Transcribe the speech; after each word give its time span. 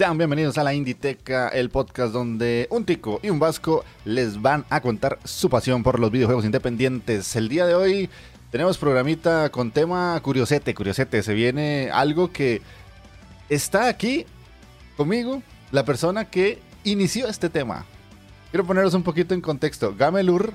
Sean 0.00 0.16
bienvenidos 0.16 0.56
a 0.56 0.64
la 0.64 0.72
Inditeca, 0.72 1.48
el 1.48 1.68
podcast 1.68 2.14
donde 2.14 2.66
un 2.70 2.86
tico 2.86 3.20
y 3.22 3.28
un 3.28 3.38
vasco 3.38 3.84
les 4.06 4.40
van 4.40 4.64
a 4.70 4.80
contar 4.80 5.18
su 5.24 5.50
pasión 5.50 5.82
por 5.82 6.00
los 6.00 6.10
videojuegos 6.10 6.46
independientes. 6.46 7.36
El 7.36 7.50
día 7.50 7.66
de 7.66 7.74
hoy 7.74 8.08
tenemos 8.50 8.78
programita 8.78 9.50
con 9.50 9.70
tema 9.70 10.18
curiosete, 10.22 10.74
curiosete. 10.74 11.22
Se 11.22 11.34
viene 11.34 11.90
algo 11.92 12.32
que 12.32 12.62
está 13.50 13.88
aquí 13.88 14.24
conmigo, 14.96 15.42
la 15.70 15.84
persona 15.84 16.24
que 16.24 16.60
inició 16.82 17.28
este 17.28 17.50
tema. 17.50 17.84
Quiero 18.50 18.64
poneros 18.64 18.94
un 18.94 19.02
poquito 19.02 19.34
en 19.34 19.42
contexto. 19.42 19.94
Gamelur 19.94 20.50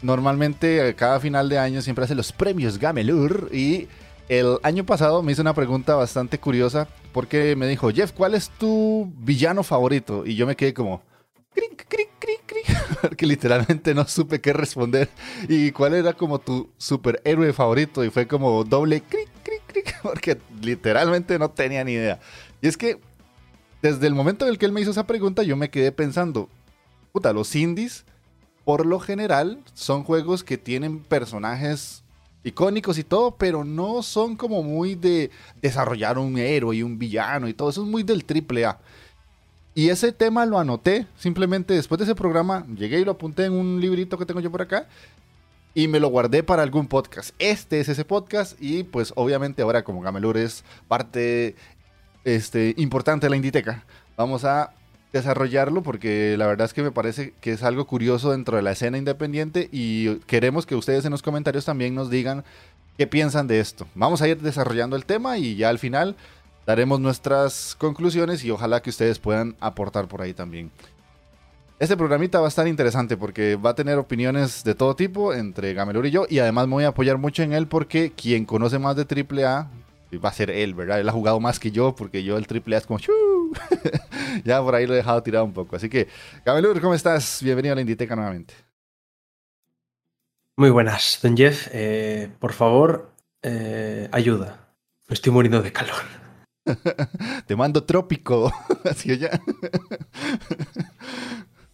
normalmente 0.00 0.94
cada 0.94 1.18
final 1.18 1.48
de 1.48 1.58
año 1.58 1.82
siempre 1.82 2.04
hace 2.04 2.14
los 2.14 2.30
premios 2.30 2.78
Gamelur 2.78 3.50
y 3.52 3.88
el 4.28 4.58
año 4.62 4.86
pasado 4.86 5.24
me 5.24 5.32
hizo 5.32 5.42
una 5.42 5.54
pregunta 5.54 5.96
bastante 5.96 6.38
curiosa 6.38 6.86
porque 7.12 7.56
me 7.56 7.66
dijo, 7.68 7.90
Jeff, 7.90 8.12
¿cuál 8.12 8.34
es 8.34 8.50
tu 8.50 9.12
villano 9.18 9.62
favorito? 9.62 10.24
Y 10.26 10.34
yo 10.34 10.46
me 10.46 10.56
quedé 10.56 10.72
como, 10.74 11.02
cric, 11.54 11.86
cric, 11.88 12.10
cric, 12.18 12.40
cric, 12.46 12.98
porque 13.02 13.26
literalmente 13.26 13.94
no 13.94 14.06
supe 14.06 14.40
qué 14.40 14.52
responder. 14.52 15.08
¿Y 15.48 15.72
cuál 15.72 15.94
era 15.94 16.14
como 16.14 16.38
tu 16.38 16.70
superhéroe 16.78 17.52
favorito? 17.52 18.04
Y 18.04 18.10
fue 18.10 18.26
como 18.26 18.64
doble 18.64 19.02
cric, 19.02 19.28
cric, 19.42 19.62
cric, 19.66 19.96
porque 20.02 20.38
literalmente 20.62 21.38
no 21.38 21.50
tenía 21.50 21.84
ni 21.84 21.92
idea. 21.92 22.20
Y 22.60 22.68
es 22.68 22.76
que 22.76 23.00
desde 23.82 24.06
el 24.06 24.14
momento 24.14 24.44
en 24.44 24.52
el 24.52 24.58
que 24.58 24.66
él 24.66 24.72
me 24.72 24.80
hizo 24.80 24.92
esa 24.92 25.06
pregunta, 25.06 25.42
yo 25.42 25.56
me 25.56 25.70
quedé 25.70 25.92
pensando, 25.92 26.48
puta, 27.12 27.32
los 27.32 27.54
indies, 27.54 28.04
por 28.64 28.86
lo 28.86 29.00
general, 29.00 29.62
son 29.74 30.04
juegos 30.04 30.44
que 30.44 30.56
tienen 30.56 31.00
personajes 31.00 32.01
icónicos 32.44 32.98
y 32.98 33.04
todo, 33.04 33.36
pero 33.36 33.64
no 33.64 34.02
son 34.02 34.36
como 34.36 34.62
muy 34.62 34.94
de 34.94 35.30
desarrollar 35.60 36.18
un 36.18 36.38
héroe 36.38 36.76
y 36.76 36.82
un 36.82 36.98
villano 36.98 37.48
y 37.48 37.54
todo. 37.54 37.70
Eso 37.70 37.82
es 37.82 37.88
muy 37.88 38.02
del 38.02 38.24
triple 38.24 38.64
A. 38.64 38.78
Y 39.74 39.88
ese 39.88 40.12
tema 40.12 40.44
lo 40.44 40.58
anoté, 40.58 41.06
simplemente 41.16 41.72
después 41.74 41.98
de 41.98 42.04
ese 42.04 42.14
programa 42.14 42.66
llegué 42.76 43.00
y 43.00 43.04
lo 43.04 43.12
apunté 43.12 43.46
en 43.46 43.52
un 43.52 43.80
librito 43.80 44.18
que 44.18 44.26
tengo 44.26 44.40
yo 44.40 44.50
por 44.50 44.62
acá 44.62 44.86
y 45.74 45.88
me 45.88 46.00
lo 46.00 46.08
guardé 46.08 46.42
para 46.42 46.62
algún 46.62 46.86
podcast. 46.86 47.34
Este 47.38 47.80
es 47.80 47.88
ese 47.88 48.04
podcast 48.04 48.60
y 48.60 48.82
pues 48.82 49.12
obviamente 49.16 49.62
ahora 49.62 49.82
como 49.82 50.02
Gamelur 50.02 50.36
es 50.36 50.64
parte 50.88 51.56
este, 52.24 52.74
importante 52.76 53.26
de 53.26 53.30
la 53.30 53.36
Inditeca, 53.36 53.84
vamos 54.16 54.44
a 54.44 54.74
desarrollarlo 55.12 55.82
porque 55.82 56.36
la 56.38 56.46
verdad 56.46 56.64
es 56.64 56.72
que 56.72 56.82
me 56.82 56.90
parece 56.90 57.34
que 57.40 57.52
es 57.52 57.62
algo 57.62 57.86
curioso 57.86 58.30
dentro 58.30 58.56
de 58.56 58.62
la 58.62 58.72
escena 58.72 58.98
independiente 58.98 59.68
y 59.70 60.16
queremos 60.20 60.66
que 60.66 60.74
ustedes 60.74 61.04
en 61.04 61.10
los 61.10 61.22
comentarios 61.22 61.64
también 61.64 61.94
nos 61.94 62.10
digan 62.10 62.44
qué 62.96 63.06
piensan 63.06 63.46
de 63.46 63.60
esto. 63.60 63.86
Vamos 63.94 64.22
a 64.22 64.28
ir 64.28 64.40
desarrollando 64.40 64.96
el 64.96 65.04
tema 65.04 65.36
y 65.38 65.56
ya 65.56 65.68
al 65.68 65.78
final 65.78 66.16
daremos 66.66 66.98
nuestras 67.00 67.76
conclusiones 67.78 68.44
y 68.44 68.50
ojalá 68.50 68.80
que 68.80 68.90
ustedes 68.90 69.18
puedan 69.18 69.54
aportar 69.60 70.08
por 70.08 70.22
ahí 70.22 70.32
también. 70.32 70.70
Este 71.78 71.96
programita 71.96 72.38
va 72.38 72.46
a 72.46 72.48
estar 72.48 72.68
interesante 72.68 73.16
porque 73.16 73.56
va 73.56 73.70
a 73.70 73.74
tener 73.74 73.98
opiniones 73.98 74.62
de 74.62 74.74
todo 74.74 74.94
tipo 74.94 75.34
entre 75.34 75.74
Gamelur 75.74 76.06
y 76.06 76.10
yo 76.12 76.26
y 76.28 76.38
además 76.38 76.68
me 76.68 76.74
voy 76.74 76.84
a 76.84 76.88
apoyar 76.88 77.18
mucho 77.18 77.42
en 77.42 77.52
él 77.52 77.66
porque 77.66 78.12
quien 78.12 78.44
conoce 78.44 78.78
más 78.78 78.96
de 78.96 79.02
AAA 79.02 79.68
va 80.18 80.28
a 80.28 80.32
ser 80.32 80.50
él, 80.50 80.74
¿verdad? 80.74 81.00
Él 81.00 81.08
ha 81.08 81.12
jugado 81.12 81.40
más 81.40 81.58
que 81.58 81.70
yo 81.70 81.94
porque 81.94 82.22
yo 82.24 82.36
el 82.36 82.46
AAA 82.46 82.78
es 82.78 82.86
como... 82.86 82.98
ya 84.44 84.62
por 84.62 84.74
ahí 84.74 84.86
lo 84.86 84.94
he 84.94 84.96
dejado 84.96 85.22
tirado 85.22 85.44
un 85.44 85.52
poco. 85.52 85.76
Así 85.76 85.88
que, 85.88 86.08
Gamelur, 86.44 86.80
¿cómo 86.80 86.94
estás? 86.94 87.40
Bienvenido 87.42 87.72
a 87.72 87.76
la 87.76 87.80
Inditeca 87.80 88.16
nuevamente. 88.16 88.54
Muy 90.56 90.70
buenas, 90.70 91.18
don 91.22 91.36
Jeff. 91.36 91.68
Eh, 91.72 92.30
por 92.38 92.52
favor, 92.52 93.10
eh, 93.42 94.08
ayuda. 94.12 94.68
Me 95.08 95.14
estoy 95.14 95.32
muriendo 95.32 95.62
de 95.62 95.72
calor. 95.72 96.02
Te 97.46 97.56
mando 97.56 97.84
trópico. 97.84 98.52
Así 98.84 99.16
ya. 99.18 99.40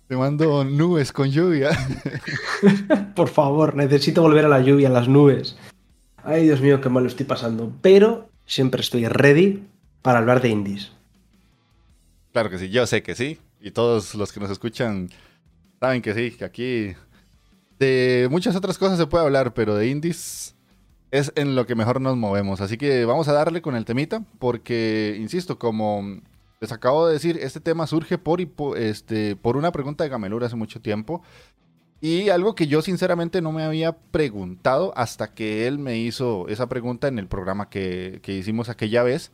Te 0.06 0.16
mando 0.16 0.65
nubes 0.65 1.12
con 1.12 1.31
lluvia. 1.31 1.70
por 3.15 3.28
favor, 3.28 3.75
necesito 3.75 4.22
volver 4.22 4.47
a 4.47 4.49
la 4.49 4.60
lluvia, 4.60 4.88
a 4.88 4.93
las 4.93 5.09
nubes. 5.09 5.59
Ay, 6.25 6.44
Dios 6.44 6.60
mío, 6.60 6.81
qué 6.81 6.88
mal 6.88 7.03
lo 7.03 7.09
estoy 7.09 7.26
pasando. 7.26 7.72
Pero 7.82 8.27
siempre 8.48 8.81
estoy 8.81 9.06
ready 9.06 9.62
para 10.03 10.19
hablar 10.19 10.42
de 10.42 10.48
indies. 10.48 10.91
Claro 12.32 12.50
que 12.50 12.59
sí, 12.59 12.70
yo 12.70 12.84
sé 12.86 13.04
que 13.04 13.14
sí. 13.14 13.38
Y 13.60 13.70
todos 13.70 14.14
los 14.16 14.32
que 14.32 14.41
nos 14.41 14.50
escuchan 14.50 15.10
saben 15.78 16.03
que 16.03 16.14
sí, 16.14 16.32
que 16.32 16.44
aquí 16.44 16.94
de 17.78 18.26
muchas 18.31 18.56
otras 18.56 18.78
cosas 18.78 18.98
se 18.98 19.06
puede 19.06 19.25
hablar, 19.25 19.54
pero 19.54 19.76
de 19.76 19.88
indies 19.88 20.56
es 21.10 21.32
en 21.37 21.54
lo 21.54 21.66
que 21.66 21.75
mejor 21.75 22.00
nos 22.00 22.16
movemos. 22.16 22.60
Así 22.60 22.76
que 22.76 23.04
vamos 23.04 23.28
a 23.28 23.32
darle 23.32 23.62
con 23.62 23.76
el 23.76 23.84
temita, 23.84 24.25
porque, 24.38 25.16
insisto, 25.20 25.58
como 25.58 26.20
les 26.60 26.72
acabo 26.72 27.06
de 27.06 27.14
decir, 27.14 27.38
este 27.41 27.60
tema 27.60 27.87
surge 27.87 28.19
por, 28.19 28.41
este, 28.76 29.37
por 29.37 29.56
una 29.56 29.72
pregunta 29.72 30.04
de 30.04 30.10
Gamelur 30.10 30.44
hace 30.44 30.56
mucho 30.56 30.81
tiempo. 30.81 31.22
Y 32.00 32.28
algo 32.28 32.54
que 32.54 32.69
yo 32.69 32.81
sinceramente 32.81 33.42
no 33.42 33.50
me 33.50 33.64
había 33.64 33.92
preguntado 33.92 34.92
hasta 34.97 35.34
que 35.34 35.66
él 35.66 35.78
me 35.78 35.98
hizo 35.98 36.47
esa 36.48 36.69
pregunta 36.69 37.09
en 37.09 37.19
el 37.19 37.26
programa 37.26 37.69
que, 37.69 38.20
que 38.22 38.36
hicimos 38.36 38.69
aquella 38.69 39.03
vez. 39.03 39.32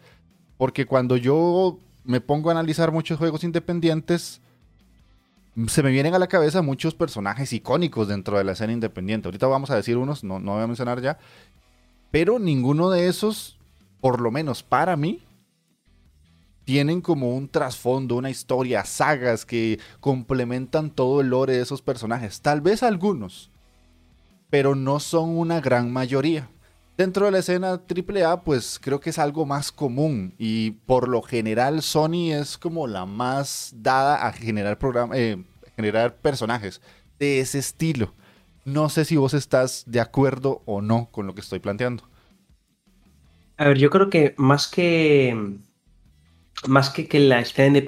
Porque 0.57 0.87
cuando 0.87 1.17
yo 1.17 1.79
me 2.05 2.21
pongo 2.21 2.49
a 2.49 2.53
analizar 2.53 2.91
muchos 2.91 3.19
juegos 3.19 3.45
independientes, 3.45 4.41
se 5.69 5.83
me 5.83 5.91
vienen 5.91 6.15
a 6.15 6.19
la 6.19 6.27
cabeza 6.27 6.63
muchos 6.63 6.95
personajes 6.95 7.53
icónicos 7.53 8.09
dentro 8.09 8.39
de 8.39 8.45
la 8.45 8.53
escena 8.53 8.73
independiente. 8.73 9.29
Ahorita 9.29 9.47
vamos 9.47 9.71
a 9.71 9.77
decir 9.77 9.97
unos, 9.97 10.25
no, 10.25 10.39
no 10.41 10.53
voy 10.55 10.63
a 10.63 10.67
mencionar 10.67 11.01
ya. 11.01 11.19
Pero 12.11 12.39
ninguno 12.39 12.91
de 12.91 13.09
esos, 13.09 13.59
por 14.01 14.21
lo 14.21 14.31
menos 14.31 14.63
para 14.63 14.97
mí, 14.97 15.23
tienen 16.65 17.01
como 17.01 17.35
un 17.35 17.49
trasfondo, 17.49 18.17
una 18.17 18.31
historia, 18.31 18.85
sagas 18.85 19.45
que 19.45 19.79
complementan 20.01 20.91
todo 20.91 21.21
el 21.21 21.29
lore 21.29 21.55
de 21.55 21.63
esos 21.63 21.83
personajes. 21.83 22.41
Tal 22.41 22.61
vez 22.61 22.83
algunos, 22.83 23.51
pero 24.51 24.75
no 24.75 25.01
son 25.01 25.37
una 25.37 25.61
gran 25.61 25.93
mayoría. 25.93 26.49
Dentro 26.97 27.27
de 27.27 27.33
la 27.33 27.39
escena 27.39 27.81
AAA, 27.89 28.43
pues 28.45 28.79
creo 28.81 29.01
que 29.01 29.11
es 29.11 29.19
algo 29.19 29.45
más 29.47 29.73
común 29.73 30.33
y 30.39 30.73
por 30.87 31.09
lo 31.09 31.23
general 31.23 31.83
Sony 31.83 32.31
es 32.33 32.57
como 32.57 32.87
la 32.87 33.05
más 33.05 33.75
dada 33.77 34.27
a 34.27 34.33
generar, 34.33 34.79
eh, 35.13 35.43
generar 35.75 36.17
personajes 36.17 36.81
de 37.19 37.41
ese 37.41 37.59
estilo. 37.59 38.15
No 38.65 38.89
sé 38.89 39.05
si 39.05 39.17
vos 39.17 39.35
estás 39.35 39.83
de 39.87 40.01
acuerdo 40.01 40.63
o 40.67 40.81
no 40.81 41.09
con 41.11 41.27
lo 41.27 41.35
que 41.35 41.41
estoy 41.41 41.59
planteando. 41.59 42.05
A 43.57 43.67
ver, 43.67 43.79
yo 43.79 43.91
creo 43.91 44.09
que 44.09 44.35
más 44.37 44.69
que 44.69 45.59
más 46.67 46.91
que 46.91 47.09
que 47.09 47.21
la 47.21 47.41
escena 47.41 47.79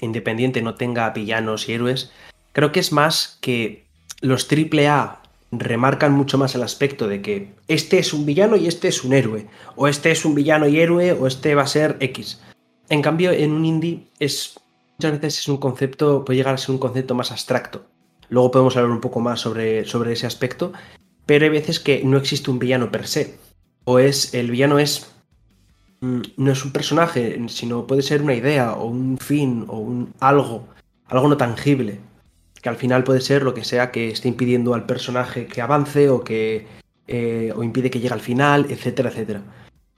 independiente 0.00 0.62
no 0.62 0.74
tenga 0.74 1.10
villanos 1.10 1.68
y 1.68 1.72
héroes, 1.72 2.12
creo 2.52 2.72
que 2.72 2.80
es 2.80 2.92
más 2.92 3.38
que 3.40 3.84
los 4.20 4.48
AAA 4.50 5.22
remarcan 5.52 6.12
mucho 6.12 6.38
más 6.38 6.54
el 6.54 6.62
aspecto 6.62 7.06
de 7.06 7.22
que 7.22 7.54
este 7.68 7.98
es 7.98 8.12
un 8.12 8.26
villano 8.26 8.56
y 8.56 8.66
este 8.66 8.88
es 8.88 9.04
un 9.04 9.12
héroe, 9.12 9.46
o 9.76 9.88
este 9.88 10.10
es 10.10 10.24
un 10.24 10.34
villano 10.34 10.66
y 10.66 10.80
héroe, 10.80 11.12
o 11.12 11.26
este 11.26 11.54
va 11.54 11.62
a 11.62 11.66
ser 11.66 11.96
X. 12.00 12.40
En 12.88 13.02
cambio, 13.02 13.30
en 13.30 13.52
un 13.52 13.64
indie 13.64 14.08
es 14.18 14.58
muchas 14.98 15.12
veces 15.12 15.38
es 15.40 15.48
un 15.48 15.56
concepto, 15.56 16.24
puede 16.24 16.38
llegar 16.38 16.54
a 16.54 16.58
ser 16.58 16.70
un 16.70 16.78
concepto 16.78 17.14
más 17.14 17.30
abstracto. 17.30 17.86
Luego 18.28 18.50
podemos 18.50 18.76
hablar 18.76 18.92
un 18.92 19.00
poco 19.00 19.20
más 19.20 19.40
sobre, 19.40 19.84
sobre 19.84 20.12
ese 20.12 20.26
aspecto, 20.26 20.72
pero 21.26 21.44
hay 21.44 21.50
veces 21.50 21.80
que 21.80 22.02
no 22.04 22.16
existe 22.16 22.50
un 22.50 22.58
villano 22.58 22.90
per 22.90 23.06
se. 23.06 23.38
O 23.84 23.98
es, 23.98 24.34
el 24.34 24.50
villano 24.50 24.78
es, 24.78 25.13
no 26.36 26.52
es 26.52 26.64
un 26.64 26.72
personaje, 26.72 27.40
sino 27.48 27.86
puede 27.86 28.02
ser 28.02 28.22
una 28.22 28.34
idea, 28.34 28.72
o 28.72 28.86
un 28.86 29.18
fin, 29.18 29.64
o 29.68 29.78
un 29.78 30.12
algo, 30.20 30.66
algo 31.08 31.28
no 31.28 31.36
tangible 31.36 32.00
que 32.64 32.70
al 32.70 32.76
final 32.76 33.04
puede 33.04 33.20
ser 33.20 33.42
lo 33.42 33.52
que 33.52 33.62
sea 33.62 33.90
que 33.90 34.08
esté 34.08 34.26
impidiendo 34.26 34.72
al 34.72 34.86
personaje 34.86 35.46
que 35.46 35.60
avance 35.60 36.08
o 36.08 36.24
que 36.24 36.66
eh, 37.06 37.52
o 37.54 37.62
impide 37.62 37.90
que 37.90 38.00
llegue 38.00 38.14
al 38.14 38.22
final, 38.22 38.64
etcétera, 38.70 39.10
etcétera. 39.10 39.42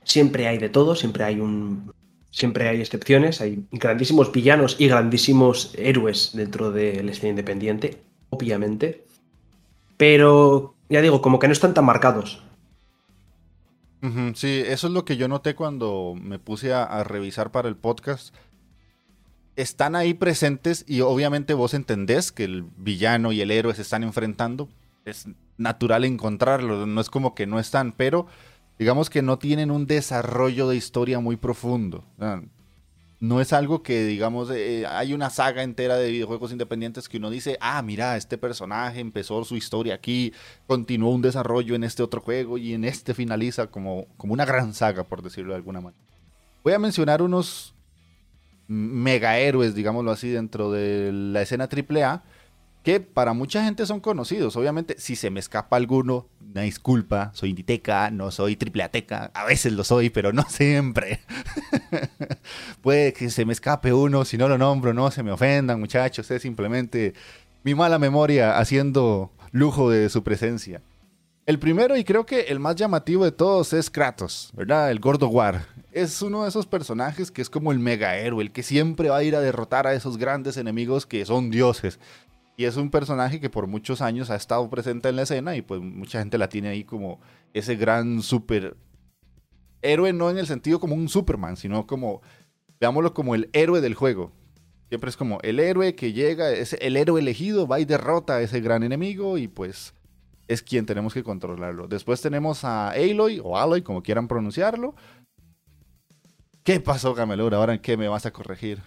Siempre 0.02 0.48
hay 0.48 0.58
de 0.58 0.68
todo, 0.68 0.96
siempre 0.96 1.22
hay 1.22 1.38
un 1.38 1.92
siempre 2.32 2.68
hay 2.68 2.80
excepciones, 2.80 3.40
hay 3.40 3.64
grandísimos 3.70 4.32
villanos 4.32 4.74
y 4.80 4.88
grandísimos 4.88 5.74
héroes 5.78 6.32
dentro 6.34 6.72
del 6.72 7.08
escena 7.08 7.30
independiente, 7.30 7.98
obviamente. 8.30 9.04
Pero 9.96 10.74
ya 10.88 11.00
digo, 11.02 11.22
como 11.22 11.38
que 11.38 11.46
no 11.46 11.52
están 11.52 11.72
tan 11.72 11.84
marcados. 11.84 12.42
Sí, 14.34 14.62
eso 14.66 14.86
es 14.86 14.92
lo 14.92 15.04
que 15.04 15.16
yo 15.16 15.28
noté 15.28 15.54
cuando 15.54 16.14
me 16.20 16.38
puse 16.38 16.72
a, 16.72 17.04
revisar 17.04 17.50
para 17.50 17.68
el 17.68 17.76
podcast. 17.76 18.34
Están 19.56 19.96
ahí 19.96 20.14
presentes 20.14 20.84
y 20.86 21.00
obviamente 21.00 21.54
vos 21.54 21.74
entendés 21.74 22.32
que 22.32 22.44
el 22.44 22.64
villano 22.76 23.32
y 23.32 23.40
el 23.40 23.50
héroe 23.50 23.74
se 23.74 23.82
están 23.82 24.02
enfrentando. 24.02 24.68
Es 25.04 25.26
natural 25.56 26.04
encontrarlo, 26.04 26.86
no 26.86 27.00
es 27.00 27.08
como 27.08 27.34
que 27.34 27.46
no 27.46 27.58
están, 27.58 27.92
pero 27.92 28.26
digamos 28.78 29.08
que 29.08 29.22
no 29.22 29.38
tienen 29.38 29.70
un 29.70 29.86
desarrollo 29.86 30.68
de 30.68 30.76
historia 30.76 31.20
muy 31.20 31.36
profundo 31.36 32.04
no 33.18 33.40
es 33.40 33.52
algo 33.52 33.82
que, 33.82 34.04
digamos, 34.04 34.50
eh, 34.50 34.86
hay 34.86 35.14
una 35.14 35.30
saga 35.30 35.62
entera 35.62 35.96
de 35.96 36.10
videojuegos 36.10 36.52
independientes 36.52 37.08
que 37.08 37.16
uno 37.16 37.30
dice, 37.30 37.56
ah, 37.60 37.80
mira, 37.82 38.16
este 38.16 38.36
personaje 38.36 39.00
empezó 39.00 39.42
su 39.44 39.56
historia 39.56 39.94
aquí, 39.94 40.32
continuó 40.66 41.10
un 41.10 41.22
desarrollo 41.22 41.74
en 41.74 41.84
este 41.84 42.02
otro 42.02 42.20
juego 42.20 42.58
y 42.58 42.74
en 42.74 42.84
este 42.84 43.14
finaliza 43.14 43.68
como, 43.68 44.06
como 44.16 44.34
una 44.34 44.44
gran 44.44 44.74
saga, 44.74 45.04
por 45.04 45.22
decirlo 45.22 45.52
de 45.52 45.56
alguna 45.56 45.80
manera. 45.80 46.02
Voy 46.62 46.74
a 46.74 46.78
mencionar 46.78 47.22
unos 47.22 47.74
mega 48.68 49.38
héroes, 49.38 49.74
digámoslo 49.74 50.10
así, 50.10 50.28
dentro 50.28 50.70
de 50.70 51.12
la 51.12 51.42
escena 51.42 51.68
AAA 51.70 52.22
que 52.86 53.00
para 53.00 53.32
mucha 53.32 53.64
gente 53.64 53.84
son 53.84 53.98
conocidos. 53.98 54.54
Obviamente, 54.54 54.94
si 54.98 55.16
se 55.16 55.28
me 55.28 55.40
escapa 55.40 55.76
alguno, 55.76 56.28
una 56.56 56.62
disculpa, 56.62 57.30
soy 57.34 57.50
inditeca, 57.50 58.10
no 58.10 58.30
soy 58.30 58.56
tripleateca, 58.56 59.30
a 59.34 59.44
veces 59.44 59.74
lo 59.74 59.84
soy, 59.84 60.08
pero 60.08 60.32
no 60.32 60.42
siempre. 60.48 61.20
Puede 62.80 63.12
que 63.12 63.28
se 63.28 63.44
me 63.44 63.52
escape 63.52 63.92
uno, 63.92 64.24
si 64.24 64.38
no 64.38 64.48
lo 64.48 64.56
nombro, 64.56 64.94
no 64.94 65.10
se 65.10 65.22
me 65.22 65.32
ofendan, 65.32 65.78
muchachos, 65.78 66.30
es 66.30 66.40
simplemente 66.40 67.12
mi 67.62 67.74
mala 67.74 67.98
memoria 67.98 68.58
haciendo 68.58 69.30
lujo 69.52 69.90
de 69.90 70.08
su 70.08 70.22
presencia. 70.22 70.80
El 71.44 71.58
primero 71.58 71.96
y 71.96 72.04
creo 72.04 72.26
que 72.26 72.40
el 72.40 72.58
más 72.58 72.74
llamativo 72.74 73.24
de 73.24 73.32
todos 73.32 73.72
es 73.72 73.88
Kratos, 73.90 74.50
¿verdad? 74.54 74.90
El 74.90 74.98
Gordo 74.98 75.28
War. 75.28 75.66
Es 75.92 76.20
uno 76.20 76.42
de 76.42 76.48
esos 76.48 76.66
personajes 76.66 77.30
que 77.30 77.40
es 77.40 77.50
como 77.50 77.70
el 77.70 77.78
mega 77.78 78.16
héroe, 78.16 78.42
el 78.42 78.50
que 78.50 78.64
siempre 78.64 79.10
va 79.10 79.18
a 79.18 79.22
ir 79.22 79.36
a 79.36 79.40
derrotar 79.40 79.86
a 79.86 79.94
esos 79.94 80.16
grandes 80.16 80.56
enemigos 80.56 81.06
que 81.06 81.24
son 81.24 81.50
dioses. 81.50 82.00
Y 82.56 82.64
es 82.64 82.76
un 82.76 82.90
personaje 82.90 83.38
que 83.38 83.50
por 83.50 83.66
muchos 83.66 84.00
años 84.00 84.30
ha 84.30 84.36
estado 84.36 84.68
presente 84.70 85.10
en 85.10 85.16
la 85.16 85.22
escena 85.22 85.56
y 85.56 85.62
pues 85.62 85.80
mucha 85.82 86.20
gente 86.20 86.38
la 86.38 86.48
tiene 86.48 86.68
ahí 86.68 86.84
como 86.84 87.20
ese 87.52 87.76
gran 87.76 88.22
super 88.22 88.76
héroe, 89.82 90.12
no 90.14 90.30
en 90.30 90.38
el 90.38 90.46
sentido 90.46 90.80
como 90.80 90.94
un 90.94 91.08
Superman, 91.10 91.58
sino 91.58 91.86
como, 91.86 92.22
veámoslo 92.80 93.12
como 93.12 93.34
el 93.34 93.50
héroe 93.52 93.82
del 93.82 93.94
juego. 93.94 94.32
Siempre 94.88 95.10
es 95.10 95.18
como 95.18 95.38
el 95.42 95.60
héroe 95.60 95.94
que 95.94 96.14
llega, 96.14 96.50
es 96.50 96.72
el 96.80 96.96
héroe 96.96 97.20
elegido, 97.20 97.66
va 97.66 97.78
y 97.78 97.84
derrota 97.84 98.36
a 98.36 98.40
ese 98.40 98.60
gran 98.60 98.82
enemigo 98.82 99.36
y 99.36 99.48
pues 99.48 99.92
es 100.48 100.62
quien 100.62 100.86
tenemos 100.86 101.12
que 101.12 101.22
controlarlo. 101.22 101.88
Después 101.88 102.22
tenemos 102.22 102.64
a 102.64 102.90
Aloy 102.90 103.38
o 103.42 103.58
Aloy, 103.58 103.82
como 103.82 104.02
quieran 104.02 104.28
pronunciarlo. 104.28 104.94
¿Qué 106.62 106.80
pasó, 106.80 107.14
Gamelur? 107.14 107.54
¿Ahora 107.54 107.74
en 107.74 107.80
qué 107.80 107.98
me 107.98 108.08
vas 108.08 108.24
a 108.24 108.32
corregir? 108.32 108.80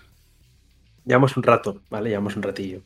Llevamos 1.05 1.37
un 1.37 1.43
rato, 1.43 1.81
¿vale? 1.89 2.09
Llevamos 2.09 2.35
un 2.35 2.43
ratillo 2.43 2.81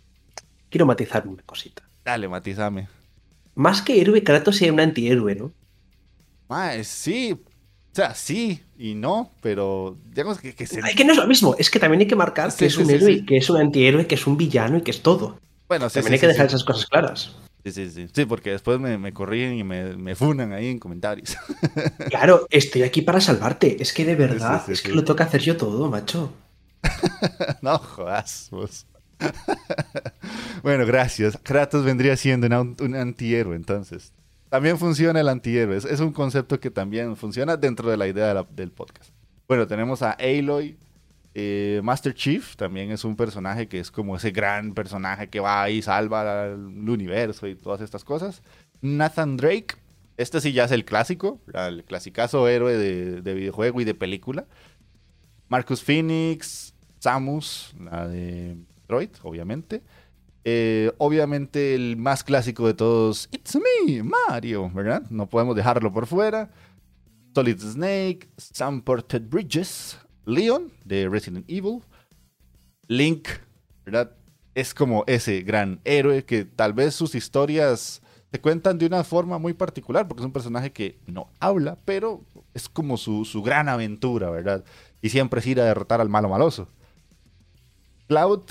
quiero 0.74 0.88
matizar 0.88 1.28
una 1.28 1.44
cosita. 1.44 1.84
Dale, 2.04 2.28
matizame. 2.28 2.88
Más 3.54 3.84
que 3.84 4.02
héroe, 4.02 4.24
Kratos 4.24 4.58
sea 4.58 4.74
un 4.74 4.80
antihéroe, 4.80 5.36
¿no? 5.36 5.52
Ah, 6.50 6.74
sí. 6.84 7.34
O 7.34 7.96
sea, 7.96 8.16
sí 8.16 8.60
y 8.76 8.96
no, 8.96 9.32
pero 9.40 10.00
digamos 10.10 10.40
que, 10.40 10.56
que, 10.56 10.66
que 10.66 11.06
no 11.06 11.12
es 11.12 11.18
lo 11.18 11.28
mismo, 11.28 11.56
es 11.60 11.70
que 11.70 11.80
también 11.80 12.02
hay 12.02 12.08
que 12.08 12.16
marcar 12.16 12.52
que 12.56 12.66
es 12.66 12.76
un 12.78 12.90
héroe, 12.90 13.24
que 13.24 13.38
es 13.38 13.48
un 13.52 13.58
antihéroe, 13.58 14.08
que 14.08 14.16
es 14.16 14.26
un 14.26 14.36
villano 14.36 14.80
y 14.80 14.82
que 14.82 14.90
es 14.90 15.04
todo. 15.04 15.38
Bueno, 15.68 15.88
sí, 15.90 15.96
También 15.96 16.14
hay 16.14 16.20
que 16.20 16.28
dejar 16.28 16.48
esas 16.48 16.64
cosas 16.64 16.88
claras. 16.88 17.36
Sí, 17.64 17.72
sí, 17.72 17.92
sí. 17.92 18.08
Sí, 18.12 18.26
porque 18.26 18.50
después 18.50 18.80
me, 18.80 18.98
me 18.98 19.14
corrigen 19.14 19.60
y 19.60 19.64
me, 19.64 19.96
me, 19.96 20.16
funan 20.16 20.54
ahí 20.54 20.70
en 20.70 20.80
comentarios. 20.80 21.38
Claro, 22.10 22.48
estoy 22.50 22.82
aquí 22.82 23.04
para 23.04 23.22
salvarte. 23.22 23.78
Es 23.80 23.94
que 23.94 24.06
de 24.06 24.16
verdad, 24.16 24.68
es 24.70 24.82
que 24.82 24.92
lo 24.92 25.04
toca 25.04 25.26
hacer 25.26 25.42
yo 25.42 25.56
todo, 25.56 25.90
macho. 25.90 26.34
no 27.62 27.78
jodas, 27.78 28.48
vos. 28.50 28.88
bueno, 30.64 30.86
gracias. 30.86 31.38
Kratos 31.42 31.84
vendría 31.84 32.16
siendo 32.18 32.48
un, 32.48 32.96
antihéroe, 32.96 33.56
entonces. 33.56 34.14
También 34.50 34.78
funciona 34.78 35.20
el 35.20 35.30
antihéroe. 35.30 35.78
Es, 35.78 36.00
un 36.00 36.12
concepto 36.12 36.60
que 36.60 36.70
también 36.70 37.16
funciona 37.16 37.58
dentro 37.58 37.90
de 37.90 37.98
la 37.98 38.08
idea 38.08 38.46
del 38.56 38.72
podcast. 38.72 39.12
Bueno, 39.48 39.68
tenemos 39.68 40.02
a 40.02 40.12
Aloy. 40.12 40.78
Eh, 41.36 41.82
Master 41.84 42.14
Chief 42.14 42.56
también 42.56 42.92
es 42.92 43.04
un 43.04 43.16
personaje 43.16 43.68
que 43.68 43.80
es 43.80 43.90
como 43.90 44.16
ese 44.16 44.30
gran 44.30 44.76
personaje 44.76 45.30
que 45.30 45.40
va 45.40 45.68
y 45.72 45.82
salva 45.82 46.44
al 46.44 46.90
universo 46.90 47.48
y 47.48 47.56
todas 47.56 47.82
estas 47.82 48.04
cosas. 48.04 48.44
Nathan 48.82 49.38
Drake. 49.38 49.76
Este 50.16 50.40
sí 50.42 50.54
ya 50.54 50.66
es 50.66 50.72
el 50.72 50.86
clásico, 50.86 51.42
el 51.56 51.84
clasicazo 51.86 52.48
héroe 52.48 52.78
de, 52.78 53.24
de 53.24 53.34
videojuego 53.34 53.82
y 53.82 53.84
de 53.84 53.96
película. 53.96 54.46
Marcus 55.50 55.82
Phoenix, 55.82 56.74
Samus, 57.00 57.74
la 57.80 58.08
de 58.08 58.56
obviamente. 59.24 59.82
Eh, 60.46 60.92
obviamente 60.98 61.74
el 61.74 61.96
más 61.96 62.24
clásico 62.24 62.68
de 62.68 62.74
todos, 62.74 63.30
It's 63.32 63.56
Me, 63.56 64.04
Mario, 64.04 64.70
¿verdad? 64.74 65.04
No 65.10 65.28
podemos 65.28 65.56
dejarlo 65.56 65.92
por 65.94 66.06
fuera. 66.06 66.52
Solid 67.34 67.60
Snake, 67.60 68.30
Sam 68.38 68.82
Ported 68.82 69.24
Bridges, 69.24 69.98
Leon 70.26 70.72
de 70.86 71.10
Resident 71.10 71.50
Evil, 71.50 71.82
Link, 72.88 73.28
¿verdad? 73.86 74.12
Es 74.54 74.74
como 74.74 75.04
ese 75.08 75.42
gran 75.42 75.80
héroe 75.84 76.26
que 76.26 76.46
tal 76.46 76.74
vez 76.74 76.94
sus 76.94 77.16
historias 77.16 78.02
se 78.32 78.42
cuentan 78.42 78.78
de 78.78 78.86
una 78.86 79.04
forma 79.04 79.40
muy 79.40 79.54
particular, 79.54 80.08
porque 80.08 80.22
es 80.22 80.26
un 80.26 80.34
personaje 80.34 80.72
que 80.72 81.00
no 81.08 81.30
habla, 81.40 81.78
pero 81.86 82.24
es 82.54 82.70
como 82.70 82.98
su, 82.98 83.26
su 83.26 83.42
gran 83.42 83.70
aventura, 83.70 84.30
¿verdad? 84.30 84.64
Y 85.02 85.10
siempre 85.10 85.40
es 85.40 85.48
ir 85.48 85.60
a 85.60 85.66
derrotar 85.66 86.02
al 86.02 86.10
malo 86.10 86.30
maloso. 86.30 86.68
Cloud 88.08 88.42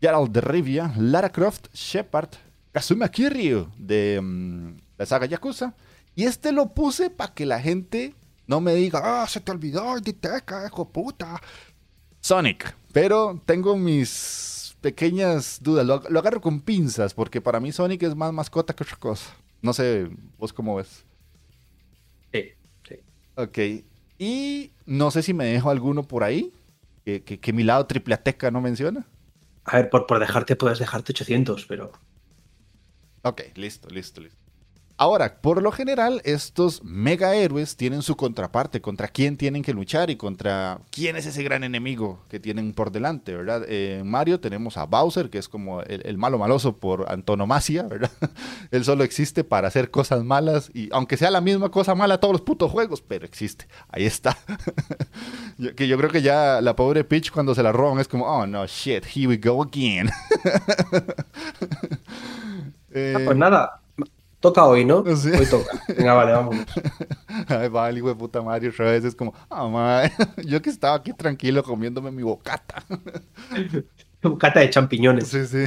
Gerald 0.00 0.32
de 0.32 0.40
Rivia, 0.40 0.92
Lara 0.96 1.30
Croft, 1.30 1.66
Shepard, 1.74 2.30
Kazuma 2.72 3.08
Kiryu 3.08 3.68
de 3.76 4.20
mm, 4.22 4.76
la 4.98 5.06
saga 5.06 5.26
Yakuza. 5.26 5.74
Y 6.14 6.24
este 6.24 6.52
lo 6.52 6.74
puse 6.74 7.10
para 7.10 7.34
que 7.34 7.46
la 7.46 7.60
gente 7.60 8.14
no 8.46 8.60
me 8.60 8.74
diga, 8.74 9.00
ah, 9.02 9.26
se 9.28 9.40
te 9.40 9.52
olvidó 9.52 9.98
Diteca, 10.00 10.66
hijo 10.66 10.88
puta. 10.88 11.40
Sonic. 12.20 12.74
Pero 12.92 13.40
tengo 13.46 13.76
mis 13.76 14.76
pequeñas 14.80 15.60
dudas. 15.62 15.86
Lo, 15.86 16.02
lo, 16.08 16.18
agarro 16.18 16.40
con 16.40 16.60
pinzas 16.60 17.14
porque 17.14 17.40
para 17.40 17.60
mí 17.60 17.70
Sonic 17.72 18.02
es 18.02 18.16
más 18.16 18.32
mascota 18.32 18.74
que 18.74 18.82
otra 18.82 18.96
cosa. 18.96 19.30
No 19.62 19.72
sé, 19.72 20.10
vos 20.38 20.52
cómo 20.52 20.76
ves. 20.76 21.04
Sí, 22.32 22.50
sí. 22.88 22.96
Ok. 23.36 23.58
Y 24.18 24.72
no 24.86 25.10
sé 25.10 25.22
si 25.22 25.32
me 25.32 25.46
dejo 25.46 25.70
alguno 25.70 26.02
por 26.02 26.24
ahí 26.24 26.52
que, 27.04 27.22
que, 27.22 27.38
que 27.38 27.52
mi 27.52 27.62
lado 27.62 27.86
tripleateca 27.86 28.50
no 28.50 28.60
menciona. 28.60 29.06
A 29.64 29.76
ver, 29.76 29.90
por, 29.90 30.06
por 30.06 30.18
dejarte 30.18 30.56
puedes 30.56 30.78
dejarte 30.78 31.12
800, 31.12 31.66
pero... 31.66 31.92
Ok, 33.22 33.42
listo, 33.54 33.88
listo, 33.88 34.20
listo. 34.20 34.39
Ahora, 35.00 35.40
por 35.40 35.62
lo 35.62 35.72
general, 35.72 36.20
estos 36.26 36.84
mega 36.84 37.34
héroes 37.34 37.74
tienen 37.74 38.02
su 38.02 38.16
contraparte, 38.16 38.82
contra 38.82 39.08
quién 39.08 39.38
tienen 39.38 39.62
que 39.62 39.72
luchar 39.72 40.10
y 40.10 40.16
contra 40.16 40.78
quién 40.90 41.16
es 41.16 41.24
ese 41.24 41.42
gran 41.42 41.64
enemigo 41.64 42.22
que 42.28 42.38
tienen 42.38 42.74
por 42.74 42.92
delante, 42.92 43.34
¿verdad? 43.34 43.64
en 43.66 44.06
Mario 44.06 44.40
tenemos 44.40 44.76
a 44.76 44.84
Bowser, 44.84 45.30
que 45.30 45.38
es 45.38 45.48
como 45.48 45.80
el, 45.80 46.18
malo 46.18 46.36
maloso 46.36 46.76
por 46.76 47.10
antonomasia, 47.10 47.84
¿verdad? 47.84 48.10
Él 48.70 48.84
solo 48.84 49.02
existe 49.02 49.42
para 49.42 49.68
hacer 49.68 49.90
cosas 49.90 50.22
malas 50.22 50.70
y 50.74 50.90
aunque 50.92 51.16
sea 51.16 51.30
la 51.30 51.40
misma 51.40 51.70
cosa 51.70 51.94
mala 51.94 52.20
todos 52.20 52.32
los 52.32 52.42
putos 52.42 52.70
juegos, 52.70 53.00
pero 53.00 53.24
existe, 53.24 53.68
ahí 53.88 54.04
está. 54.04 54.36
que 55.76 55.88
yo 55.88 55.96
creo 55.96 56.10
que 56.10 56.20
ya 56.20 56.60
la 56.60 56.76
pobre 56.76 57.04
Peach 57.04 57.30
cuando 57.30 57.54
se 57.54 57.62
la 57.62 57.72
roban 57.72 58.00
es 58.00 58.08
como, 58.08 58.26
oh 58.26 58.46
no, 58.46 58.66
shit, 58.66 59.06
here 59.16 59.28
we 59.28 59.38
go 59.38 59.62
again. 59.62 60.10
Ah, 62.92 63.20
pues 63.24 63.36
nada, 63.36 63.79
Toca 64.40 64.64
hoy, 64.64 64.86
¿no? 64.86 65.00
Hoy 65.00 65.46
toca. 65.50 65.84
Venga, 65.88 66.14
vale, 66.14 66.32
vámonos. 66.32 66.66
Ay, 67.46 67.68
va, 67.68 67.90
el 67.90 67.98
hijo 67.98 68.08
de 68.08 68.14
puta 68.14 68.40
Mario 68.40 68.70
otra 68.70 68.86
vez 68.86 69.04
es 69.04 69.14
como, 69.14 69.34
ah, 69.50 69.68
madre. 69.68 70.12
yo 70.46 70.62
que 70.62 70.70
estaba 70.70 70.96
aquí 70.96 71.12
tranquilo 71.12 71.62
comiéndome 71.62 72.10
mi 72.10 72.22
bocata. 72.22 72.82
bocata 74.22 74.60
de 74.60 74.70
champiñones. 74.70 75.28
Sí, 75.28 75.46
sí. 75.46 75.64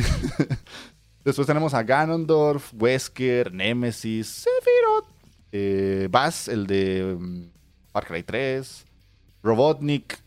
Después 1.23 1.45
tenemos 1.45 1.75
a 1.75 1.83
Ganondorf, 1.83 2.73
Wesker, 2.73 3.53
Nemesis, 3.53 4.27
Sephiroth, 4.27 5.05
eh, 5.51 6.07
Bass, 6.09 6.47
el 6.47 6.65
de 6.65 7.15
um, 7.15 7.49
Far 7.91 8.07
Cry 8.07 8.23
3, 8.23 8.85
Robotnik, 9.43 10.17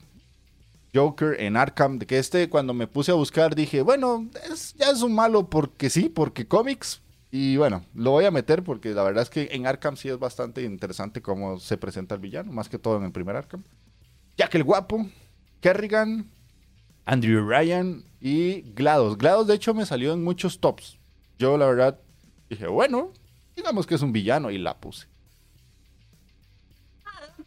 Joker 0.94 1.40
en 1.40 1.56
Arkham, 1.56 1.98
de 1.98 2.06
que 2.06 2.18
este 2.18 2.48
cuando 2.48 2.72
me 2.72 2.86
puse 2.86 3.10
a 3.10 3.14
buscar 3.14 3.56
dije, 3.56 3.82
bueno, 3.82 4.26
ya 4.76 4.90
es 4.90 5.02
un 5.02 5.14
malo 5.14 5.50
porque 5.50 5.90
sí, 5.90 6.08
porque 6.08 6.46
cómics, 6.46 7.02
y 7.38 7.59
bueno, 7.59 7.85
lo 7.93 8.12
voy 8.12 8.25
a 8.25 8.31
meter 8.31 8.62
porque 8.62 8.95
la 8.95 9.02
verdad 9.02 9.23
es 9.23 9.28
que 9.28 9.50
en 9.52 9.66
Arkham 9.66 9.99
sí 9.99 10.09
es 10.09 10.19
bastante 10.19 10.62
interesante 10.62 11.21
cómo 11.21 11.59
se 11.59 11.76
presenta 11.76 12.14
el 12.14 12.23
villano, 12.23 12.50
más 12.50 12.71
que 12.71 12.78
todo 12.78 12.97
en 12.97 13.05
el 13.05 13.12
primer 13.12 13.37
Arkham. 13.37 13.62
Jack 14.38 14.55
el 14.55 14.64
Guapo, 14.64 15.07
Kerrigan, 15.61 16.31
Andrew 17.05 17.47
Ryan 17.47 18.05
y 18.23 18.62
GLaDOS. 18.73 19.19
GLaDOS 19.19 19.47
de 19.49 19.55
hecho 19.55 19.75
me 19.75 19.85
salió 19.85 20.14
en 20.14 20.25
muchos 20.25 20.61
tops. 20.61 20.99
Yo 21.38 21.59
la 21.59 21.66
verdad 21.66 22.00
dije, 22.49 22.69
bueno, 22.69 23.12
digamos 23.55 23.87
que 23.87 23.97
es 23.97 24.00
un 24.00 24.12
villano 24.12 24.50
y 24.50 24.57
la 24.57 24.81
puse. 24.81 25.07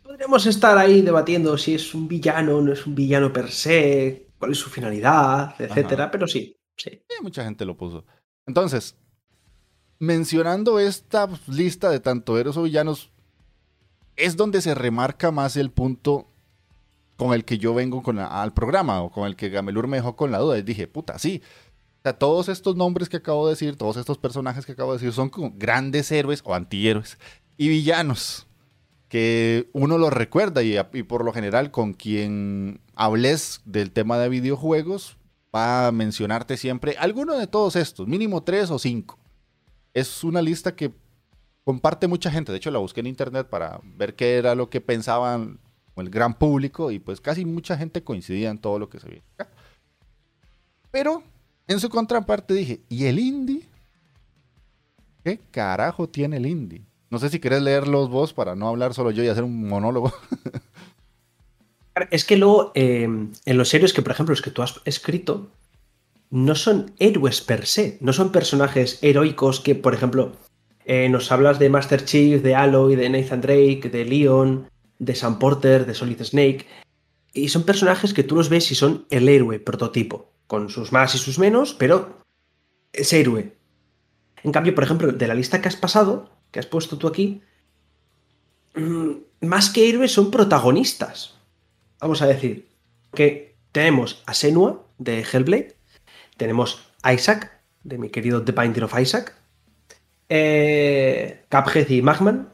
podríamos 0.03 0.46
estar 0.46 0.77
ahí 0.77 1.01
debatiendo 1.01 1.58
si 1.58 1.74
es 1.74 1.96
un 1.96 2.08
villano 2.08 2.58
o 2.58 2.62
no 2.62 2.74
es 2.74 2.86
un 2.86 2.93
villano 2.93 3.34
per 3.34 3.50
se, 3.50 4.27
cuál 4.38 4.51
es 4.51 4.60
su 4.60 4.69
finalidad, 4.69 5.55
etcétera, 5.58 6.12
pero 6.12 6.27
sí, 6.27 6.55
sí. 6.77 7.01
Mucha 7.24 7.43
gente 7.43 7.65
lo 7.65 7.75
puso. 7.75 8.05
Entonces, 8.46 8.96
mencionando 9.99 10.79
esta 10.79 11.29
lista 11.47 11.89
de 11.89 11.99
tanto 11.99 12.37
héroes 12.37 12.57
o 12.57 12.63
villanos, 12.63 13.11
es 14.15 14.35
donde 14.35 14.61
se 14.61 14.73
remarca 14.73 15.31
más 15.31 15.57
el 15.57 15.71
punto 15.71 16.27
con 17.17 17.33
el 17.33 17.43
que 17.43 17.57
yo 17.57 17.73
vengo 17.73 18.01
con 18.01 18.17
al 18.17 18.53
programa 18.53 19.01
o 19.01 19.11
con 19.11 19.27
el 19.27 19.35
que 19.35 19.49
Gamelur 19.49 19.87
me 19.87 19.97
dejó 19.97 20.15
con 20.15 20.31
la 20.31 20.39
duda. 20.39 20.57
Y 20.57 20.61
dije, 20.61 20.87
puta, 20.87 21.19
sí. 21.19 21.41
O 21.99 22.01
sea, 22.03 22.13
todos 22.13 22.47
estos 22.47 22.77
nombres 22.77 23.09
que 23.09 23.17
acabo 23.17 23.45
de 23.45 23.53
decir, 23.53 23.75
todos 23.75 23.97
estos 23.97 24.17
personajes 24.17 24.65
que 24.65 24.71
acabo 24.71 24.93
de 24.93 24.99
decir, 24.99 25.13
son 25.13 25.29
como 25.29 25.51
grandes 25.55 26.11
héroes 26.13 26.41
o 26.45 26.55
antihéroes 26.55 27.17
y 27.57 27.67
villanos 27.67 28.47
que 29.09 29.69
uno 29.73 29.97
los 29.97 30.13
recuerda 30.13 30.63
y, 30.63 30.77
y, 30.93 31.03
por 31.03 31.25
lo 31.25 31.33
general 31.33 31.71
con 31.71 31.93
quien 31.93 32.79
hables 32.95 33.61
del 33.65 33.91
tema 33.91 34.17
de 34.17 34.29
videojuegos 34.29 35.17
va 35.53 35.87
a 35.87 35.91
mencionarte 35.91 36.55
siempre 36.55 36.95
alguno 36.97 37.37
de 37.37 37.47
todos 37.47 37.75
estos, 37.75 38.07
mínimo 38.07 38.43
tres 38.43 38.71
o 38.71 38.79
cinco. 38.79 39.18
Es 39.99 40.23
una 40.23 40.41
lista 40.41 40.75
que 40.75 40.93
comparte 41.65 42.07
mucha 42.07 42.31
gente. 42.31 42.51
De 42.51 42.57
hecho, 42.57 42.71
la 42.71 42.79
busqué 42.79 43.01
en 43.01 43.07
internet 43.07 43.47
para 43.47 43.81
ver 43.83 44.15
qué 44.15 44.37
era 44.37 44.55
lo 44.55 44.69
que 44.69 44.81
pensaban 44.81 45.59
el 45.97 46.09
gran 46.09 46.33
público 46.33 46.91
y 46.91 46.99
pues 46.99 47.19
casi 47.19 47.45
mucha 47.45 47.77
gente 47.77 48.03
coincidía 48.03 48.49
en 48.49 48.57
todo 48.57 48.79
lo 48.79 48.89
que 48.89 49.01
se 49.01 49.09
veía 49.09 49.23
Pero 50.91 51.23
en 51.67 51.79
su 51.79 51.89
contraparte 51.89 52.53
dije, 52.53 52.79
¿y 52.87 53.05
el 53.05 53.19
indie? 53.19 53.67
¿Qué 55.23 55.39
carajo 55.51 56.07
tiene 56.07 56.37
el 56.37 56.45
indie? 56.45 56.85
No 57.09 57.19
sé 57.19 57.29
si 57.29 57.39
querés 57.39 57.61
leerlos 57.61 58.09
vos 58.09 58.33
para 58.33 58.55
no 58.55 58.67
hablar 58.67 58.93
solo 58.93 59.11
yo 59.11 59.23
y 59.23 59.27
hacer 59.27 59.43
un 59.43 59.67
monólogo. 59.67 60.13
Es 62.11 62.23
que 62.23 62.37
luego, 62.37 62.71
em, 62.75 63.33
en 63.43 63.57
los 63.57 63.73
héroes 63.73 63.91
que, 63.91 64.01
por 64.01 64.13
ejemplo, 64.13 64.31
los 64.31 64.41
que 64.41 64.51
tú 64.51 64.61
has 64.61 64.79
escrito, 64.85 65.51
no 66.29 66.55
son 66.55 66.93
héroes 67.00 67.41
per 67.41 67.65
se, 67.65 67.98
no 68.01 68.13
son 68.13 68.31
personajes 68.31 69.00
heroicos 69.01 69.59
que, 69.59 69.75
por 69.75 69.93
ejemplo, 69.93 70.33
eh, 70.86 71.09
nos 71.09 71.31
hablas 71.31 71.59
de 71.59 71.69
Master 71.69 72.05
Chief, 72.05 72.41
de 72.41 72.55
Aloy, 72.55 72.95
de 72.95 73.09
Nathan 73.09 73.41
Drake, 73.41 73.89
de 73.91 74.05
Leon, 74.05 74.69
de 75.00 75.15
Sam 75.15 75.39
Porter, 75.39 75.86
de 75.86 75.93
Solid 75.93 76.21
Snake. 76.24 76.65
Y 77.33 77.50
son 77.50 77.63
personajes 77.63 78.13
que 78.13 78.24
tú 78.24 78.36
los 78.36 78.50
ves 78.50 78.71
y 78.71 78.75
son 78.75 79.05
el 79.09 79.29
héroe 79.29 79.59
prototipo, 79.59 80.31
con 80.48 80.69
sus 80.69 80.91
más 80.91 81.15
y 81.15 81.17
sus 81.17 81.39
menos, 81.39 81.74
pero 81.74 82.24
es 82.93 83.13
héroe. 83.13 83.55
En 84.43 84.51
cambio, 84.51 84.74
por 84.75 84.83
ejemplo, 84.83 85.12
de 85.12 85.27
la 85.27 85.36
lista 85.36 85.62
que 85.62 85.67
has 85.67 85.75
pasado, 85.75 86.29
que 86.51 86.59
has 86.59 86.65
puesto 86.65 86.98
tú 86.98 87.07
aquí, 87.07 87.41
mm, 88.75 89.12
más 89.41 89.69
que 89.69 89.89
héroes 89.89 90.12
son 90.12 90.31
protagonistas. 90.31 91.36
Vamos 92.00 92.21
a 92.21 92.27
decir 92.27 92.67
que 93.13 93.55
tenemos 93.71 94.24
a 94.25 94.33
Senua 94.33 94.86
de 94.98 95.21
Hellblade, 95.21 95.75
tenemos 96.39 96.81
Isaac, 97.05 97.51
de 97.84 98.00
mi 98.00 98.10
querido 98.10 98.43
The 98.43 98.53
Binding 98.53 98.84
of 98.84 99.00
Isaac, 99.00 99.36
eh, 100.29 101.43
Cuphead 101.50 101.89
y 101.89 102.01
Magman, 102.01 102.50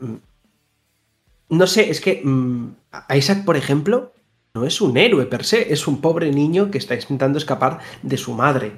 no 1.50 1.68
sé, 1.68 1.90
es 1.90 2.02
que 2.02 2.22
mm, 2.24 2.76
Isaac, 3.16 3.46
por 3.46 3.56
ejemplo, 3.56 4.14
no 4.54 4.66
es 4.66 4.82
un 4.82 4.98
héroe 4.98 5.26
per 5.26 5.44
se, 5.46 5.72
es 5.72 5.88
un 5.88 6.02
pobre 6.02 6.32
niño 6.32 6.72
que 6.72 6.78
está 6.78 6.96
intentando 6.96 7.38
escapar 7.38 7.80
de 8.02 8.18
su 8.18 8.34
madre. 8.34 8.72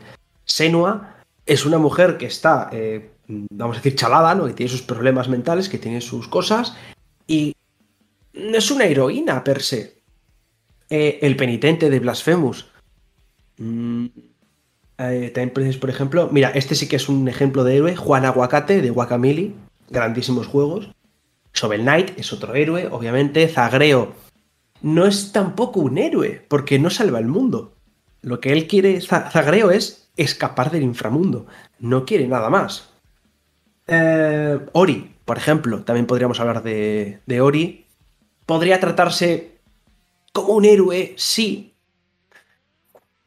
Senua 0.43 1.15
es 1.45 1.65
una 1.65 1.77
mujer 1.77 2.17
que 2.17 2.25
está, 2.25 2.69
eh, 2.73 3.11
vamos 3.27 3.77
a 3.77 3.79
decir, 3.79 3.95
chalada, 3.95 4.35
¿no? 4.35 4.47
Que 4.47 4.53
tiene 4.53 4.71
sus 4.71 4.81
problemas 4.81 5.29
mentales, 5.29 5.69
que 5.69 5.77
tiene 5.77 6.01
sus 6.01 6.27
cosas, 6.27 6.75
y 7.27 7.55
no 8.33 8.57
es 8.57 8.71
una 8.71 8.85
heroína 8.85 9.43
per 9.43 9.61
se. 9.61 10.01
Eh, 10.89 11.19
el 11.21 11.35
penitente 11.35 11.89
de 11.89 11.99
Blasphemous. 11.99 12.65
Mm, 13.57 14.05
eh, 14.97 15.31
también, 15.33 15.79
por 15.79 15.89
ejemplo, 15.89 16.29
mira, 16.31 16.49
este 16.49 16.75
sí 16.75 16.87
que 16.87 16.95
es 16.95 17.09
un 17.09 17.27
ejemplo 17.27 17.63
de 17.63 17.77
héroe, 17.77 17.95
Juan 17.95 18.25
Aguacate 18.25 18.81
de 18.81 18.89
Guacamili, 18.89 19.55
grandísimos 19.89 20.47
juegos. 20.47 20.89
Shovel 21.53 21.81
Knight 21.81 22.17
es 22.19 22.33
otro 22.33 22.55
héroe, 22.55 22.87
obviamente. 22.91 23.47
Zagreo 23.47 24.13
no 24.81 25.05
es 25.05 25.31
tampoco 25.31 25.79
un 25.79 25.97
héroe, 25.97 26.45
porque 26.47 26.79
no 26.79 26.89
salva 26.89 27.19
el 27.19 27.27
mundo. 27.27 27.73
Lo 28.21 28.39
que 28.39 28.51
él 28.51 28.67
quiere, 28.67 28.99
Zagreo, 29.01 29.71
es 29.71 30.09
escapar 30.17 30.71
del 30.71 30.83
inframundo. 30.83 31.47
No 31.79 32.05
quiere 32.05 32.27
nada 32.27 32.49
más. 32.49 32.89
Eh, 33.87 34.59
Ori, 34.73 35.15
por 35.25 35.37
ejemplo, 35.37 35.83
también 35.83 36.05
podríamos 36.05 36.39
hablar 36.39 36.63
de, 36.63 37.41
Ori. 37.41 37.85
Podría 38.45 38.79
tratarse 38.79 39.57
como 40.33 40.53
un 40.53 40.65
héroe, 40.65 41.13
sí, 41.17 41.73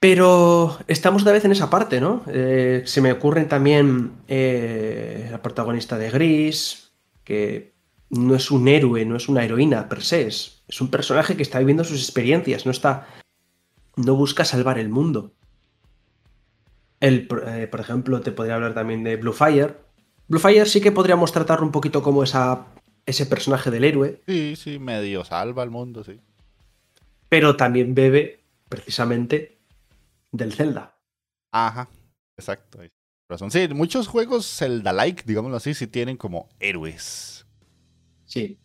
pero 0.00 0.78
estamos 0.88 1.22
otra 1.22 1.34
vez 1.34 1.44
en 1.44 1.52
esa 1.52 1.68
parte, 1.68 2.00
¿no? 2.00 2.24
Eh, 2.26 2.82
se 2.86 3.02
me 3.02 3.12
ocurren 3.12 3.48
también 3.48 4.12
eh, 4.28 5.28
la 5.30 5.42
protagonista 5.42 5.98
de 5.98 6.10
Gris, 6.10 6.90
que 7.22 7.74
no 8.08 8.34
es 8.34 8.50
un 8.50 8.66
héroe, 8.66 9.04
no 9.04 9.16
es 9.16 9.28
una 9.28 9.44
heroína 9.44 9.90
per 9.90 10.02
se, 10.02 10.26
es, 10.26 10.62
un 10.80 10.90
personaje 10.90 11.36
que 11.36 11.42
está 11.42 11.58
viviendo 11.58 11.84
sus 11.84 12.02
experiencias, 12.02 12.64
no 12.64 12.72
está. 12.72 13.08
no 13.96 14.14
busca 14.14 14.46
salvar 14.46 14.78
el 14.78 14.88
mundo. 14.88 15.34
El, 16.98 17.28
eh, 17.46 17.68
por 17.70 17.80
ejemplo, 17.80 18.22
te 18.22 18.32
podría 18.32 18.54
hablar 18.54 18.72
también 18.72 19.04
de 19.04 19.16
Bluefire. 19.16 19.76
Bluefire 20.28 20.64
sí 20.64 20.80
que 20.80 20.92
podríamos 20.92 21.30
tratarlo 21.30 21.66
un 21.66 21.72
poquito 21.72 22.02
como 22.02 22.22
esa, 22.22 22.68
ese 23.04 23.26
personaje 23.26 23.70
del 23.70 23.84
héroe. 23.84 24.22
Sí, 24.26 24.56
sí, 24.56 24.78
medio 24.78 25.24
salva 25.24 25.62
el 25.62 25.70
mundo, 25.70 26.04
sí. 26.04 26.20
Pero 27.28 27.56
también 27.56 27.94
bebe, 27.94 28.40
precisamente, 28.68 29.59
del 30.32 30.52
Zelda. 30.52 30.98
Ajá, 31.52 31.88
exacto. 32.36 32.80
Sí, 33.48 33.68
muchos 33.74 34.08
juegos 34.08 34.46
Zelda-like, 34.46 35.22
digámoslo 35.24 35.56
así, 35.56 35.74
sí 35.74 35.86
tienen 35.86 36.16
como 36.16 36.48
héroes. 36.58 37.46
Sí. 38.24 38.58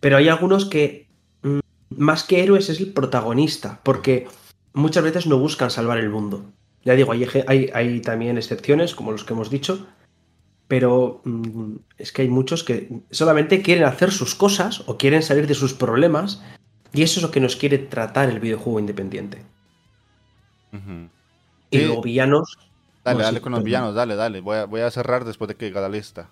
Pero 0.00 0.16
hay 0.16 0.28
algunos 0.28 0.64
que, 0.64 1.08
mm, 1.42 1.60
más 1.90 2.24
que 2.24 2.42
héroes, 2.42 2.68
es 2.70 2.80
el 2.80 2.92
protagonista, 2.92 3.80
porque 3.82 4.28
muchas 4.72 5.04
veces 5.04 5.26
no 5.26 5.38
buscan 5.38 5.70
salvar 5.70 5.98
el 5.98 6.10
mundo. 6.10 6.52
Ya 6.84 6.94
digo, 6.94 7.12
hay, 7.12 7.70
hay, 7.72 8.00
también 8.00 8.38
excepciones, 8.38 8.94
como 8.94 9.12
los 9.12 9.24
que 9.24 9.34
hemos 9.34 9.50
dicho, 9.50 9.86
pero 10.68 11.20
mm, 11.24 11.76
es 11.98 12.12
que 12.12 12.22
hay 12.22 12.28
muchos 12.28 12.64
que 12.64 12.88
solamente 13.10 13.62
quieren 13.62 13.84
hacer 13.84 14.10
sus 14.10 14.34
cosas 14.34 14.82
o 14.86 14.96
quieren 14.96 15.22
salir 15.22 15.46
de 15.46 15.54
sus 15.54 15.74
problemas, 15.74 16.42
y 16.92 17.02
eso 17.02 17.20
es 17.20 17.22
lo 17.22 17.30
que 17.30 17.40
nos 17.40 17.56
quiere 17.56 17.78
tratar 17.78 18.30
el 18.30 18.40
videojuego 18.40 18.80
independiente. 18.80 19.42
Y 21.70 21.78
luego 21.78 22.02
villanos. 22.02 22.58
Dale, 23.04 23.22
dale 23.22 23.40
con 23.40 23.52
los 23.52 23.64
villanos, 23.64 23.94
dale, 23.94 24.14
dale. 24.14 24.40
Voy 24.40 24.58
a, 24.58 24.64
voy 24.64 24.80
a 24.80 24.90
cerrar 24.90 25.24
después 25.24 25.48
de 25.48 25.56
que 25.56 25.66
llega 25.66 25.80
la 25.80 25.88
lista. 25.88 26.28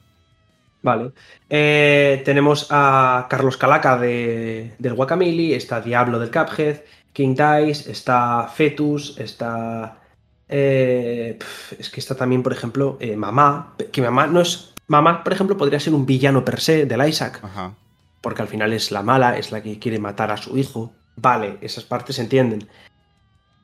Vale. 0.82 1.12
Eh, 1.48 2.22
tenemos 2.24 2.68
a 2.70 3.26
Carlos 3.28 3.56
Calaca 3.56 3.98
de, 3.98 4.74
del 4.78 4.94
Guacamili, 4.94 5.52
está 5.52 5.80
Diablo 5.80 6.18
del 6.18 6.30
Cuphead, 6.30 6.80
King 7.12 7.34
Dice, 7.34 7.90
está 7.90 8.48
Fetus, 8.48 9.18
está. 9.18 9.98
Eh, 10.48 11.38
es 11.78 11.90
que 11.90 12.00
está 12.00 12.14
también, 12.14 12.42
por 12.42 12.52
ejemplo, 12.52 12.96
eh, 13.00 13.16
Mamá. 13.16 13.74
Que 13.92 14.00
Mamá 14.00 14.26
no 14.26 14.40
es. 14.40 14.72
Mamá, 14.86 15.22
por 15.22 15.32
ejemplo, 15.32 15.56
podría 15.56 15.78
ser 15.78 15.94
un 15.94 16.06
villano 16.06 16.44
per 16.44 16.60
se 16.60 16.86
del 16.86 17.06
Isaac. 17.08 17.40
Porque 18.20 18.42
al 18.42 18.48
final 18.48 18.72
es 18.72 18.90
la 18.90 19.02
mala, 19.02 19.38
es 19.38 19.52
la 19.52 19.62
que 19.62 19.78
quiere 19.78 19.98
matar 19.98 20.30
a 20.30 20.36
su 20.36 20.56
hijo. 20.58 20.92
Vale, 21.16 21.58
esas 21.60 21.84
partes 21.84 22.16
se 22.16 22.22
entienden. 22.22 22.68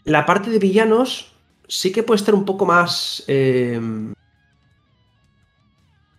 La 0.07 0.25
parte 0.25 0.51
de 0.51 0.59
villanos 0.59 1.33
sí 1.69 1.93
que 1.93 2.03
puede 2.03 2.17
estar 2.17 2.35
un 2.35 2.45
poco 2.45 2.65
más 2.65 3.25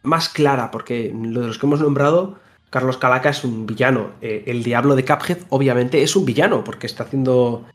más 0.07 0.29
clara, 0.29 0.71
porque 0.71 1.13
lo 1.13 1.41
de 1.41 1.47
los 1.47 1.59
que 1.59 1.65
hemos 1.65 1.81
nombrado, 1.81 2.39
Carlos 2.69 2.97
Calaca 2.97 3.29
es 3.29 3.43
un 3.43 3.65
villano. 3.65 4.13
Eh, 4.21 4.45
el 4.47 4.63
diablo 4.63 4.95
de 4.95 5.05
Cuphead, 5.05 5.39
obviamente, 5.49 6.01
es 6.01 6.15
un 6.15 6.25
villano, 6.25 6.63
porque 6.63 6.87
está 6.87 7.03
haciendo 7.03 7.67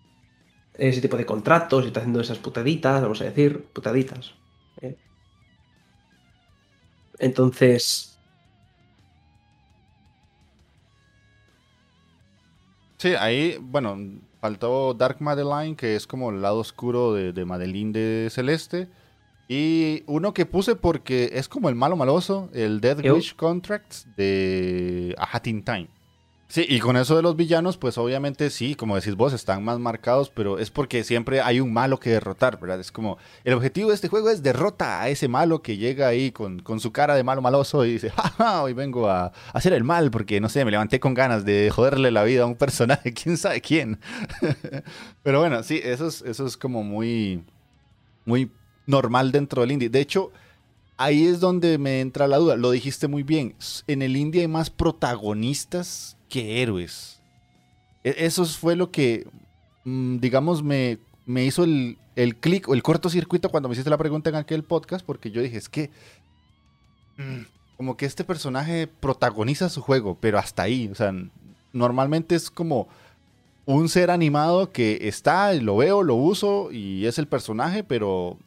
ese 0.74 1.00
tipo 1.00 1.16
de 1.16 1.26
contratos 1.26 1.84
y 1.84 1.88
está 1.88 2.00
haciendo 2.00 2.20
esas 2.20 2.38
putaditas, 2.38 3.02
vamos 3.02 3.20
a 3.20 3.24
decir, 3.24 3.66
putaditas. 3.72 4.34
¿eh? 4.80 4.96
Entonces. 7.18 8.18
Sí, 12.96 13.14
ahí, 13.14 13.58
bueno, 13.60 13.98
faltó 14.42 14.92
Dark 14.92 15.18
Madeline, 15.20 15.76
que 15.76 15.94
es 15.94 16.08
como 16.08 16.30
el 16.30 16.42
lado 16.42 16.58
oscuro 16.58 17.14
de, 17.14 17.32
de 17.32 17.44
Madeline 17.44 17.92
de 17.92 18.28
Celeste. 18.28 18.88
Y 19.46 20.02
uno 20.06 20.34
que 20.34 20.46
puse 20.46 20.74
porque 20.74 21.30
es 21.34 21.48
como 21.48 21.68
el 21.68 21.76
malo 21.76 21.94
maloso, 21.94 22.50
el 22.52 22.80
Dead 22.80 23.08
Wish 23.08 23.36
Contracts 23.36 24.08
de 24.16 25.14
A 25.16 25.28
Hat 25.30 25.46
in 25.46 25.62
Time. 25.62 25.88
Sí, 26.52 26.66
y 26.68 26.80
con 26.80 26.98
eso 26.98 27.16
de 27.16 27.22
los 27.22 27.34
villanos, 27.34 27.78
pues 27.78 27.96
obviamente 27.96 28.50
sí, 28.50 28.74
como 28.74 28.96
decís 28.96 29.14
vos, 29.14 29.32
están 29.32 29.64
más 29.64 29.78
marcados, 29.78 30.28
pero 30.28 30.58
es 30.58 30.70
porque 30.70 31.02
siempre 31.02 31.40
hay 31.40 31.60
un 31.60 31.72
malo 31.72 31.98
que 31.98 32.10
derrotar, 32.10 32.60
¿verdad? 32.60 32.78
Es 32.78 32.92
como, 32.92 33.16
el 33.44 33.54
objetivo 33.54 33.88
de 33.88 33.94
este 33.94 34.08
juego 34.08 34.28
es 34.28 34.42
derrota 34.42 35.00
a 35.00 35.08
ese 35.08 35.28
malo 35.28 35.62
que 35.62 35.78
llega 35.78 36.08
ahí 36.08 36.30
con, 36.30 36.58
con 36.58 36.78
su 36.78 36.92
cara 36.92 37.14
de 37.14 37.24
malo 37.24 37.40
maloso 37.40 37.86
y 37.86 37.92
dice, 37.92 38.10
jaja, 38.14 38.62
hoy 38.62 38.74
vengo 38.74 39.08
a, 39.08 39.32
hacer 39.54 39.72
el 39.72 39.82
mal 39.82 40.10
porque, 40.10 40.42
no 40.42 40.50
sé, 40.50 40.62
me 40.66 40.70
levanté 40.70 41.00
con 41.00 41.14
ganas 41.14 41.46
de 41.46 41.70
joderle 41.70 42.10
la 42.10 42.22
vida 42.22 42.42
a 42.42 42.46
un 42.46 42.56
personaje, 42.56 43.14
quién 43.14 43.38
sabe 43.38 43.62
quién. 43.62 43.98
pero 45.22 45.40
bueno, 45.40 45.62
sí, 45.62 45.80
eso 45.82 46.06
es, 46.06 46.20
eso 46.20 46.46
es 46.46 46.58
como 46.58 46.82
muy, 46.82 47.42
muy 48.26 48.52
normal 48.84 49.32
dentro 49.32 49.62
del 49.62 49.72
indie. 49.72 49.88
De 49.88 50.00
hecho, 50.00 50.32
ahí 50.96 51.26
es 51.26 51.40
donde 51.40 51.78
me 51.78 52.00
entra 52.00 52.28
la 52.28 52.38
duda, 52.38 52.56
lo 52.56 52.70
dijiste 52.70 53.08
muy 53.08 53.22
bien, 53.22 53.54
en 53.86 54.02
el 54.02 54.16
indie 54.16 54.42
hay 54.42 54.48
más 54.48 54.70
protagonistas 54.70 56.16
que 56.28 56.62
héroes. 56.62 57.20
E, 58.04 58.14
eso 58.18 58.44
fue 58.44 58.76
lo 58.76 58.90
que, 58.90 59.26
mm, 59.84 60.18
digamos, 60.18 60.62
me, 60.62 60.98
me 61.26 61.44
hizo 61.44 61.64
el, 61.64 61.98
el 62.16 62.36
clic 62.36 62.68
o 62.68 62.74
el 62.74 62.82
cortocircuito 62.82 63.50
cuando 63.50 63.68
me 63.68 63.74
hiciste 63.74 63.90
la 63.90 63.98
pregunta 63.98 64.30
en 64.30 64.36
aquel 64.36 64.64
podcast, 64.64 65.04
porque 65.04 65.30
yo 65.30 65.42
dije, 65.42 65.58
es 65.58 65.68
que 65.68 65.90
mm, 67.16 67.42
como 67.76 67.96
que 67.96 68.06
este 68.06 68.24
personaje 68.24 68.86
protagoniza 68.86 69.68
su 69.68 69.82
juego, 69.82 70.16
pero 70.20 70.38
hasta 70.38 70.62
ahí, 70.62 70.88
o 70.88 70.94
sea, 70.94 71.12
normalmente 71.72 72.34
es 72.34 72.50
como 72.50 72.88
un 73.64 73.88
ser 73.88 74.10
animado 74.10 74.70
que 74.70 75.08
está, 75.08 75.52
lo 75.54 75.76
veo, 75.76 76.02
lo 76.02 76.14
uso 76.14 76.70
y 76.72 77.06
es 77.06 77.18
el 77.18 77.28
personaje, 77.28 77.84
pero 77.84 78.38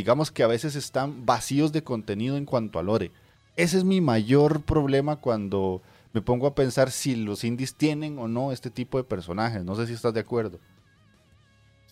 digamos 0.00 0.30
que 0.30 0.42
a 0.42 0.46
veces 0.46 0.76
están 0.76 1.26
vacíos 1.26 1.72
de 1.72 1.84
contenido 1.84 2.38
en 2.38 2.46
cuanto 2.46 2.78
a 2.78 2.82
lore. 2.82 3.10
Ese 3.56 3.76
es 3.76 3.84
mi 3.84 4.00
mayor 4.00 4.62
problema 4.62 5.16
cuando 5.16 5.82
me 6.14 6.22
pongo 6.22 6.46
a 6.46 6.54
pensar 6.54 6.90
si 6.90 7.16
los 7.16 7.44
indies 7.44 7.74
tienen 7.74 8.18
o 8.18 8.26
no 8.26 8.50
este 8.50 8.70
tipo 8.70 8.96
de 8.96 9.04
personajes. 9.04 9.62
No 9.62 9.76
sé 9.76 9.86
si 9.86 9.92
estás 9.92 10.14
de 10.14 10.20
acuerdo. 10.20 10.58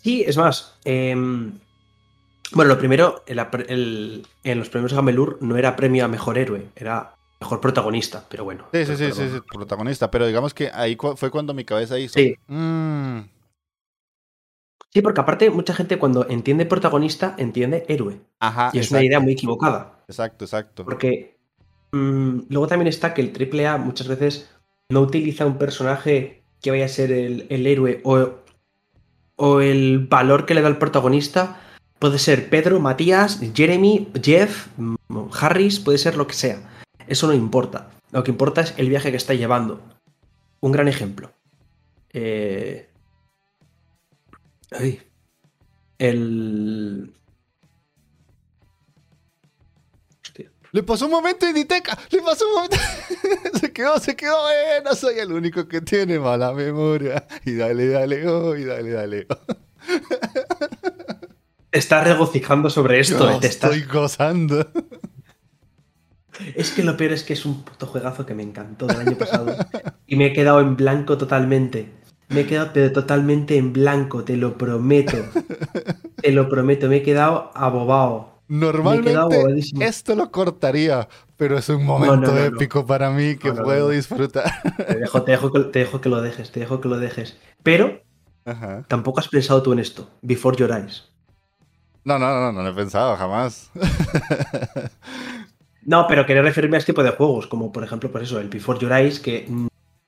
Sí, 0.03 0.25
es 0.27 0.39
más. 0.39 0.75
Em, 0.85 1.53
bueno, 2.53 2.71
lo 2.71 2.79
primero, 2.79 3.25
en 3.27 4.59
los 4.59 4.71
premios 4.71 4.95
Gamelur 4.95 5.37
no 5.43 5.59
era 5.59 5.77
premio 5.77 6.07
a 6.07 6.09
mejor 6.09 6.39
héroe, 6.39 6.69
era 6.77 7.15
mejor 7.39 7.61
protagonista, 7.61 8.25
pero 8.27 8.45
bueno. 8.45 8.65
Sí, 8.73 8.87
sí, 8.87 8.97
sí, 8.97 9.13
sí, 9.13 9.41
protagonista. 9.53 10.11
Pero 10.11 10.27
digamos 10.27 10.55
que 10.55 10.71
ahí 10.73 10.97
fue 11.17 11.31
cuando 11.31 11.53
mi 11.53 11.67
cabeza 11.67 11.99
hizo. 11.99 12.15
Sí. 12.15 12.35
Mm". 12.47 13.19
Sí, 14.91 15.03
porque 15.03 15.21
aparte, 15.21 15.51
mucha 15.51 15.75
gente 15.75 15.99
cuando 15.99 16.27
entiende 16.29 16.67
protagonista, 16.67 17.35
entiende 17.39 17.85
héroe. 17.89 18.21
Ajá. 18.41 18.71
Y 18.73 18.79
es 18.79 18.91
una 18.91 19.03
idea 19.03 19.21
muy 19.21 19.33
equivocada. 19.33 20.03
Exacto, 20.09 20.45
exacto. 20.47 20.85
Porque 20.85 21.39
Mm, 21.93 22.41
luego 22.51 22.67
también 22.67 22.89
está 22.89 23.15
que 23.15 23.23
el 23.23 23.33
AAA 23.33 23.79
muchas 23.79 24.09
veces 24.09 24.51
no 24.91 25.01
utiliza 25.01 25.47
un 25.47 25.59
personaje 25.59 26.43
que 26.61 26.71
vaya 26.71 26.85
a 26.85 26.89
ser 26.89 27.13
el, 27.13 27.67
héroe 27.67 28.01
o, 28.05 28.31
o, 29.37 29.61
el 29.61 30.07
valor 30.07 30.45
que 30.47 30.55
le 30.55 30.63
da 30.63 30.69
el 30.69 30.79
protagonista. 30.79 31.61
Puede 31.99 32.19
ser 32.19 32.51
Pedro, 32.51 32.81
Matías, 32.81 33.41
Jeremy, 33.55 34.09
Jeff, 34.23 34.69
mm, 34.77 34.97
Harris, 35.33 35.81
puede 35.81 35.99
ser 35.99 36.17
lo 36.17 36.27
que 36.27 36.35
sea. 36.35 36.61
Eso 37.07 37.27
no 37.27 37.35
importa. 37.35 37.91
Lo 38.13 38.23
que 38.23 38.31
importa 38.31 38.61
es 38.63 38.75
el 38.77 38.89
viaje 38.89 39.11
que 39.11 39.17
está 39.17 39.35
llevando. 39.35 39.81
Un 40.61 40.73
gran 40.73 40.89
ejemplo. 40.89 41.31
Eh... 42.13 42.88
El, 45.99 47.13
Le 50.73 50.83
pasó 50.83 51.07
un 51.07 51.13
momento 51.13 51.47
en 51.47 51.55
Diteca, 51.55 51.99
le 52.11 52.21
pasó 52.21 52.47
un 52.47 52.55
momento. 52.55 52.77
se 53.61 53.73
quedó, 53.73 53.99
se 53.99 54.15
quedó, 54.15 54.51
eh, 54.51 54.83
no 54.85 54.95
soy 54.95 55.19
el 55.19 55.33
único 55.33 55.67
que 55.67 55.81
tiene 55.81 56.19
mala 56.19 56.53
memoria. 56.53 57.27
Y 57.45 57.55
dale, 57.55 57.89
dale, 57.89 58.29
oh, 58.29 58.55
y 58.55 58.65
dale, 58.65 58.91
dale. 58.91 59.27
Oh. 59.31 59.39
Estás 61.73 62.05
regocijando 62.07 62.69
sobre 62.69 63.01
esto, 63.01 63.31
eh, 63.31 63.39
te 63.41 63.47
estoy 63.47 63.83
gozando. 63.83 64.67
Es 66.55 66.71
que 66.71 66.83
lo 66.83 66.97
peor 66.97 67.13
es 67.13 67.25
que 67.25 67.33
es 67.33 67.45
un 67.47 67.63
puto 67.65 67.87
juegazo 67.87 68.25
que 68.25 68.35
me 68.35 68.43
encantó 68.43 68.87
del 68.87 69.01
año 69.01 69.19
pasado. 69.19 69.57
y 70.07 70.17
me 70.17 70.27
he 70.27 70.33
quedado 70.33 70.61
en 70.61 70.77
blanco 70.77 71.19
totalmente. 71.19 71.98
Me 72.29 72.41
he 72.41 72.47
quedado 72.47 72.71
pero 72.73 72.93
totalmente 72.93 73.57
en 73.57 73.73
blanco, 73.73 74.25
te 74.25 74.37
lo 74.37 74.59
prometo. 74.59 75.17
Te 76.21 76.33
lo 76.33 76.49
prometo, 76.49 76.89
me 76.89 76.97
he 76.97 77.03
quedado 77.03 77.53
abobado. 77.55 78.41
Normalmente 78.49 79.87
esto 79.87 80.17
lo 80.17 80.33
cortaría, 80.33 81.09
pero 81.37 81.59
es 81.59 81.69
un 81.69 81.85
momento 81.85 82.37
épico 82.37 82.85
para 82.85 83.11
mí 83.11 83.37
que 83.37 83.53
puedo 83.53 83.91
disfrutar. 83.91 84.51
Te 84.77 84.99
dejo, 84.99 85.23
te, 85.23 85.31
dejo 85.31 86.01
que, 86.01 86.09
lo 86.09 86.21
dejes, 86.21 86.51
te 86.51 86.61
dejo 86.61 86.81
que 86.81 86.89
lo 86.89 86.99
dejes. 86.99 87.39
Pero 87.63 88.01
tampoco 88.89 89.21
has 89.21 89.29
pensado 89.29 89.63
tú 89.63 89.73
en 89.73 89.79
esto, 89.79 90.11
Before 90.23 90.57
Your 90.57 90.73
Eyes. 90.73 91.09
No, 92.05 92.19
no, 92.19 92.35
no, 92.35 92.53
no 92.53 92.63
lo 92.63 92.71
he 92.71 92.75
pensado 92.75 93.17
jamás. 93.17 93.71
no, 95.83 96.07
pero 96.09 96.25
quería 96.25 96.43
referirme 96.43 96.79
a 96.79 96.81
este 96.81 96.93
tipo 96.93 97.03
de 97.03 97.11
juegos, 97.11 97.47
como 97.47 97.71
por 97.71 97.85
ejemplo, 97.85 98.11
pues 98.11 98.25
eso, 98.25 98.41
el 98.41 98.49
Before 98.49 98.81
Your 98.81 98.93
Eyes, 98.93 99.21
que 99.21 99.47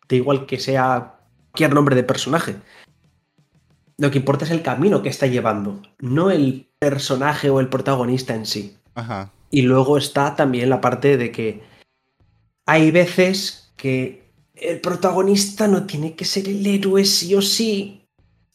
da 0.08 0.16
igual 0.16 0.46
que 0.46 0.58
sea 0.58 1.19
cualquier 1.50 1.74
nombre 1.74 1.96
de 1.96 2.04
personaje. 2.04 2.56
Lo 3.98 4.10
que 4.10 4.18
importa 4.18 4.44
es 4.44 4.50
el 4.50 4.62
camino 4.62 5.02
que 5.02 5.08
está 5.08 5.26
llevando, 5.26 5.82
no 5.98 6.30
el 6.30 6.68
personaje 6.78 7.50
o 7.50 7.60
el 7.60 7.68
protagonista 7.68 8.34
en 8.34 8.46
sí. 8.46 8.76
Ajá. 8.94 9.32
Y 9.50 9.62
luego 9.62 9.98
está 9.98 10.36
también 10.36 10.70
la 10.70 10.80
parte 10.80 11.16
de 11.16 11.32
que 11.32 11.62
hay 12.66 12.90
veces 12.90 13.72
que 13.76 14.30
el 14.54 14.80
protagonista 14.80 15.66
no 15.66 15.86
tiene 15.86 16.14
que 16.14 16.24
ser 16.24 16.48
el 16.48 16.64
héroe 16.66 17.04
sí 17.04 17.34
o 17.34 17.42
sí 17.42 18.06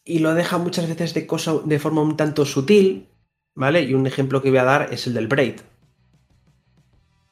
y 0.06 0.20
lo 0.20 0.34
deja 0.34 0.58
muchas 0.58 0.88
veces 0.88 1.14
de, 1.14 1.28
cosa, 1.28 1.56
de 1.66 1.80
forma 1.80 2.02
un 2.02 2.16
tanto 2.16 2.46
sutil, 2.46 3.10
¿vale? 3.56 3.82
Y 3.82 3.94
un 3.94 4.08
ejemplo 4.08 4.42
que 4.42 4.50
voy 4.50 4.60
a 4.60 4.64
dar 4.64 4.94
es 4.94 5.08
el 5.08 5.16
del 5.16 5.28
Braid. 5.28 5.62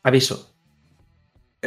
Aviso. 0.04 0.54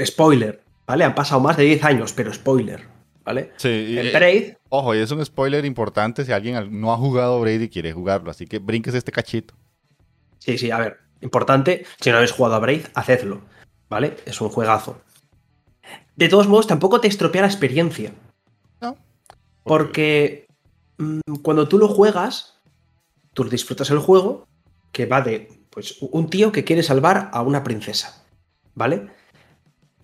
Spoiler, 0.05 0.63
¿vale? 0.87 1.05
Han 1.05 1.15
pasado 1.15 1.41
más 1.41 1.57
de 1.57 1.65
10 1.65 1.85
años, 1.85 2.13
pero 2.13 2.33
spoiler. 2.33 2.96
¿Vale? 3.27 3.53
Sí. 3.57 3.99
El 3.99 4.13
Braid. 4.13 4.55
Ojo, 4.69 4.95
y 4.95 4.99
es 4.99 5.11
un 5.11 5.23
spoiler 5.25 5.65
importante 5.65 6.25
si 6.25 6.33
alguien 6.33 6.81
no 6.81 6.93
ha 6.93 6.97
jugado 6.97 7.41
Braid 7.41 7.61
y 7.61 7.69
quiere 7.69 7.93
jugarlo, 7.93 8.31
así 8.31 8.47
que 8.47 8.61
brinques 8.61 8.95
este 8.95 9.13
cachito. 9.13 9.55
Sí, 10.39 10.57
sí, 10.57 10.71
a 10.71 10.79
ver, 10.79 10.99
importante, 11.21 11.85
si 12.01 12.11
no 12.11 12.17
habéis 12.17 12.31
jugado 12.31 12.55
a 12.55 12.61
Braid, 12.61 12.87
hacedlo, 12.95 13.43
¿vale? 13.91 14.17
Es 14.25 14.41
un 14.41 14.49
juegazo. 14.49 15.01
De 16.15 16.29
todos 16.29 16.47
modos, 16.47 16.69
tampoco 16.69 17.01
te 17.01 17.09
estropea 17.09 17.43
la 17.43 17.49
experiencia. 17.49 18.13
No. 18.81 18.97
Porque 19.65 20.47
mm, 20.99 21.43
cuando 21.43 21.69
tú 21.69 21.79
lo 21.79 21.89
juegas, 21.89 22.61
tú 23.35 23.45
disfrutas 23.45 23.91
el 23.91 23.99
juego, 23.99 24.47
que 24.93 25.07
va 25.07 25.21
de 25.21 25.51
pues, 25.71 25.97
un 26.01 26.31
tío 26.31 26.53
que 26.53 26.65
quiere 26.65 26.85
salvar 26.85 27.29
a 27.33 27.43
una 27.43 27.65
princesa, 27.65 28.25
¿vale? 28.75 29.09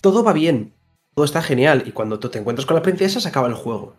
Todo 0.01 0.25
va 0.25 0.33
bien, 0.33 0.75
todo 1.14 1.25
está 1.25 1.42
genial 1.42 1.85
y 1.87 1.92
cuando 1.92 2.18
tú 2.18 2.29
te 2.29 2.38
encuentras 2.38 2.66
con 2.66 2.77
la 2.77 2.83
princesa 2.83 3.20
se 3.20 3.29
acaba 3.29 3.48
el 3.48 3.55
juego. 3.55 3.94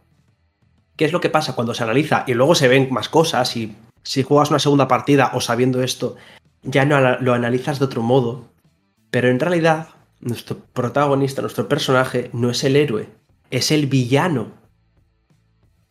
¿Qué 0.95 1.05
es 1.05 1.11
lo 1.11 1.21
que 1.21 1.29
pasa 1.29 1.53
cuando 1.53 1.73
se 1.73 1.83
analiza 1.83 2.23
y 2.27 2.33
luego 2.33 2.55
se 2.55 2.67
ven 2.67 2.87
más 2.91 3.09
cosas 3.09 3.55
y 3.55 3.75
si 4.03 4.23
juegas 4.23 4.49
una 4.49 4.59
segunda 4.59 4.87
partida 4.87 5.31
o 5.33 5.41
sabiendo 5.41 5.81
esto, 5.81 6.15
ya 6.61 6.85
no 6.85 6.99
lo 7.19 7.33
analizas 7.33 7.79
de 7.79 7.85
otro 7.85 8.01
modo? 8.01 8.45
Pero 9.09 9.29
en 9.29 9.39
realidad, 9.39 9.89
nuestro 10.21 10.57
protagonista, 10.57 11.41
nuestro 11.41 11.67
personaje, 11.67 12.29
no 12.33 12.49
es 12.49 12.63
el 12.63 12.75
héroe, 12.75 13.09
es 13.49 13.71
el 13.71 13.87
villano. 13.87 14.51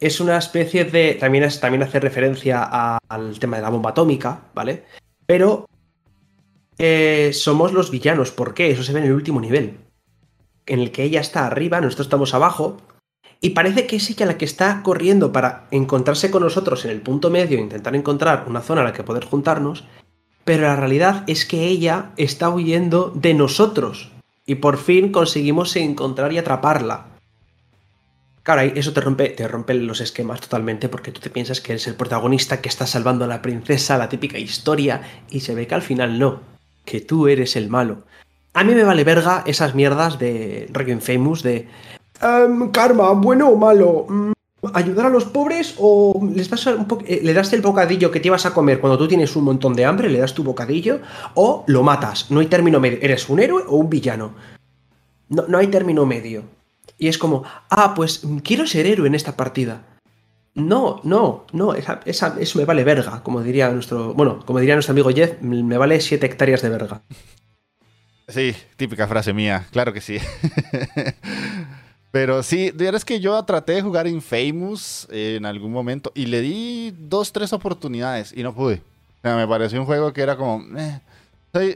Es 0.01 0.21
una 0.21 0.37
especie 0.37 0.85
de. 0.85 1.15
También, 1.15 1.49
también 1.61 1.85
hace 1.85 2.01
referencia 2.01 2.99
al 3.09 3.39
tema 3.39 3.57
de 3.57 3.63
la 3.63 3.71
bomba 3.71 3.91
atómica, 3.91 4.47
¿vale? 4.55 4.85
Pero 5.27 5.69
eh, 6.79 7.31
somos 7.33 7.73
los 7.73 7.93
villanos. 7.93 8.33
¿Por 8.33 8.55
qué? 8.55 8.71
Eso 8.71 8.83
se 8.83 8.93
ve 8.93 9.01
en 9.01 9.07
el 9.07 9.13
último 9.13 9.41
nivel 9.41 9.79
en 10.67 10.81
el 10.81 10.93
que 10.93 11.05
ella 11.05 11.21
está 11.21 11.47
arriba, 11.47 11.81
nosotros 11.81 12.07
estamos 12.07 12.35
abajo, 12.35 12.79
y 13.41 13.51
parece 13.51 13.87
que 13.87 13.97
es 13.97 14.09
ella 14.09 14.27
la 14.27 14.39
que 14.39 14.45
está 14.45 14.83
corriendo 14.83 15.33
para 15.33 15.67
encontrarse 15.71 16.31
con 16.31 16.43
nosotros 16.43 16.85
en 16.85 16.93
el 16.93 17.01
punto 17.01 17.31
medio 17.31 17.59
e 17.59 17.63
intentar 17.63 17.97
encontrar 17.97 18.45
una 18.47 18.61
zona 18.61 18.83
en 18.83 18.87
la 18.87 18.93
que 18.93 19.03
poder 19.03 19.25
juntarnos, 19.25 19.85
pero 20.45 20.63
la 20.63 20.77
realidad 20.77 21.25
es 21.27 21.45
que 21.45 21.67
ella 21.67 22.13
está 22.17 22.51
huyendo 22.51 23.13
de 23.15 23.35
nosotros, 23.35 24.13
y 24.47 24.57
por 24.57 24.79
fin 24.79 25.13
conseguimos 25.13 25.75
encontrar 25.77 26.33
y 26.33 26.39
atraparla. 26.39 27.07
Claro, 28.43 28.63
eso 28.63 28.93
te 28.93 29.01
rompe, 29.01 29.29
te 29.29 29.47
rompe 29.47 29.75
los 29.75 30.01
esquemas 30.01 30.41
totalmente 30.41 30.89
porque 30.89 31.13
tú 31.13 31.21
te 31.21 31.31
piensas 31.31 31.61
que 31.61 31.73
eres 31.73 31.87
el 31.87 31.95
protagonista 31.95 32.61
que 32.61 32.69
está 32.69 32.89
salvando 32.89 33.25
a 33.25 33.29
la 33.29 33.41
princesa, 33.41 33.99
la 33.99 34.09
típica 34.09 34.39
historia, 34.39 35.03
y 35.31 35.41
se 35.41 35.55
ve 35.55 35.69
que 35.69 35.77
al 35.77 35.83
final 35.83 36.19
no, 36.19 36.41
que 36.85 37.01
tú 37.01 37.29
eres 37.29 37.55
el 37.55 37.69
malo. 37.69 38.03
A 38.55 38.65
mí 38.65 38.75
me 38.75 38.85
vale 38.85 39.05
verga 39.05 39.43
esas 39.47 39.75
mierdas 39.75 40.19
de 40.19 40.69
Requiem 40.73 41.01
Famous 41.01 41.43
de 41.43 41.69
em, 42.21 42.71
karma, 42.71 43.11
bueno 43.13 43.49
o 43.49 43.57
malo. 43.57 44.07
Mm, 44.09 44.33
¿Ayudar 44.75 45.07
a 45.07 45.11
los 45.11 45.25
pobres 45.25 45.75
o 45.79 46.21
les 46.35 46.49
das 46.49 46.69
eh, 46.69 47.21
le 47.23 47.35
das 47.35 47.53
el 47.53 47.63
bocadillo 47.63 48.13
que 48.13 48.21
te 48.21 48.29
ibas 48.29 48.47
a 48.47 48.55
comer 48.55 48.79
cuando 48.79 48.97
tú 48.97 49.09
tienes 49.09 49.35
un 49.35 49.45
montón 49.45 49.75
de 49.75 49.85
hambre, 49.85 50.09
le 50.09 50.21
das 50.21 50.35
tu 50.35 50.45
bocadillo 50.45 51.01
o 51.35 51.65
lo 51.67 51.83
matas? 51.83 52.31
No 52.31 52.41
hay 52.41 52.47
término 52.47 52.79
medio. 52.79 52.99
¿Eres 53.01 53.29
un 53.29 53.41
héroe 53.41 53.65
o 53.67 53.77
un 53.77 53.91
villano? 53.91 54.35
No, 55.31 55.47
no 55.49 55.59
hay 55.59 55.67
término 55.67 56.07
medio. 56.07 56.45
Y 56.99 57.09
es 57.09 57.19
como, 57.19 57.43
ah, 57.71 57.95
pues 57.97 58.23
quiero 58.45 58.67
ser 58.67 58.87
héroe 58.87 59.09
en 59.09 59.17
esta 59.17 59.35
partida. 59.35 59.83
No, 60.55 61.01
no, 61.03 61.47
no, 61.53 61.73
esa, 61.75 62.03
eso 62.05 62.59
me 62.59 62.67
vale 62.67 62.85
verga, 62.85 63.23
como 63.23 63.41
diría 63.41 63.71
nuestro, 63.71 64.13
bueno, 64.13 64.41
como 64.45 64.59
diría 64.61 64.75
nuestro 64.75 64.93
amigo 64.93 65.09
Jeff, 65.09 65.41
me 65.41 65.79
vale 65.79 65.99
7 65.99 66.27
hectáreas 66.27 66.61
de 66.61 66.69
verga. 66.69 67.03
Sí, 68.29 68.55
típica 68.77 69.07
frase 69.07 69.33
mía, 69.33 69.67
claro 69.71 69.93
que 69.93 70.01
sí. 70.01 70.19
Pero 72.13 72.43
sí, 72.43 72.71
de 72.71 72.85
verdad 72.85 72.99
es 72.99 73.05
que 73.05 73.21
yo 73.21 73.43
traté 73.45 73.73
de 73.73 73.83
jugar 73.83 74.07
Infamous 74.07 75.09
en 75.11 75.47
algún 75.47 75.73
momento 75.73 76.13
y 76.15 76.27
le 76.27 76.43
di 76.43 76.95
dos, 76.97 77.33
tres 77.33 77.53
oportunidades 77.55 78.35
y 78.37 78.43
no 78.43 78.55
pude. 78.55 78.83
O 79.19 79.23
sea, 79.23 79.37
me 79.37 79.49
pareció 79.49 79.81
un 79.81 79.87
juego 79.87 80.13
que 80.13 80.21
era 80.21 80.37
como, 80.37 80.63
eh, 80.79 81.01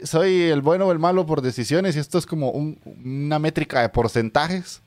soy, 0.05 0.43
el 0.43 0.61
bueno 0.61 0.87
o 0.87 0.93
el 0.93 0.99
malo 0.99 1.25
por 1.25 1.41
decisiones 1.41 1.97
y 1.97 2.01
esto 2.01 2.19
es 2.19 2.27
como 2.27 2.51
una 2.51 3.39
métrica 3.39 3.81
de 3.81 3.89
porcentajes. 3.89 4.83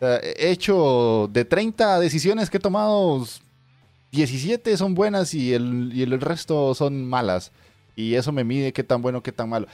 he 0.00 0.50
hecho 0.50 1.28
de 1.32 1.46
30 1.46 1.98
decisiones 1.98 2.50
que 2.50 2.58
he 2.58 2.60
tomado, 2.60 3.26
17 4.10 4.76
son 4.76 4.94
buenas 4.94 5.32
y 5.32 5.54
el, 5.54 5.90
y 5.94 6.02
el 6.02 6.20
resto 6.20 6.74
son 6.74 7.06
malas. 7.06 7.50
Y 7.96 8.14
eso 8.14 8.30
me 8.30 8.44
mide 8.44 8.72
qué 8.72 8.84
tan 8.84 9.00
bueno, 9.00 9.22
qué 9.22 9.32
tan 9.32 9.48
malo. 9.48 9.66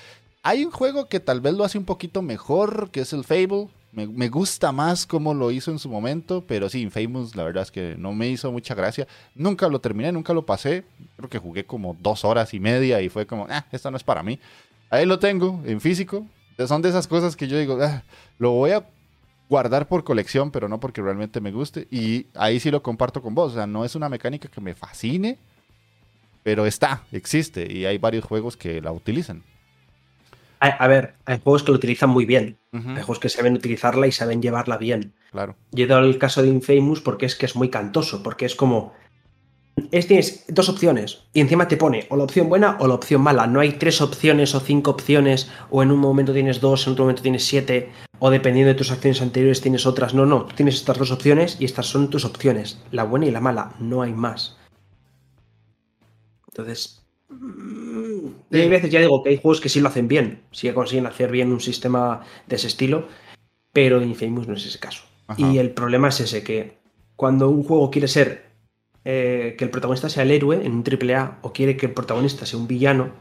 Hay 0.49 0.65
un 0.65 0.71
juego 0.71 1.11
que 1.11 1.21
tal 1.21 1.43
vez 1.43 1.53
lo 1.53 1.63
hace 1.63 1.77
un 1.77 1.85
poquito 1.85 2.23
mejor, 2.23 2.89
que 2.91 3.01
es 3.01 3.13
el 3.13 3.23
Fable. 3.23 3.69
Me, 3.93 4.31
gusta 4.31 4.73
más 4.73 5.05
cómo 5.05 5.35
lo 5.35 5.51
hizo 5.51 5.71
en 5.71 5.79
su 5.79 5.91
momento, 5.91 6.43
pero 6.49 6.71
sí, 6.71 6.81
Infamous 6.81 7.37
la 7.37 7.45
verdad 7.45 7.65
es 7.65 7.71
que 7.71 7.97
no 7.99 8.15
me 8.15 8.29
hizo 8.31 8.51
mucha 8.51 8.75
gracia. 8.75 9.07
Nunca 9.35 9.69
lo 9.69 9.79
terminé, 9.83 10.11
nunca 10.11 10.33
lo 10.33 10.47
pasé. 10.47 10.85
Creo 11.19 11.29
que 11.29 11.37
jugué 11.37 11.67
como 11.67 11.99
dos 12.01 12.25
horas 12.25 12.55
y 12.55 12.61
media 12.61 13.03
y 13.03 13.11
fue 13.11 13.27
como, 13.27 13.47
ah, 13.51 13.67
esto 13.73 13.91
no 13.91 13.99
es 13.99 14.03
para 14.03 14.23
mí. 14.23 14.41
Ahí 14.89 15.05
lo 15.05 15.19
tengo, 15.19 15.61
en 15.67 15.83
físico. 15.83 16.27
Son 16.67 16.81
de 16.81 16.89
esas 16.89 17.07
cosas 17.07 17.37
que 17.37 17.47
yo 17.47 17.59
digo, 17.59 17.79
ah, 17.83 18.03
lo 18.39 18.53
voy 18.53 18.71
a 18.71 18.89
guardar 19.51 19.87
por 19.87 20.03
colección, 20.03 20.51
pero 20.51 20.67
no 20.67 20.81
porque 20.81 21.03
realmente 21.03 21.43
me 21.43 21.53
guste. 21.53 21.87
Y 21.91 22.25
ahí 22.33 22.59
sí 22.59 22.71
lo 22.71 22.83
comparto 22.83 23.21
con 23.21 23.35
vos. 23.35 23.53
O 23.53 23.55
sea, 23.57 23.67
no 23.67 23.85
es 23.85 23.95
una 23.95 24.09
mecánica 24.09 24.49
que 24.49 24.63
me 24.63 24.75
fascine, 24.75 25.37
pero 26.43 26.65
está, 26.65 27.03
existe 27.13 27.71
y 27.71 27.85
hay 27.85 27.99
varios 27.99 28.25
juegos 28.25 28.57
que 28.57 28.81
la 28.81 28.93
utilizan. 28.93 29.43
A, 30.61 30.89
ver, 30.89 31.15
hay 31.25 31.41
juegos 31.43 31.63
que 31.63 31.71
lo 31.71 31.77
utilizan 31.77 32.11
muy 32.11 32.27
bien. 32.27 32.59
Hay 32.73 32.97
juegos 32.97 33.19
que 33.19 33.29
saben 33.29 33.55
utilizarla 33.55 34.07
y 34.07 34.13
saben 34.13 34.43
llevarla 34.43 34.77
bien. 34.77 35.15
Claro. 35.31 35.57
Yo 35.73 35.85
he 35.85 35.89
dado 35.89 36.05
el 36.05 36.19
caso 36.19 36.43
de 36.43 36.49
Infamous 36.49 37.01
porque 37.01 37.27
es 37.27 37.37
que 37.37 37.47
es 37.47 37.57
muy 37.57 37.71
cantoso, 37.71 38.23
porque 38.23 38.47
es 38.47 38.55
como. 38.55 38.93
Es, 39.93 40.09
tienes 40.09 40.45
dos 40.49 40.69
opciones 40.69 41.29
y 41.33 41.41
encima 41.41 41.69
te 41.69 41.77
pone 41.77 42.07
o 42.11 42.17
la 42.17 42.25
opción 42.25 42.49
buena 42.49 42.77
o 42.81 42.89
la 42.89 42.95
opción 42.95 43.23
mala. 43.23 43.47
No 43.47 43.61
hay 43.61 43.73
tres 43.73 44.01
opciones 44.01 44.55
o 44.57 44.61
cinco 44.61 44.91
opciones, 44.91 45.49
o 45.71 45.85
en 45.85 45.93
un 45.93 46.01
momento 46.01 46.33
tienes 46.33 46.61
dos, 46.61 46.87
en 46.87 46.95
otro 46.95 47.05
momento 47.05 47.23
tienes 47.23 47.45
siete, 47.45 47.93
o 48.19 48.31
dependiendo 48.31 48.73
de 48.73 48.75
tus 48.75 48.91
acciones 48.91 49.23
anteriores 49.23 49.61
tienes 49.61 49.87
otras. 49.87 50.15
No, 50.15 50.27
no, 50.27 50.47
tienes 50.47 50.75
estas 50.75 50.99
dos 50.99 51.13
opciones 51.13 51.57
y 51.61 51.65
estas 51.65 51.87
son 51.87 52.11
tus 52.11 52.25
opciones, 52.25 52.83
la 52.91 53.05
buena 53.05 53.27
y 53.27 53.31
la 53.31 53.41
mala, 53.41 53.75
no 53.79 54.03
hay 54.03 54.13
más. 54.13 54.59
Entonces, 56.49 57.07
y 58.51 58.61
hay 58.61 58.69
veces, 58.69 58.91
ya 58.91 59.01
digo, 59.01 59.23
que 59.23 59.31
hay 59.31 59.37
juegos 59.37 59.61
que 59.61 59.69
sí 59.69 59.81
lo 59.81 59.89
hacen 59.89 60.09
bien, 60.09 60.43
sí 60.53 60.71
consiguen 60.73 61.07
hacer 61.07 61.31
bien 61.31 61.53
un 61.53 61.61
sistema 61.61 62.23
de 62.47 62.57
ese 62.57 62.69
estilo, 62.69 63.09
pero 63.73 64.03
Infamous 64.03 64.49
no 64.49 64.55
es 64.55 64.67
ese 64.67 64.79
caso. 64.79 65.05
Y 65.37 65.59
el 65.59 65.71
problema 65.71 66.09
es 66.09 66.21
ese, 66.21 66.43
que 66.43 66.79
cuando 67.17 67.51
un 67.51 67.63
juego 67.63 67.91
quiere 67.91 68.09
ser 68.09 68.47
eh, 69.05 69.55
que 69.59 69.65
el 69.65 69.71
protagonista 69.71 70.09
sea 70.09 70.23
el 70.23 70.31
héroe 70.31 70.65
en 70.65 70.73
un 70.73 70.85
AAA 70.85 71.41
o 71.43 71.53
quiere 71.53 71.77
que 71.77 71.87
el 71.87 71.93
protagonista 71.93 72.47
sea 72.47 72.59
un 72.59 72.67
villano, 72.67 73.13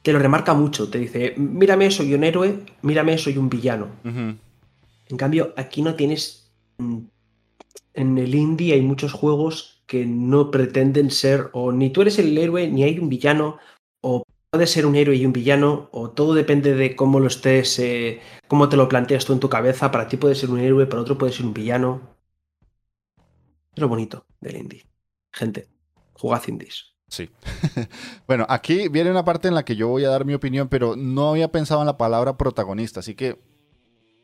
te 0.00 0.12
lo 0.12 0.18
remarca 0.18 0.54
mucho, 0.54 0.88
te 0.88 0.98
dice, 0.98 1.34
mírame, 1.36 1.90
soy 1.90 2.14
un 2.14 2.24
héroe, 2.24 2.60
mírame, 2.82 3.18
soy 3.18 3.36
un 3.36 3.48
villano. 3.48 3.88
En 4.04 5.16
cambio, 5.16 5.52
aquí 5.56 5.82
no 5.82 5.94
tienes... 5.94 6.50
En 7.94 8.16
el 8.16 8.34
indie 8.34 8.72
hay 8.72 8.80
muchos 8.80 9.12
juegos 9.12 9.82
que 9.86 10.06
no 10.06 10.50
pretenden 10.50 11.10
ser, 11.10 11.50
o 11.52 11.72
ni 11.72 11.90
tú 11.90 12.00
eres 12.00 12.18
el 12.18 12.36
héroe, 12.38 12.66
ni 12.68 12.84
hay 12.84 12.98
un 12.98 13.10
villano, 13.10 13.58
o 14.00 14.24
puede 14.52 14.66
ser 14.66 14.84
un 14.84 14.96
héroe 14.96 15.16
y 15.16 15.24
un 15.24 15.32
villano, 15.32 15.88
o 15.92 16.10
todo 16.10 16.34
depende 16.34 16.74
de 16.74 16.94
cómo 16.94 17.20
lo 17.20 17.28
estés, 17.28 17.78
eh, 17.78 18.20
cómo 18.48 18.68
te 18.68 18.76
lo 18.76 18.86
planteas 18.86 19.24
tú 19.24 19.32
en 19.32 19.40
tu 19.40 19.48
cabeza. 19.48 19.90
Para 19.90 20.06
ti 20.06 20.18
puede 20.18 20.34
ser 20.34 20.50
un 20.50 20.60
héroe, 20.60 20.84
para 20.86 21.00
otro 21.00 21.16
puede 21.16 21.32
ser 21.32 21.46
un 21.46 21.54
villano. 21.54 22.02
Es 23.74 23.80
lo 23.80 23.88
bonito 23.88 24.26
del 24.42 24.58
indie. 24.58 24.84
Gente, 25.32 25.68
jugad 26.12 26.42
indies. 26.48 26.92
Sí. 27.08 27.30
bueno, 28.26 28.44
aquí 28.46 28.88
viene 28.88 29.10
una 29.10 29.24
parte 29.24 29.48
en 29.48 29.54
la 29.54 29.64
que 29.64 29.74
yo 29.74 29.88
voy 29.88 30.04
a 30.04 30.10
dar 30.10 30.26
mi 30.26 30.34
opinión, 30.34 30.68
pero 30.68 30.96
no 30.96 31.30
había 31.30 31.50
pensado 31.50 31.80
en 31.80 31.86
la 31.86 31.96
palabra 31.96 32.36
protagonista, 32.36 33.00
así 33.00 33.14
que 33.14 33.40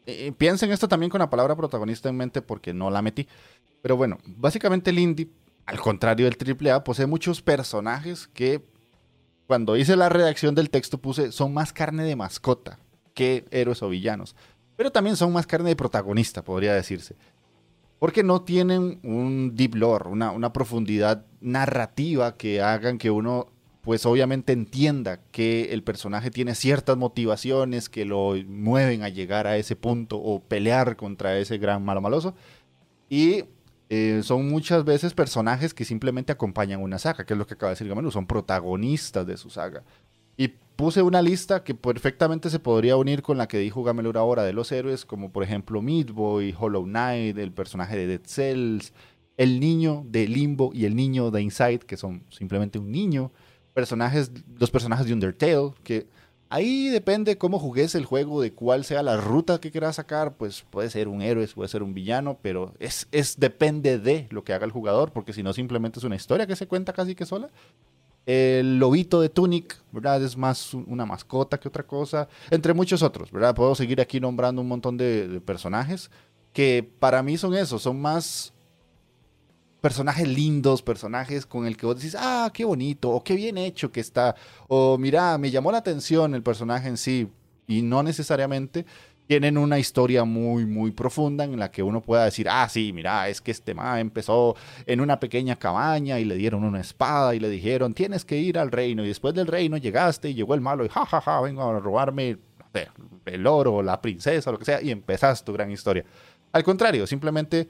eh, 0.04 0.32
piensen 0.36 0.70
esto 0.72 0.88
también 0.88 1.08
con 1.08 1.20
la 1.20 1.30
palabra 1.30 1.56
protagonista 1.56 2.10
en 2.10 2.18
mente 2.18 2.42
porque 2.42 2.74
no 2.74 2.90
la 2.90 3.00
metí. 3.00 3.26
Pero 3.80 3.96
bueno, 3.96 4.18
básicamente 4.26 4.90
el 4.90 4.98
indie, 4.98 5.30
al 5.64 5.80
contrario 5.80 6.28
del 6.28 6.36
AAA, 6.70 6.84
posee 6.84 7.06
muchos 7.06 7.40
personajes 7.40 8.28
que 8.28 8.76
cuando 9.48 9.78
hice 9.78 9.96
la 9.96 10.10
redacción 10.10 10.54
del 10.54 10.68
texto 10.68 10.98
puse 10.98 11.32
son 11.32 11.54
más 11.54 11.72
carne 11.72 12.04
de 12.04 12.16
mascota 12.16 12.78
que 13.14 13.46
héroes 13.50 13.82
o 13.82 13.88
villanos. 13.88 14.36
Pero 14.76 14.92
también 14.92 15.16
son 15.16 15.32
más 15.32 15.46
carne 15.46 15.70
de 15.70 15.76
protagonista, 15.76 16.44
podría 16.44 16.74
decirse. 16.74 17.16
Porque 17.98 18.22
no 18.22 18.42
tienen 18.42 19.00
un 19.02 19.56
deep 19.56 19.74
lore, 19.74 20.10
una, 20.10 20.32
una 20.32 20.52
profundidad 20.52 21.24
narrativa 21.40 22.36
que 22.36 22.60
hagan 22.60 22.98
que 22.98 23.10
uno, 23.10 23.48
pues 23.80 24.04
obviamente 24.04 24.52
entienda 24.52 25.18
que 25.32 25.72
el 25.72 25.82
personaje 25.82 26.30
tiene 26.30 26.54
ciertas 26.54 26.98
motivaciones 26.98 27.88
que 27.88 28.04
lo 28.04 28.34
mueven 28.46 29.02
a 29.02 29.08
llegar 29.08 29.46
a 29.46 29.56
ese 29.56 29.76
punto 29.76 30.18
o 30.18 30.40
pelear 30.40 30.96
contra 30.96 31.38
ese 31.38 31.56
gran 31.56 31.82
malo 31.82 32.02
maloso. 32.02 32.34
Y 33.08 33.46
eh, 33.90 34.20
son 34.22 34.48
muchas 34.48 34.84
veces 34.84 35.14
personajes 35.14 35.72
que 35.72 35.84
simplemente 35.84 36.32
acompañan 36.32 36.82
una 36.82 36.98
saga, 36.98 37.24
que 37.24 37.32
es 37.32 37.38
lo 37.38 37.46
que 37.46 37.54
acaba 37.54 37.70
de 37.70 37.74
decir 37.74 37.88
Gamelu, 37.88 38.10
son 38.10 38.26
protagonistas 38.26 39.26
de 39.26 39.36
su 39.36 39.48
saga. 39.48 39.82
Y 40.36 40.48
puse 40.76 41.02
una 41.02 41.22
lista 41.22 41.64
que 41.64 41.74
perfectamente 41.74 42.50
se 42.50 42.58
podría 42.58 42.96
unir 42.96 43.22
con 43.22 43.38
la 43.38 43.48
que 43.48 43.58
dijo 43.58 43.82
Gamelur 43.82 44.18
ahora 44.18 44.44
de 44.44 44.52
los 44.52 44.70
héroes, 44.72 45.04
como 45.04 45.32
por 45.32 45.42
ejemplo 45.42 45.82
Meat 45.82 46.10
Boy, 46.10 46.54
Hollow 46.56 46.84
Knight, 46.84 47.38
el 47.38 47.52
personaje 47.52 47.96
de 47.96 48.06
Dead 48.06 48.20
Cells, 48.24 48.92
el 49.36 49.58
niño 49.58 50.04
de 50.06 50.28
Limbo 50.28 50.70
y 50.74 50.84
el 50.84 50.94
niño 50.94 51.30
de 51.30 51.42
Inside, 51.42 51.80
que 51.80 51.96
son 51.96 52.24
simplemente 52.30 52.78
un 52.78 52.90
niño. 52.92 53.32
Personajes, 53.72 54.30
los 54.58 54.70
personajes 54.70 55.06
de 55.06 55.14
Undertale, 55.14 55.70
que 55.82 56.08
Ahí 56.50 56.88
depende 56.88 57.36
cómo 57.36 57.58
jugues 57.58 57.94
el 57.94 58.06
juego, 58.06 58.40
de 58.40 58.54
cuál 58.54 58.84
sea 58.84 59.02
la 59.02 59.18
ruta 59.18 59.60
que 59.60 59.70
quieras 59.70 59.96
sacar, 59.96 60.36
pues 60.36 60.64
puede 60.70 60.88
ser 60.88 61.08
un 61.08 61.20
héroe, 61.20 61.46
puede 61.48 61.68
ser 61.68 61.82
un 61.82 61.92
villano, 61.92 62.38
pero 62.40 62.74
es, 62.78 63.06
es 63.12 63.38
depende 63.38 63.98
de 63.98 64.26
lo 64.30 64.44
que 64.44 64.54
haga 64.54 64.64
el 64.64 64.72
jugador, 64.72 65.12
porque 65.12 65.34
si 65.34 65.42
no 65.42 65.52
simplemente 65.52 65.98
es 65.98 66.04
una 66.04 66.16
historia 66.16 66.46
que 66.46 66.56
se 66.56 66.66
cuenta 66.66 66.92
casi 66.94 67.14
que 67.14 67.26
sola. 67.26 67.50
El 68.24 68.78
lobito 68.78 69.20
de 69.20 69.28
Tunic, 69.28 69.76
¿verdad? 69.92 70.22
Es 70.22 70.36
más 70.36 70.74
una 70.74 71.06
mascota 71.06 71.58
que 71.58 71.68
otra 71.68 71.86
cosa, 71.86 72.28
entre 72.50 72.74
muchos 72.74 73.02
otros, 73.02 73.30
¿verdad? 73.30 73.54
Puedo 73.54 73.74
seguir 73.74 74.00
aquí 74.00 74.20
nombrando 74.20 74.62
un 74.62 74.68
montón 74.68 74.96
de 74.96 75.42
personajes 75.44 76.10
que 76.52 76.90
para 76.98 77.22
mí 77.22 77.36
son 77.36 77.54
esos, 77.54 77.82
son 77.82 78.00
más 78.00 78.52
personajes 79.80 80.26
lindos, 80.26 80.82
personajes 80.82 81.46
con 81.46 81.66
el 81.66 81.76
que 81.76 81.86
vos 81.86 81.96
decís, 81.96 82.16
ah, 82.18 82.50
qué 82.52 82.64
bonito, 82.64 83.10
o 83.10 83.22
qué 83.22 83.34
bien 83.34 83.58
hecho 83.58 83.92
que 83.92 84.00
está, 84.00 84.34
o 84.66 84.98
mira, 84.98 85.38
me 85.38 85.50
llamó 85.50 85.70
la 85.72 85.78
atención 85.78 86.34
el 86.34 86.42
personaje 86.42 86.88
en 86.88 86.96
sí, 86.96 87.28
y 87.66 87.82
no 87.82 88.02
necesariamente 88.02 88.86
tienen 89.26 89.58
una 89.58 89.78
historia 89.78 90.24
muy, 90.24 90.64
muy 90.64 90.90
profunda 90.90 91.44
en 91.44 91.58
la 91.58 91.70
que 91.70 91.82
uno 91.82 92.00
pueda 92.00 92.24
decir, 92.24 92.48
ah, 92.48 92.66
sí, 92.68 92.92
mira, 92.94 93.28
es 93.28 93.42
que 93.42 93.50
este 93.50 93.74
ma 93.74 94.00
empezó 94.00 94.56
en 94.86 95.02
una 95.02 95.20
pequeña 95.20 95.56
cabaña 95.56 96.18
y 96.18 96.24
le 96.24 96.34
dieron 96.36 96.64
una 96.64 96.80
espada 96.80 97.34
y 97.34 97.38
le 97.38 97.50
dijeron, 97.50 97.92
tienes 97.92 98.24
que 98.24 98.38
ir 98.38 98.58
al 98.58 98.70
reino, 98.70 99.04
y 99.04 99.08
después 99.08 99.34
del 99.34 99.46
reino 99.46 99.76
llegaste 99.76 100.30
y 100.30 100.34
llegó 100.34 100.54
el 100.54 100.62
malo 100.62 100.84
y 100.84 100.88
jajaja, 100.88 101.20
ja, 101.20 101.32
ja, 101.36 101.40
vengo 101.42 101.62
a 101.62 101.78
robarme 101.78 102.38
el 103.26 103.46
oro, 103.46 103.82
la 103.82 104.00
princesa, 104.00 104.50
lo 104.50 104.58
que 104.58 104.64
sea, 104.64 104.82
y 104.82 104.90
empezás 104.90 105.44
tu 105.44 105.52
gran 105.52 105.70
historia. 105.70 106.04
Al 106.52 106.64
contrario, 106.64 107.06
simplemente 107.06 107.68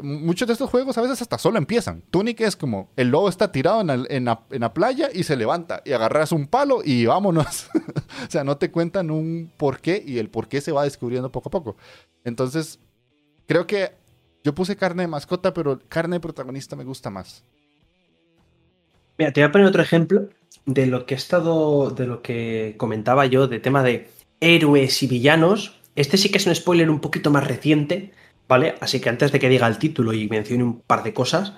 muchos 0.00 0.46
de 0.46 0.52
estos 0.52 0.70
juegos 0.70 0.96
a 0.98 1.02
veces 1.02 1.20
hasta 1.22 1.38
solo 1.38 1.58
empiezan. 1.58 2.02
Tunic 2.10 2.40
es 2.42 2.56
como 2.56 2.90
el 2.96 3.08
lobo 3.08 3.28
está 3.28 3.50
tirado 3.50 3.80
en, 3.80 4.24
la, 4.24 4.74
playa 4.74 5.10
y 5.12 5.24
se 5.24 5.36
levanta 5.36 5.82
y 5.84 5.92
agarras 5.92 6.32
un 6.32 6.46
palo 6.46 6.80
y 6.84 7.06
vámonos. 7.06 7.68
o 8.26 8.30
sea, 8.30 8.44
no 8.44 8.56
te 8.56 8.70
cuentan 8.70 9.10
un 9.10 9.50
por 9.56 9.80
qué 9.80 10.02
y 10.04 10.18
el 10.18 10.30
por 10.30 10.48
qué 10.48 10.60
se 10.60 10.72
va 10.72 10.84
descubriendo 10.84 11.30
poco 11.32 11.48
a 11.48 11.52
poco. 11.52 11.76
Entonces, 12.24 12.78
creo 13.46 13.66
que 13.66 13.92
yo 14.44 14.54
puse 14.54 14.76
carne 14.76 15.02
de 15.02 15.08
mascota, 15.08 15.52
pero 15.52 15.80
carne 15.88 16.16
de 16.16 16.20
protagonista 16.20 16.76
me 16.76 16.84
gusta 16.84 17.10
más. 17.10 17.42
Mira, 19.18 19.32
te 19.32 19.40
voy 19.40 19.48
a 19.48 19.52
poner 19.52 19.66
otro 19.66 19.82
ejemplo 19.82 20.28
de 20.66 20.86
lo 20.86 21.06
que 21.06 21.14
he 21.14 21.16
estado, 21.16 21.90
de 21.90 22.06
lo 22.06 22.22
que 22.22 22.74
comentaba 22.76 23.26
yo, 23.26 23.48
de 23.48 23.58
tema 23.58 23.82
de 23.82 24.08
héroes 24.40 25.02
y 25.02 25.06
villanos. 25.06 25.80
Este 25.96 26.16
sí 26.16 26.30
que 26.30 26.38
es 26.38 26.46
un 26.46 26.54
spoiler 26.54 26.90
un 26.90 27.00
poquito 27.00 27.30
más 27.30 27.46
reciente, 27.46 28.12
¿vale? 28.48 28.74
Así 28.80 29.00
que 29.00 29.08
antes 29.08 29.32
de 29.32 29.38
que 29.38 29.48
diga 29.48 29.66
el 29.66 29.78
título 29.78 30.12
y 30.12 30.28
mencione 30.28 30.64
un 30.64 30.80
par 30.80 31.02
de 31.02 31.14
cosas, 31.14 31.54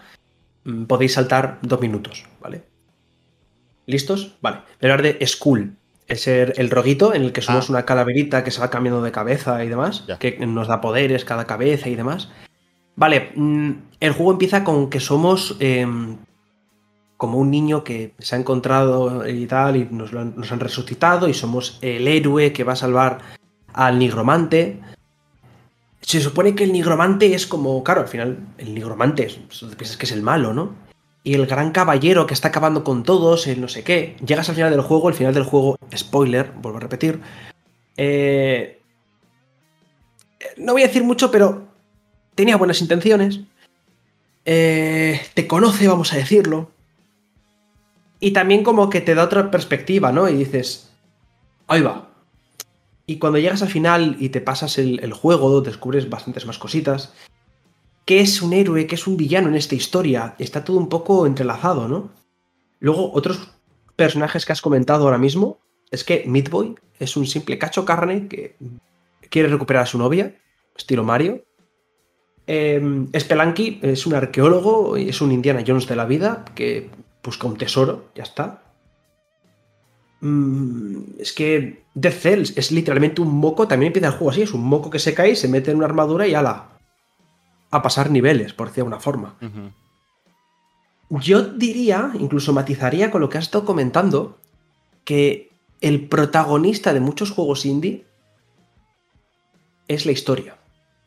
mm, 0.65 0.85
podéis 0.85 1.15
saltar 1.15 1.59
dos 1.63 1.81
minutos, 1.81 2.27
¿vale? 2.41 2.65
¿Listos? 3.87 4.37
Vale. 4.41 4.59
Voy 4.81 4.91
a 4.91 4.95
hablar 4.95 5.03
de 5.03 5.27
School. 5.27 5.77
Es 6.07 6.29
el, 6.29 6.71
roguito 6.71 7.15
en 7.15 7.23
el 7.23 7.33
que 7.33 7.43
somos 7.43 7.69
ah. 7.69 7.73
una 7.73 7.85
calaverita 7.85 8.45
que 8.45 8.53
se 8.53 8.61
va 8.61 8.71
cambiando 8.71 9.03
de 9.03 9.11
cabeza 9.11 9.65
y 9.65 9.69
demás, 9.69 10.05
que 10.21 10.39
nos 10.47 10.69
da 10.69 10.81
poderes 10.81 11.25
cada 11.25 11.47
cabeza 11.47 11.89
y 11.89 11.97
demás. 11.97 12.29
Vale, 12.95 13.33
mm, 13.35 13.71
el 14.01 14.13
juego 14.13 14.33
empieza 14.33 14.65
con 14.65 14.89
que 14.89 15.01
somos 15.01 15.57
em, 15.59 16.17
como 17.17 17.39
un 17.39 17.51
niño 17.51 17.83
que 17.83 18.15
se 18.19 18.37
ha 18.37 18.39
encontrado 18.39 19.29
y 19.29 19.47
tal, 19.47 19.77
y 19.77 19.89
nos, 19.91 20.13
nos, 20.13 20.53
han 20.53 20.61
resucitado, 20.61 21.29
y 21.29 21.35
somos 21.35 21.79
el 21.83 22.07
héroe 22.07 22.53
que 22.53 22.65
va 22.65 22.75
a 22.75 22.77
salvar 22.77 23.19
al 23.73 23.99
nigromante. 23.99 24.81
Se 26.07 26.21
supone 26.21 26.55
que 26.55 26.63
el 26.63 26.73
nigromante 26.73 27.35
es 27.35 27.49
como, 27.49 27.83
claro, 27.83 28.03
al 28.03 28.09
final, 28.09 28.39
el 28.59 28.75
nigromante, 28.75 29.27
piensas 29.77 29.97
que 29.97 30.07
es 30.07 30.13
el 30.13 30.23
malo, 30.23 30.55
¿no? 30.55 30.87
y 31.27 31.35
el 31.35 31.47
gran 31.47 31.73
caballero 31.73 32.25
que 32.25 32.35
está 32.35 32.49
acabando 32.49 32.85
con 32.85 33.03
todos, 33.03 33.49
el 33.49 33.61
no 33.61 33.67
sé 33.67 33.83
qué. 33.83 34.15
Llegas 34.25 34.49
al 34.49 34.55
final 34.55 34.71
del 34.71 34.81
juego, 34.81 35.09
el 35.09 35.17
final 35.17 35.35
del 35.35 35.43
juego, 35.43 35.77
spoiler, 35.93 36.53
vuelvo 36.63 36.79
a 36.79 36.83
repetir. 36.83 37.21
Eh, 37.97 38.81
no 40.57 40.75
voy 40.75 40.83
a 40.83 40.87
decir 40.87 41.03
mucho, 41.03 41.33
pero 41.33 41.67
tenía 42.37 42.57
buenas 42.57 42.81
intenciones. 42.81 43.41
Eh, 44.45 45.21
te 45.35 45.49
conoce, 45.49 45.89
vamos 45.89 46.13
a 46.13 46.17
decirlo. 46.17 46.71
Y 48.21 48.31
también 48.31 48.63
como 48.63 48.89
que 48.89 49.01
te 49.01 49.17
da 49.17 49.25
otra 49.25 49.51
perspectiva, 49.51 50.13
¿no? 50.13 50.29
Y 50.29 50.35
dices, 50.35 50.93
ahí 51.67 51.81
va. 51.81 52.06
Y 53.07 53.19
cuando 53.19 53.39
llegas 53.39 53.63
al 53.63 53.69
final 53.69 54.17
y 54.19 54.31
te 54.31 54.41
pasas 54.41 54.79
el, 54.79 55.13
juego, 55.13 55.61
descubres 55.61 56.11
bastantes 56.11 56.45
más 56.47 56.59
cositas 56.59 57.13
qué 58.05 58.21
es 58.21 58.41
un 58.41 58.53
héroe, 58.53 58.87
qué 58.87 58.95
es 58.95 59.07
un 59.07 59.17
villano 59.17 59.49
en 59.49 59.57
esta 59.57 59.75
historia. 59.75 60.35
Está 60.39 60.65
todo 60.65 60.79
un 60.79 60.89
poco 60.89 61.27
entrelazado, 61.27 61.89
¿no? 61.89 62.11
Luego, 62.79 63.13
otros 63.13 63.51
personajes 63.97 64.47
que 64.47 64.53
has 64.53 64.63
comentado 64.63 65.05
ahora 65.05 65.19
mismo, 65.19 65.59
es 65.91 66.05
que 66.05 66.25
Midboy 66.27 66.77
es 66.99 67.17
un 67.17 67.27
simple 67.27 67.59
cacho 67.59 67.85
carne 67.85 68.29
que 68.29 68.57
quiere 69.29 69.49
recuperar 69.49 69.83
a 69.83 69.87
su 69.87 69.99
novia, 69.99 70.37
estilo 70.77 71.05
Mario. 71.05 71.45
Eh, 72.47 73.07
Spelunky 73.19 73.81
es 73.83 74.07
un 74.07 74.15
arqueólogo, 74.15 74.97
es 74.97 75.21
un 75.21 75.33
Indiana 75.33 75.65
Jones 75.67 75.89
de 75.89 75.97
la 75.97 76.05
vida 76.05 76.45
que 76.55 76.91
busca 77.25 77.49
un 77.49 77.57
tesoro, 77.57 78.05
ya 78.15 78.23
está. 78.23 78.63
Mm, 80.21 80.99
es 81.19 81.33
que 81.33 81.85
Death 81.95 82.15
Cells 82.15 82.57
es 82.57 82.73
literalmente 82.73 83.21
un 83.21 83.35
moco, 83.35 83.69
también 83.69 83.89
empieza 83.89 84.09
el 84.09 84.15
juego 84.15 84.31
así, 84.31 84.43
es 84.43 84.55
un 84.55 84.65
moco 84.65 84.91
que 84.91 84.99
se 84.99 85.15
cae, 85.15 85.37
se 85.37 85.49
mete 85.49 85.71
en 85.71 85.77
una 85.79 85.87
armadura 85.87 86.27
y 86.27 86.35
ala, 86.35 86.79
a 87.71 87.83
pasar 87.83 88.11
niveles, 88.11 88.53
por 88.53 88.69
decir 88.69 88.85
una 88.85 89.01
forma. 89.01 89.37
Yo 91.11 91.43
diría, 91.43 92.13
incluso 92.19 92.53
matizaría 92.53 93.11
con 93.11 93.21
lo 93.21 93.29
que 93.29 93.39
has 93.39 93.45
estado 93.45 93.65
comentando, 93.65 94.39
que 95.05 95.53
el 95.81 96.09
protagonista 96.09 96.93
de 96.93 97.01
muchos 97.01 97.31
juegos 97.31 97.67
indie 97.67 98.07
es 99.89 100.07
la 100.07 100.13
historia. 100.13 100.57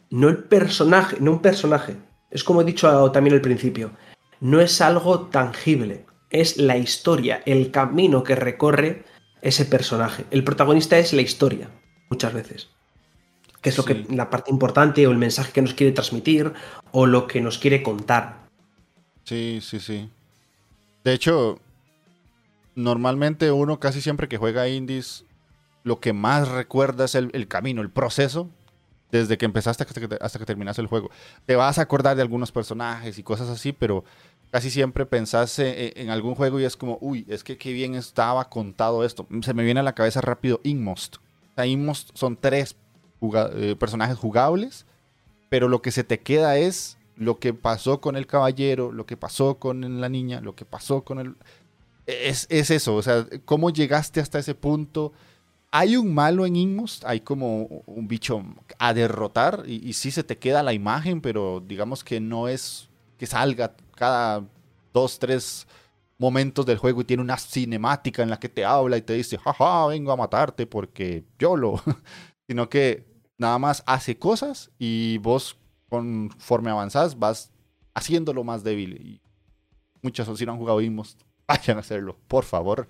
No 0.09 0.29
el 0.29 0.37
personaje, 0.37 1.17
no 1.19 1.31
un 1.31 1.41
personaje. 1.41 1.97
Es 2.31 2.43
como 2.43 2.61
he 2.61 2.65
dicho 2.65 3.11
también 3.11 3.35
al 3.35 3.41
principio. 3.41 3.91
No 4.39 4.61
es 4.61 4.79
algo 4.81 5.27
tangible. 5.27 6.05
Es 6.29 6.57
la 6.57 6.77
historia, 6.77 7.41
el 7.45 7.71
camino 7.71 8.23
que 8.23 8.35
recorre 8.35 9.03
ese 9.41 9.65
personaje. 9.65 10.25
El 10.31 10.43
protagonista 10.43 10.97
es 10.97 11.13
la 11.13 11.21
historia, 11.21 11.69
muchas 12.09 12.33
veces 12.33 12.69
que 13.61 13.69
es 13.69 13.77
lo 13.77 13.85
que 13.85 14.05
la 14.09 14.29
parte 14.29 14.51
importante 14.51 15.05
o 15.05 15.11
el 15.11 15.17
mensaje 15.17 15.51
que 15.51 15.61
nos 15.61 15.73
quiere 15.73 15.91
transmitir 15.91 16.53
o 16.91 17.05
lo 17.05 17.27
que 17.27 17.41
nos 17.41 17.57
quiere 17.57 17.83
contar. 17.83 18.47
Sí, 19.25 19.59
sí, 19.61 19.79
sí. 19.79 20.09
De 21.03 21.13
hecho, 21.13 21.59
normalmente 22.75 23.51
uno 23.51 23.79
casi 23.79 24.01
siempre 24.01 24.27
que 24.27 24.37
juega 24.37 24.69
indies, 24.69 25.25
lo 25.83 25.99
que 25.99 26.13
más 26.13 26.47
recuerda 26.47 27.05
es 27.05 27.15
el, 27.15 27.47
camino, 27.47 27.81
el 27.81 27.89
proceso, 27.89 28.49
desde 29.11 29.37
que 29.37 29.45
empezaste 29.45 29.83
hasta 29.83 30.07
que, 30.07 30.17
hasta 30.21 30.39
que 30.39 30.45
terminaste 30.45 30.81
el 30.81 30.87
juego. 30.87 31.09
Te 31.45 31.55
vas 31.55 31.79
a 31.79 31.81
acordar 31.81 32.15
de 32.15 32.21
algunos 32.21 32.51
personajes 32.51 33.17
y 33.17 33.23
cosas 33.23 33.49
así, 33.49 33.73
pero 33.73 34.03
casi 34.51 34.71
siempre 34.71 35.05
pensás 35.05 35.59
en, 35.59 36.09
algún 36.09 36.35
juego 36.35 36.59
y 36.59 36.65
es 36.65 36.75
como, 36.75 36.97
uy, 37.01 37.25
es 37.29 37.43
que 37.43 37.57
qué 37.57 37.71
bien 37.71 37.95
estaba 37.95 38.49
contado 38.49 39.03
esto. 39.03 39.27
Se 39.41 39.53
me 39.53 39.63
viene 39.63 39.79
a 39.79 39.83
la 39.83 39.95
cabeza 39.95 40.21
rápido 40.21 40.59
Inmost. 40.63 41.17
O 41.55 41.63
Inmost 41.63 42.11
son 42.15 42.37
tres 42.37 42.75
eh, 43.21 43.75
personajes 43.79 44.17
jugables, 44.17 44.85
pero 45.49 45.67
lo 45.67 45.81
que 45.81 45.91
se 45.91 46.03
te 46.03 46.19
queda 46.19 46.57
es 46.57 46.97
lo 47.15 47.37
que 47.37 47.53
pasó 47.53 48.01
con 48.01 48.15
el 48.15 48.27
caballero, 48.27 48.91
lo 48.91 49.05
que 49.05 49.17
pasó 49.17 49.59
con 49.59 50.01
la 50.01 50.09
niña, 50.09 50.41
lo 50.41 50.55
que 50.55 50.65
pasó 50.65 51.03
con 51.03 51.19
el... 51.19 51.35
Es, 52.07 52.47
eso, 52.49 52.95
o 52.95 53.03
sea, 53.03 53.27
cómo 53.45 53.69
llegaste 53.69 54.19
hasta 54.19 54.39
ese 54.39 54.55
punto. 54.55 55.13
Hay 55.69 55.95
un 55.95 56.11
malo 56.11 56.47
en 56.47 56.55
Inmost, 56.55 57.05
hay 57.05 57.19
como 57.19 57.83
un 57.85 58.07
bicho 58.07 58.43
a 58.79 58.95
derrotar 58.95 59.63
y, 59.67 59.87
y 59.87 59.93
sí 59.93 60.09
se 60.09 60.23
te 60.23 60.39
queda 60.39 60.63
la 60.63 60.73
imagen, 60.73 61.21
pero 61.21 61.63
digamos 61.63 62.03
que 62.03 62.19
no 62.19 62.47
es 62.47 62.89
que 63.19 63.27
salga 63.27 63.73
cada 63.99 64.47
dos, 64.93 65.19
tres 65.19 65.67
momentos 66.17 66.65
del 66.65 66.77
juego 66.77 67.01
y 67.01 67.03
tiene 67.05 67.21
una 67.21 67.37
cinemática 67.37 68.23
en 68.23 68.29
la 68.29 68.39
que 68.39 68.49
te 68.49 68.63
habla 68.63 68.97
y 68.97 69.01
te 69.01 69.13
dice, 69.13 69.37
jaja, 69.37 69.87
vengo 69.87 70.11
a 70.11 70.17
matarte 70.17 70.65
porque 70.65 71.25
yo 71.37 71.55
lo... 71.55 71.81
sino 72.47 72.67
que 72.69 73.05
nada 73.37 73.59
más 73.59 73.83
hace 73.85 74.17
cosas 74.17 74.71
y 74.79 75.17
vos 75.19 75.57
conforme 75.89 76.71
avanzás 76.71 77.19
vas 77.19 77.51
haciéndolo 77.93 78.43
más 78.43 78.63
débil. 78.63 78.93
Y 78.93 79.21
muchos, 80.01 80.37
si 80.37 80.45
no 80.45 80.53
han 80.53 80.57
jugado 80.57 80.81
Imos, 80.81 81.17
vayan 81.47 81.77
a 81.77 81.81
hacerlo, 81.81 82.17
por 82.27 82.45
favor, 82.45 82.87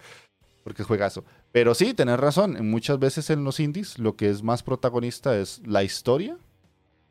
porque 0.64 0.84
es 0.84 0.88
juegazo. 0.88 1.26
Pero 1.52 1.74
sí, 1.74 1.94
tenés 1.94 2.20
razón, 2.20 2.58
muchas 2.70 3.00
veces 3.00 3.30
en 3.32 3.44
los 3.44 3.60
indies 3.60 3.98
lo 3.98 4.16
que 4.16 4.30
es 4.30 4.44
más 4.44 4.64
protagonista 4.64 5.38
es 5.38 5.62
la 5.66 5.84
historia 5.84 6.38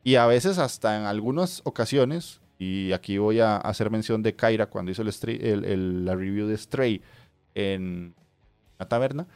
y 0.03 0.15
a 0.15 0.25
veces 0.25 0.57
hasta 0.57 0.97
en 0.97 1.05
algunas 1.05 1.61
ocasiones, 1.65 2.39
y 2.59 2.91
aquí 2.91 3.17
voy 3.17 3.39
a 3.39 3.55
hacer 3.55 3.89
mención 3.89 4.21
de 4.21 4.35
Kaira 4.35 4.67
cuando 4.67 4.91
hizo 4.91 5.01
el, 5.01 6.05
la 6.05 6.13
review 6.13 6.45
de 6.45 6.57
Stray 6.57 7.01
en 7.55 8.13
la 8.77 8.87
taberna, 8.87 9.27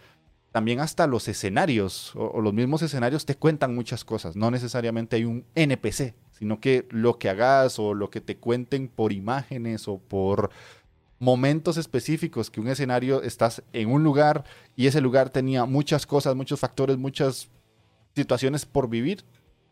también 0.52 0.82
hasta 0.82 1.08
los 1.08 1.28
escenarios 1.30 2.12
o, 2.16 2.42
los 2.42 2.54
mismos 2.54 2.82
escenarios 2.82 3.26
te 3.26 3.36
cuentan 3.36 3.74
muchas 3.74 4.04
cosas. 4.04 4.36
No 4.36 4.52
necesariamente 4.52 5.16
hay 5.16 5.24
un 5.24 5.46
NPC, 5.56 6.14
sino 6.32 6.60
que 6.60 6.86
lo 6.92 7.18
que 7.18 7.30
hagas 7.30 7.80
o 7.80 7.94
lo 7.94 8.10
que 8.10 8.20
te 8.20 8.38
cuenten 8.38 8.90
por 8.90 9.14
imágenes 9.14 9.88
o 9.88 9.98
por 9.98 10.52
momentos 11.18 11.78
específicos 11.78 12.52
que 12.52 12.60
un 12.60 12.68
escenario 12.68 13.24
estás 13.24 13.64
en 13.72 13.90
un 13.90 14.04
lugar 14.04 14.44
y 14.76 14.88
ese 14.88 15.00
lugar 15.00 15.30
tenía 15.30 15.64
muchas 15.64 16.06
cosas, 16.06 16.36
muchos 16.36 16.60
factores, 16.60 16.98
muchas 16.98 17.48
situaciones 18.14 18.66
por 18.66 18.90
vivir, 18.90 19.24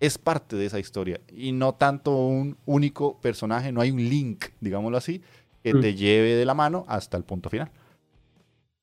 es 0.01 0.17
parte 0.17 0.57
de 0.57 0.65
esa 0.65 0.79
historia 0.79 1.21
y 1.31 1.53
no 1.53 1.75
tanto 1.75 2.11
un 2.15 2.57
único 2.65 3.21
personaje, 3.21 3.71
no 3.71 3.79
hay 3.79 3.91
un 3.91 4.09
link, 4.09 4.47
digámoslo 4.59 4.97
así, 4.97 5.21
que 5.63 5.73
mm. 5.73 5.81
te 5.81 5.95
lleve 5.95 6.35
de 6.35 6.43
la 6.43 6.53
mano 6.53 6.83
hasta 6.89 7.15
el 7.15 7.23
punto 7.23 7.49
final. 7.49 7.71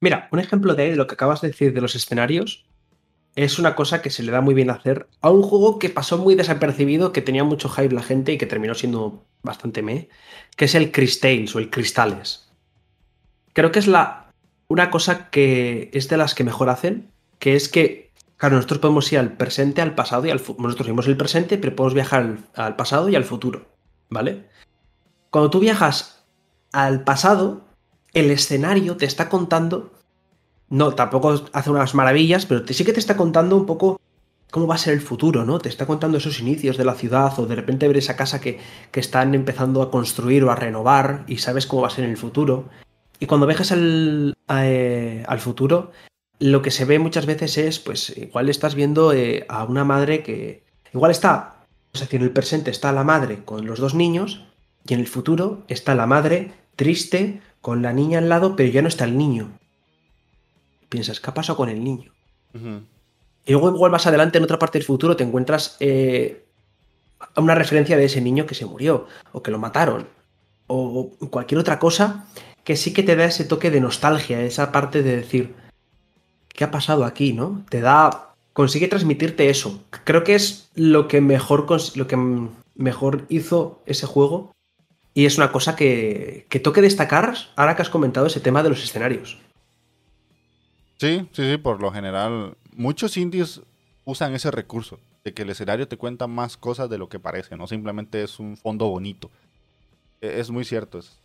Mira, 0.00 0.28
un 0.30 0.38
ejemplo 0.38 0.74
de, 0.74 0.94
lo 0.94 1.06
que 1.06 1.14
acabas 1.14 1.40
de 1.40 1.48
decir 1.48 1.74
de 1.74 1.80
los 1.80 1.96
escenarios 1.96 2.64
es 3.34 3.58
una 3.58 3.74
cosa 3.74 4.00
que 4.00 4.10
se 4.10 4.22
le 4.22 4.32
da 4.32 4.40
muy 4.40 4.54
bien 4.54 4.70
hacer 4.70 5.08
a 5.20 5.30
un 5.30 5.42
juego 5.42 5.78
que 5.78 5.90
pasó 5.90 6.18
muy 6.18 6.36
desapercibido, 6.36 7.12
que 7.12 7.20
tenía 7.20 7.44
mucho 7.44 7.68
hype 7.68 7.94
la 7.94 8.02
gente 8.02 8.32
y 8.32 8.38
que 8.38 8.46
terminó 8.46 8.74
siendo 8.74 9.24
bastante 9.42 9.82
me, 9.82 10.08
que 10.56 10.66
es 10.66 10.74
el 10.74 10.92
Crystales 10.92 11.54
o 11.54 11.58
el 11.58 11.68
Cristales. 11.68 12.48
Creo 13.52 13.72
que 13.72 13.80
es 13.80 13.88
la 13.88 14.30
una 14.68 14.90
cosa 14.90 15.30
que 15.30 15.90
es 15.92 16.08
de 16.08 16.16
las 16.16 16.34
que 16.34 16.44
mejor 16.44 16.68
hacen, 16.68 17.10
que 17.38 17.56
es 17.56 17.68
que, 17.68 18.07
claro, 18.38 18.56
nosotros 18.56 18.78
podemos 18.78 19.12
ir 19.12 19.18
al 19.18 19.36
presente, 19.36 19.82
al 19.82 19.94
pasado 19.94 20.24
y 20.24 20.30
al 20.30 20.40
futuro. 20.40 20.68
Nosotros 20.68 20.88
vimos 20.88 21.06
el 21.06 21.16
presente, 21.16 21.58
pero 21.58 21.76
podemos 21.76 21.94
viajar 21.94 22.38
al, 22.54 22.76
pasado 22.76 23.10
y 23.10 23.16
al 23.16 23.24
futuro, 23.24 23.66
¿vale? 24.08 24.46
Cuando 25.30 25.50
tú 25.50 25.60
viajas 25.60 26.24
al 26.72 27.04
pasado, 27.04 27.66
el 28.14 28.30
escenario 28.30 28.96
te 28.96 29.04
está 29.04 29.28
contando, 29.28 29.92
no, 30.70 30.94
tampoco 30.94 31.42
hace 31.52 31.70
unas 31.70 31.94
maravillas, 31.94 32.46
pero 32.46 32.66
sí 32.66 32.84
que 32.84 32.94
te 32.94 33.00
está 33.00 33.16
contando 33.16 33.56
un 33.56 33.66
poco 33.66 34.00
cómo 34.50 34.66
va 34.66 34.76
a 34.76 34.78
ser 34.78 34.94
el 34.94 35.00
futuro, 35.00 35.44
¿no? 35.44 35.58
Te 35.58 35.68
está 35.68 35.86
contando 35.86 36.18
esos 36.18 36.40
inicios 36.40 36.76
de 36.76 36.84
la 36.84 36.94
ciudad 36.94 37.38
o 37.38 37.46
de 37.46 37.54
repente 37.54 37.86
ver 37.86 37.98
esa 37.98 38.16
casa 38.16 38.40
que, 38.40 38.58
están 38.94 39.34
empezando 39.34 39.82
a 39.82 39.90
construir 39.90 40.44
o 40.44 40.50
a 40.50 40.56
renovar 40.56 41.24
y 41.28 41.38
sabes 41.38 41.66
cómo 41.66 41.82
va 41.82 41.88
a 41.88 41.92
ser 41.92 42.04
en 42.04 42.10
el 42.10 42.16
futuro. 42.16 42.68
Y 43.20 43.26
cuando 43.26 43.46
viajas 43.46 43.72
al, 43.72 44.36
eh, 44.48 45.24
al 45.26 45.40
futuro, 45.40 45.92
lo 46.38 46.62
que 46.62 46.70
se 46.70 46.84
ve 46.84 46.98
muchas 46.98 47.26
veces 47.26 47.58
es, 47.58 47.78
pues, 47.78 48.16
igual 48.16 48.48
estás 48.48 48.74
viendo 48.74 49.12
eh, 49.12 49.44
a 49.48 49.64
una 49.64 49.84
madre 49.84 50.22
que 50.22 50.62
igual 50.92 51.10
está, 51.10 51.64
o 51.92 51.98
sea, 51.98 52.08
en 52.10 52.22
el 52.22 52.30
presente 52.30 52.70
está 52.70 52.92
la 52.92 53.04
madre 53.04 53.44
con 53.44 53.66
los 53.66 53.78
dos 53.78 53.94
niños 53.94 54.44
y 54.86 54.94
en 54.94 55.00
el 55.00 55.08
futuro 55.08 55.64
está 55.68 55.94
la 55.94 56.06
madre 56.06 56.52
triste 56.76 57.40
con 57.60 57.82
la 57.82 57.92
niña 57.92 58.18
al 58.18 58.28
lado, 58.28 58.56
pero 58.56 58.70
ya 58.70 58.82
no 58.82 58.88
está 58.88 59.04
el 59.04 59.18
niño. 59.18 59.58
Piensas, 60.88 61.20
¿qué 61.20 61.30
ha 61.30 61.34
pasado 61.34 61.56
con 61.56 61.68
el 61.68 61.82
niño? 61.82 62.12
Y 63.44 63.52
luego 63.52 63.74
igual 63.74 63.90
más 63.90 64.06
adelante, 64.06 64.38
en 64.38 64.44
otra 64.44 64.58
parte 64.58 64.78
del 64.78 64.86
futuro, 64.86 65.16
te 65.16 65.24
encuentras 65.24 65.76
eh, 65.80 66.46
una 67.36 67.54
referencia 67.54 67.96
de 67.96 68.04
ese 68.04 68.20
niño 68.20 68.46
que 68.46 68.54
se 68.54 68.64
murió, 68.64 69.06
o 69.32 69.42
que 69.42 69.50
lo 69.50 69.58
mataron, 69.58 70.06
o 70.66 71.10
cualquier 71.30 71.58
otra 71.58 71.78
cosa 71.78 72.26
que 72.64 72.76
sí 72.76 72.92
que 72.92 73.02
te 73.02 73.16
da 73.16 73.24
ese 73.24 73.44
toque 73.44 73.70
de 73.70 73.80
nostalgia, 73.80 74.42
esa 74.42 74.70
parte 74.72 75.02
de 75.02 75.16
decir, 75.16 75.54
¿qué 76.58 76.64
ha 76.64 76.72
pasado 76.72 77.04
aquí? 77.04 77.32
¿no? 77.32 77.64
Te 77.70 77.80
da. 77.80 78.34
Consigue 78.52 78.88
transmitirte 78.88 79.48
eso. 79.48 79.84
Creo 80.02 80.24
que 80.24 80.34
es 80.34 80.68
lo 80.74 81.06
que 81.06 81.20
mejor, 81.20 81.68
lo 81.94 82.08
que 82.08 82.18
mejor 82.74 83.26
hizo 83.28 83.80
ese 83.86 84.06
juego. 84.08 84.50
Y 85.14 85.26
es 85.26 85.36
una 85.36 85.52
cosa 85.52 85.76
que, 85.76 86.46
que 86.48 86.58
toque 86.58 86.80
destacar 86.80 87.36
ahora 87.54 87.76
que 87.76 87.82
has 87.82 87.90
comentado 87.90 88.26
ese 88.26 88.40
tema 88.40 88.64
de 88.64 88.70
los 88.70 88.82
escenarios. 88.82 89.38
Sí, 90.96 91.28
sí, 91.30 91.48
sí, 91.48 91.58
por 91.58 91.80
lo 91.80 91.92
general. 91.92 92.56
Muchos 92.74 93.16
indies 93.16 93.60
usan 94.04 94.34
ese 94.34 94.50
recurso, 94.50 94.98
de 95.22 95.32
que 95.32 95.42
el 95.42 95.50
escenario 95.50 95.86
te 95.86 95.96
cuenta 95.96 96.26
más 96.26 96.56
cosas 96.56 96.90
de 96.90 96.98
lo 96.98 97.08
que 97.08 97.20
parece, 97.20 97.56
no 97.56 97.68
simplemente 97.68 98.24
es 98.24 98.40
un 98.40 98.56
fondo 98.56 98.88
bonito. 98.88 99.30
E, 100.20 100.40
es 100.40 100.50
muy 100.50 100.64
cierto, 100.64 100.98
es, 100.98 101.20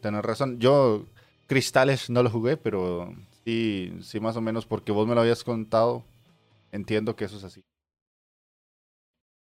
tener 0.00 0.24
razón. 0.24 0.58
Yo 0.58 1.04
Cristales 1.48 2.08
no 2.08 2.22
lo 2.22 2.30
jugué, 2.30 2.56
pero 2.56 3.12
sí, 3.44 3.92
sí 4.02 4.20
más 4.20 4.36
o 4.36 4.40
menos 4.40 4.66
porque 4.66 4.92
vos 4.92 5.06
me 5.06 5.14
lo 5.14 5.20
habías 5.20 5.44
contado, 5.44 6.04
entiendo 6.72 7.16
que 7.16 7.24
eso 7.24 7.36
es 7.36 7.44
así. 7.44 7.64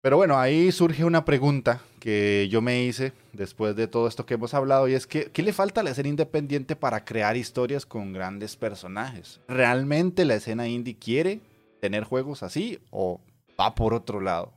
Pero 0.04 0.18
bueno, 0.18 0.38
ahí 0.38 0.70
surge 0.74 1.06
una 1.06 1.24
pregunta 1.24 1.82
que 2.02 2.50
yo 2.52 2.62
me 2.62 2.84
hice 2.84 3.14
después 3.32 3.74
de 3.78 3.88
todo 3.88 4.10
esto 4.10 4.26
que 4.26 4.34
hemos 4.34 4.54
hablado 4.54 4.90
y 4.90 4.96
es 4.96 5.08
que, 5.08 5.32
¿qué 5.32 5.42
le 5.42 5.54
falta 5.54 5.80
a 5.80 5.84
la 5.86 5.92
escena 5.92 6.10
independiente 6.10 6.76
para 6.76 7.06
crear 7.06 7.38
historias 7.38 7.86
con 7.86 8.12
grandes 8.12 8.58
personajes? 8.58 9.40
¿Realmente 9.48 10.26
la 10.26 10.36
escena 10.36 10.68
indie 10.68 10.98
quiere 10.98 11.40
tener 11.80 12.04
juegos 12.04 12.44
así 12.44 12.80
o 12.92 13.22
va 13.58 13.76
por 13.76 13.94
otro 13.94 14.20
lado? 14.20 14.52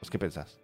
¿Vos 0.00 0.08
qué 0.08 0.18
pensás? 0.18 0.58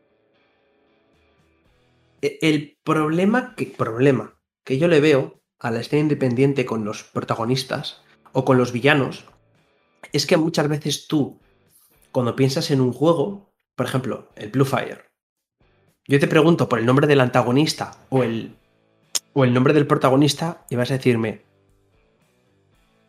E, 2.23 2.39
el 2.41 2.79
problema 2.83 3.55
que, 3.55 3.67
problema 3.67 4.35
que 4.65 4.79
yo 4.79 4.89
le 4.89 5.01
veo 5.01 5.40
a 5.61 5.71
la 5.71 5.81
escena 5.81 6.03
independiente 6.03 6.65
con 6.67 6.85
los 6.85 7.05
protagonistas 7.05 8.03
o 8.33 8.45
con 8.45 8.59
los 8.59 8.73
villanos 8.73 9.25
es 10.13 10.27
que 10.27 10.37
muchas 10.37 10.69
veces 10.69 11.07
tú, 11.07 11.39
cuando 12.11 12.35
piensas 12.35 12.71
en 12.71 12.81
un 12.81 12.93
juego, 12.93 13.53
por 13.77 13.87
ejemplo, 13.87 14.29
el 14.37 14.51
Blue 14.51 14.65
Fire. 14.65 15.05
Yo 16.09 16.19
te 16.19 16.27
pregunto 16.27 16.69
por 16.69 16.79
el 16.79 16.87
nombre 16.87 17.07
del 17.07 17.21
antagonista 17.21 17.99
o 18.09 18.23
el, 18.23 18.57
o 19.35 19.45
el 19.45 19.55
nombre 19.55 19.75
del 19.75 19.87
protagonista 19.87 20.65
y 20.71 20.77
vas 20.77 20.91
a 20.91 20.95
decirme, 20.95 21.43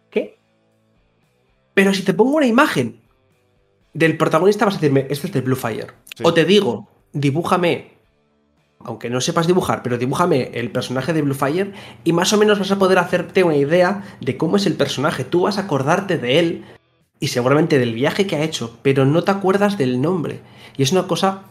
¿qué? 0.09 0.37
Pero 1.73 1.93
si 1.93 2.03
te 2.03 2.13
pongo 2.13 2.35
una 2.35 2.47
imagen 2.47 3.01
del 3.93 4.17
protagonista 4.17 4.65
vas 4.65 4.75
a 4.75 4.77
decirme, 4.77 5.07
este 5.09 5.27
es 5.27 5.33
del 5.33 5.41
Blue 5.41 5.55
Fire. 5.55 5.93
O 6.23 6.33
te 6.33 6.45
digo, 6.45 6.89
dibújame, 7.13 7.90
aunque 8.85 9.09
no 9.09 9.21
sepas 9.21 9.47
dibujar, 9.47 9.83
pero 9.83 9.97
dibújame 9.97 10.51
el 10.53 10.71
personaje 10.71 11.13
de 11.13 11.21
Blue 11.21 11.33
Fire 11.33 11.73
y 12.03 12.13
más 12.13 12.33
o 12.33 12.37
menos 12.37 12.59
vas 12.59 12.71
a 12.71 12.79
poder 12.79 12.99
hacerte 12.99 13.43
una 13.43 13.55
idea 13.55 14.03
de 14.21 14.37
cómo 14.37 14.57
es 14.57 14.65
el 14.65 14.75
personaje. 14.75 15.23
Tú 15.23 15.41
vas 15.41 15.57
a 15.57 15.61
acordarte 15.61 16.17
de 16.17 16.39
él 16.39 16.65
y 17.19 17.27
seguramente 17.27 17.79
del 17.79 17.93
viaje 17.93 18.27
que 18.27 18.35
ha 18.35 18.43
hecho, 18.43 18.77
pero 18.81 19.05
no 19.05 19.23
te 19.23 19.31
acuerdas 19.31 19.77
del 19.77 20.01
nombre. 20.01 20.41
Y 20.75 20.83
es 20.83 20.91
una 20.91 21.07
cosa 21.07 21.43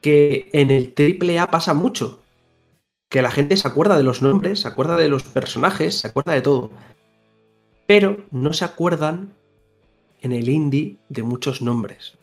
que 0.00 0.48
en 0.52 0.70
el 0.70 0.94
AAA 0.96 1.50
pasa 1.50 1.74
mucho. 1.74 2.20
Que 3.08 3.22
la 3.22 3.30
gente 3.30 3.56
se 3.56 3.66
acuerda 3.66 3.96
de 3.96 4.04
los 4.04 4.22
nombres, 4.22 4.60
se 4.60 4.68
acuerda 4.68 4.96
de 4.96 5.08
los 5.08 5.24
personajes, 5.24 5.98
se 5.98 6.08
acuerda 6.08 6.32
de 6.32 6.42
todo. 6.42 6.70
Pero 7.86 8.24
no 8.30 8.52
se 8.52 8.64
acuerdan 8.64 9.32
en 10.20 10.32
el 10.32 10.48
indie 10.48 10.98
de 11.08 11.22
muchos 11.22 11.62
nombres. 11.62 12.18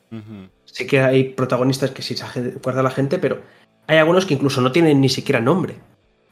Sé 0.65 0.87
que 0.87 1.01
hay 1.01 1.25
protagonistas 1.25 1.91
que 1.91 2.01
sí 2.01 2.15
se 2.15 2.23
acuerda 2.23 2.83
la 2.83 2.91
gente, 2.91 3.19
pero 3.19 3.41
hay 3.87 3.97
algunos 3.97 4.25
que 4.25 4.33
incluso 4.35 4.61
no 4.61 4.71
tienen 4.71 5.01
ni 5.01 5.09
siquiera 5.09 5.39
nombre. 5.39 5.75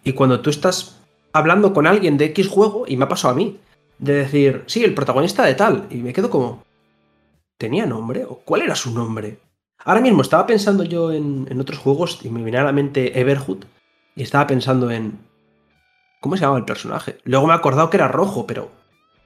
Y 0.04 0.14
cuando 0.14 0.42
tú 0.42 0.50
estás 0.50 1.02
hablando 1.34 1.74
con 1.74 1.88
alguien 1.88 2.18
de 2.18 2.26
X 2.26 2.48
juego, 2.48 2.86
y 2.88 2.98
me 2.98 3.06
ha 3.06 3.10
pasado 3.10 3.34
a 3.34 3.38
mí, 3.38 3.60
de 3.98 4.14
decir, 4.14 4.64
sí, 4.68 4.84
el 4.84 4.94
protagonista 4.94 5.44
de 5.46 5.56
tal, 5.56 5.88
y 5.90 5.98
me 5.98 6.14
quedo 6.14 6.30
como, 6.30 6.64
¿tenía 7.58 7.86
nombre? 7.86 8.26
¿O 8.26 8.36
cuál 8.46 8.62
era 8.62 8.76
su 8.76 8.94
nombre? 8.94 9.40
Ahora 9.84 10.02
mismo 10.02 10.22
estaba 10.22 10.48
pensando 10.48 10.84
yo 10.84 11.12
en, 11.12 11.60
otros 11.60 11.80
juegos 11.80 12.20
y 12.24 12.30
me 12.30 12.44
vino 12.44 12.60
a 12.60 12.64
la 12.64 12.72
mente 12.72 13.20
Everhood 13.20 13.66
y 14.16 14.24
estaba 14.24 14.48
pensando 14.48 14.90
en 14.90 15.20
cómo 16.22 16.36
se 16.36 16.42
llamaba 16.42 16.60
el 16.60 16.66
personaje. 16.66 17.18
Luego 17.24 17.48
me 17.48 17.54
he 17.54 17.56
acordado 17.56 17.90
que 17.90 17.98
era 17.98 18.08
rojo, 18.08 18.48
pero 18.48 18.72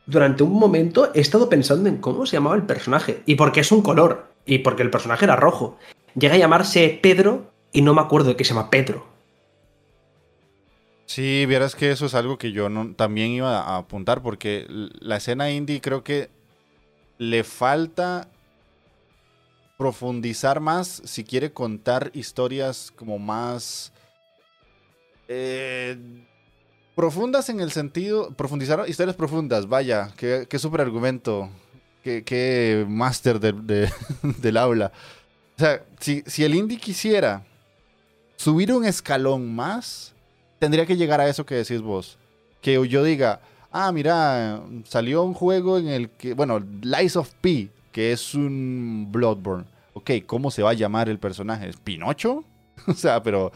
durante 0.05 0.43
un 0.43 0.51
momento 0.51 1.11
he 1.13 1.21
estado 1.21 1.47
pensando 1.47 1.87
en 1.87 1.97
cómo 1.97 2.25
se 2.25 2.35
llamaba 2.35 2.57
el 2.57 2.63
personaje 2.63 3.23
y 3.25 3.35
porque 3.35 3.61
es 3.61 3.71
un 3.71 3.81
color 3.81 4.27
y 4.45 4.59
porque 4.59 4.83
el 4.83 4.89
personaje 4.89 5.25
era 5.25 5.37
rojo. 5.37 5.77
Llega 6.15 6.35
a 6.35 6.39
llamarse 6.39 6.99
Pedro 7.01 7.48
y 7.71 7.81
no 7.81 7.93
me 7.93 8.01
acuerdo 8.01 8.29
de 8.29 8.35
qué 8.35 8.43
se 8.43 8.53
llama 8.53 8.69
Pedro. 8.69 9.05
Sí, 11.05 11.45
vieras 11.47 11.75
que 11.75 11.89
eso 11.89 12.05
es 12.05 12.13
algo 12.13 12.37
que 12.37 12.51
yo 12.51 12.67
también 12.95 13.31
iba 13.31 13.61
a 13.61 13.77
apuntar 13.77 14.21
porque 14.21 14.65
la 14.69 15.17
escena 15.17 15.49
indie 15.49 15.81
creo 15.81 16.03
que 16.03 16.29
le 17.17 17.43
falta 17.43 18.29
profundizar 19.77 20.59
más 20.59 21.01
si 21.05 21.23
quiere 21.23 21.51
contar 21.51 22.11
historias 22.13 22.91
como 22.95 23.17
más 23.17 23.91
eh, 25.27 25.97
profundas 26.95 27.49
en 27.49 27.59
el 27.59 27.71
sentido, 27.71 28.31
profundizar 28.35 28.83
historias 28.87 29.15
profundas, 29.15 29.67
vaya, 29.67 30.11
qué, 30.17 30.47
qué 30.49 30.59
super 30.59 30.81
argumento, 30.81 31.49
qué, 32.03 32.23
qué 32.23 32.85
máster 32.87 33.39
del 34.21 34.57
aula. 34.57 34.91
O 35.55 35.59
sea, 35.59 35.83
si, 35.99 36.23
si 36.27 36.43
el 36.43 36.55
indie 36.55 36.77
quisiera 36.77 37.45
subir 38.39 38.71
un 38.71 38.85
escalón 38.85 39.53
más, 39.53 40.15
tendría 40.59 40.85
que 40.85 40.95
llegar 40.95 41.19
a 41.19 41.27
eso 41.27 41.45
que 41.45 41.55
decís 41.55 41.81
vos. 41.81 42.17
Que 42.61 42.87
yo 42.87 43.03
diga, 43.03 43.41
ah, 43.69 43.91
mira, 43.91 44.63
salió 44.85 45.23
un 45.23 45.33
juego 45.33 45.77
en 45.77 45.89
el 45.89 46.09
que, 46.09 46.33
bueno, 46.33 46.59
Lies 46.81 47.17
of 47.17 47.33
P, 47.41 47.69
que 47.91 48.13
es 48.13 48.33
un 48.33 49.09
Bloodborne. 49.11 49.65
Ok, 49.93 50.11
¿cómo 50.25 50.51
se 50.51 50.63
va 50.63 50.69
a 50.69 50.75
llamar 50.75 51.09
el 51.09 51.19
personaje? 51.19 51.67
¿Es 51.67 51.77
Pinocho? 51.77 52.45
o 52.87 52.93
sea, 52.93 53.21
pero 53.21 53.51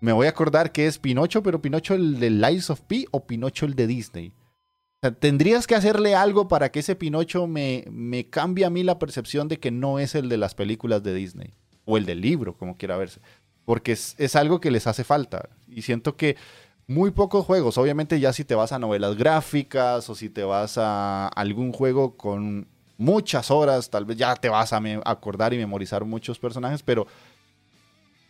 me 0.00 0.12
voy 0.12 0.28
a 0.28 0.30
acordar 0.30 0.70
que 0.70 0.86
es 0.86 0.98
Pinocho, 0.98 1.42
pero 1.42 1.60
Pinocho 1.60 1.94
el 1.94 2.20
de 2.20 2.30
Lies 2.30 2.70
of 2.70 2.80
P 2.82 3.06
o 3.10 3.26
Pinocho 3.26 3.66
el 3.66 3.74
de 3.74 3.88
Disney. 3.88 4.28
O 4.28 5.00
sea, 5.02 5.10
tendrías 5.12 5.66
que 5.66 5.74
hacerle 5.74 6.14
algo 6.14 6.46
para 6.46 6.70
que 6.70 6.78
ese 6.78 6.94
Pinocho 6.94 7.48
me, 7.48 7.84
me 7.90 8.28
cambie 8.28 8.64
a 8.64 8.70
mí 8.70 8.84
la 8.84 9.00
percepción 9.00 9.48
de 9.48 9.58
que 9.58 9.72
no 9.72 9.98
es 9.98 10.14
el 10.14 10.28
de 10.28 10.36
las 10.36 10.54
películas 10.54 11.02
de 11.02 11.14
Disney. 11.14 11.54
O 11.84 11.96
el 11.96 12.04
del 12.04 12.20
libro, 12.20 12.56
como 12.56 12.76
quiera 12.76 12.96
verse 12.98 13.20
porque 13.68 13.92
es, 13.92 14.34
algo 14.34 14.62
que 14.62 14.70
les 14.70 14.86
hace 14.86 15.04
falta. 15.04 15.50
Y 15.68 15.82
siento 15.82 16.16
que 16.16 16.38
muy 16.86 17.10
pocos 17.10 17.44
juegos, 17.44 17.76
obviamente 17.76 18.18
ya 18.18 18.32
si 18.32 18.42
te 18.42 18.54
vas 18.54 18.72
a 18.72 18.78
novelas 18.78 19.14
gráficas 19.14 20.08
o 20.08 20.14
si 20.14 20.30
te 20.30 20.42
vas 20.42 20.78
a 20.78 21.28
algún 21.28 21.72
juego 21.72 22.16
con 22.16 22.66
muchas 22.96 23.50
horas, 23.50 23.90
tal 23.90 24.06
vez 24.06 24.16
ya 24.16 24.34
te 24.36 24.48
vas 24.48 24.72
a 24.72 24.80
acordar 25.04 25.52
y 25.52 25.58
memorizar 25.58 26.06
muchos 26.06 26.38
personajes, 26.38 26.82
pero 26.82 27.06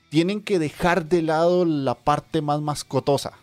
tienen 0.09 0.41
que 0.41 0.59
dejar 0.59 1.07
de 1.07 1.23
lado 1.23 1.65
la 1.65 1.95
parte 1.95 2.43
más 2.43 2.61
mascotosa. 2.61 3.35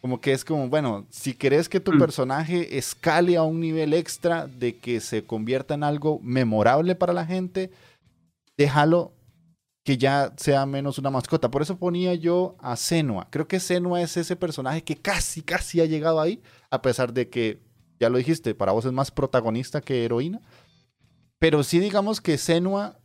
Como 0.00 0.22
que 0.22 0.32
es 0.32 0.46
como, 0.46 0.70
bueno, 0.70 1.04
si 1.10 1.34
querés 1.34 1.68
que 1.68 1.78
tu 1.78 1.92
mm. 1.92 1.98
personaje 1.98 2.78
escale 2.78 3.36
a 3.36 3.42
un 3.42 3.60
nivel 3.60 3.92
extra 3.92 4.46
de 4.46 4.78
que 4.78 4.98
se 5.00 5.26
convierta 5.26 5.74
en 5.74 5.82
algo 5.82 6.20
memorable 6.22 6.94
para 6.94 7.12
la 7.12 7.26
gente, 7.26 7.70
déjalo 8.56 9.12
que 9.84 9.98
ya 9.98 10.32
sea 10.36 10.64
menos 10.64 10.98
una 10.98 11.10
mascota. 11.10 11.50
Por 11.50 11.62
eso 11.62 11.78
ponía 11.78 12.14
yo 12.14 12.56
a 12.58 12.74
Senua. 12.74 13.28
Creo 13.30 13.46
que 13.46 13.60
Senua 13.60 14.00
es 14.00 14.16
ese 14.16 14.34
personaje 14.34 14.82
que 14.82 14.96
casi, 14.96 15.42
casi 15.42 15.80
ha 15.80 15.84
llegado 15.84 16.20
ahí, 16.20 16.42
a 16.70 16.80
pesar 16.80 17.12
de 17.12 17.28
que, 17.28 17.60
ya 18.00 18.08
lo 18.08 18.16
dijiste, 18.16 18.54
para 18.54 18.72
vos 18.72 18.86
es 18.86 18.92
más 18.92 19.10
protagonista 19.10 19.82
que 19.82 20.04
heroína. 20.04 20.40
Pero 21.38 21.62
sí 21.62 21.78
digamos 21.78 22.22
que 22.22 22.38
Senua, 22.38 22.98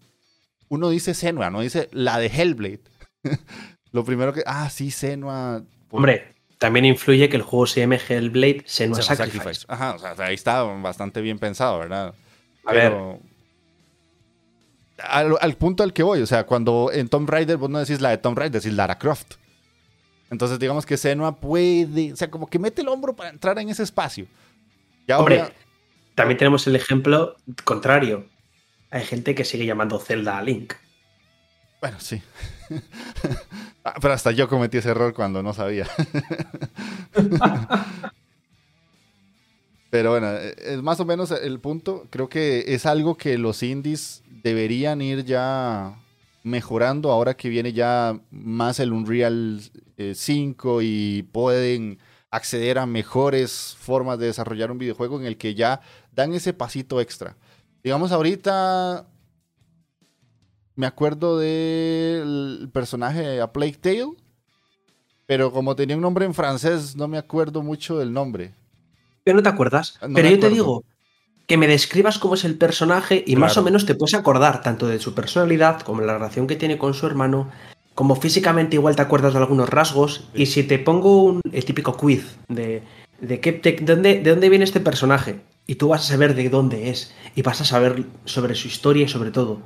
uno 0.70 0.90
dice 0.90 1.14
Senua, 1.14 1.50
no 1.50 1.60
dice 1.60 1.90
la 1.92 2.18
de 2.18 2.28
Hellblade. 2.28 2.84
lo 3.92 4.06
primero 4.06 4.32
que, 4.32 4.44
ah, 4.46 4.70
sí, 4.70 4.90
Senua. 4.90 5.66
Hombre, 5.92 6.34
también 6.60 6.86
influye 6.86 7.28
que 7.28 7.36
el 7.36 7.42
juego 7.42 7.68
se 7.68 7.82
llame 7.82 8.00
Hellblade 8.08 8.64
Senua 8.66 9.02
Sacrifice. 9.02 9.66
Ajá, 9.68 9.96
o 9.96 10.00
sea, 10.00 10.16
ahí 10.20 10.36
está 10.36 10.64
bastante 10.64 11.20
bien 11.20 11.40
pensado, 11.40 11.78
¿verdad? 11.78 12.16
A 12.66 12.72
ver, 12.72 13.20
al, 15.02 15.56
punto 15.56 15.84
al 15.84 15.94
que 15.94 16.04
voy. 16.04 16.22
O 16.22 16.26
sea, 16.28 16.46
cuando 16.46 16.90
en 16.92 17.10
Tomb 17.10 17.30
Raider 17.30 17.58
vos 17.58 17.70
no 17.70 17.80
decís 17.80 18.02
la 18.02 18.10
de 18.10 18.18
Tomb 18.18 18.38
Raider, 18.38 18.62
decís 18.62 18.76
Lara 18.76 18.98
Croft. 18.98 19.36
Entonces, 20.30 20.60
digamos 20.60 20.86
que 20.86 20.98
Senua 20.98 21.36
puede. 21.38 22.14
O 22.14 22.16
sea, 22.16 22.30
como 22.30 22.48
que 22.48 22.60
mete 22.60 22.82
el 22.82 22.88
hombro 22.88 23.16
para 23.16 23.30
entrar 23.30 23.58
en 23.60 23.70
ese 23.70 23.84
espacio. 23.84 24.28
Ya 25.08 25.18
Hombre, 25.18 25.52
también 26.16 26.38
tenemos 26.38 26.68
el 26.68 26.76
ejemplo 26.76 27.36
contrario. 27.64 28.26
Hay 28.92 29.06
gente 29.06 29.36
que 29.36 29.46
sigue 29.46 29.66
llamando 29.66 30.00
Zelda 30.00 30.38
a 30.38 30.42
Link. 30.42 30.74
Bueno, 31.82 32.00
sí. 32.00 32.22
Ah, 33.82 33.96
pero 34.02 34.14
hasta 34.14 34.32
yo 34.32 34.50
cometí 34.50 34.78
ese 34.78 34.90
error 34.90 35.14
cuando 35.14 35.42
no 35.42 35.54
sabía. 35.54 35.88
Pero 39.90 40.12
bueno, 40.12 40.32
es 40.32 40.82
más 40.84 41.00
o 41.00 41.06
menos 41.06 41.32
el 41.32 41.60
punto. 41.60 42.06
Creo 42.10 42.30
que 42.30 42.66
es 42.68 42.86
algo 42.86 43.16
que 43.16 43.38
los 43.38 43.64
indies 43.64 44.22
deberían 44.50 45.02
ir 45.02 45.26
ya 45.26 45.96
mejorando 46.44 47.12
ahora 47.12 47.36
que 47.36 47.50
viene 47.50 47.72
ya 47.72 48.20
más 48.32 48.80
el 48.80 48.94
Unreal 48.94 49.62
5 50.14 50.82
eh, 50.82 50.84
y 50.84 51.24
pueden 51.24 52.00
acceder 52.32 52.80
a 52.80 52.86
mejores 52.86 53.76
formas 53.80 54.18
de 54.18 54.28
desarrollar 54.28 54.72
un 54.72 54.80
videojuego 54.80 55.20
en 55.20 55.26
el 55.26 55.38
que 55.38 55.54
ya 55.54 55.82
dan 56.12 56.34
ese 56.34 56.54
pasito 56.54 57.00
extra. 57.00 57.36
Digamos, 57.84 58.12
ahorita 58.12 59.08
me 60.76 60.88
acuerdo 60.88 61.38
del 61.38 62.70
personaje 62.74 63.42
A 63.42 63.52
Plague 63.52 63.78
Tale, 63.80 64.14
pero 65.28 65.52
como 65.52 65.76
tenía 65.76 65.96
un 65.96 66.02
nombre 66.02 66.26
en 66.26 66.34
francés, 66.34 66.96
no 66.96 67.08
me 67.08 67.18
acuerdo 67.18 67.62
mucho 67.62 68.00
del 68.00 68.12
nombre. 68.12 68.54
Pero 69.24 69.38
no 69.38 69.44
te 69.44 69.50
acuerdas. 69.50 70.00
pero 70.14 70.28
yo 70.28 70.40
te 70.40 70.50
digo 70.50 70.84
que 71.50 71.58
me 71.58 71.68
describas 71.68 72.20
cómo 72.20 72.36
es 72.36 72.46
el 72.46 72.60
personaje 72.60 73.24
y 73.26 73.36
más 73.36 73.58
o 73.58 73.64
menos 73.64 73.88
te 73.88 73.96
puedes 73.96 74.14
acordar 74.14 74.62
tanto 74.62 74.88
de 74.88 75.00
su 75.00 75.16
personalidad 75.16 75.82
como 75.82 76.02
la 76.02 76.14
relación 76.14 76.46
que 76.46 76.56
tiene 76.56 76.78
con 76.78 76.94
su 76.94 77.08
hermano, 77.08 77.50
como 77.96 78.16
físicamente 78.16 78.76
igual 78.76 78.96
te 78.96 79.02
acuerdas 79.02 79.34
de 79.34 79.40
algunos 79.40 79.68
rasgos. 79.68 80.30
Y 80.36 80.46
si 80.46 80.62
te 80.62 80.78
pongo 80.78 81.24
un, 81.24 81.42
el 81.52 81.66
típico 81.66 81.98
quiz 81.98 82.38
de, 82.50 82.84
de, 83.20 83.40
qué, 83.40 83.78
dónde, 83.82 84.20
de 84.20 84.30
dónde 84.30 84.48
viene 84.48 84.64
este 84.64 84.80
personaje, 84.80 85.42
y 85.66 85.74
tú 85.74 85.88
vas 85.88 86.02
a 86.02 86.14
saber 86.14 86.36
de 86.36 86.50
dónde 86.50 86.92
es, 86.92 87.16
y 87.34 87.42
vas 87.42 87.62
a 87.62 87.66
saber 87.66 88.04
sobre 88.26 88.54
su 88.54 88.68
historia 88.68 89.06
y 89.06 89.10
sobre 89.10 89.32
todo. 89.32 89.64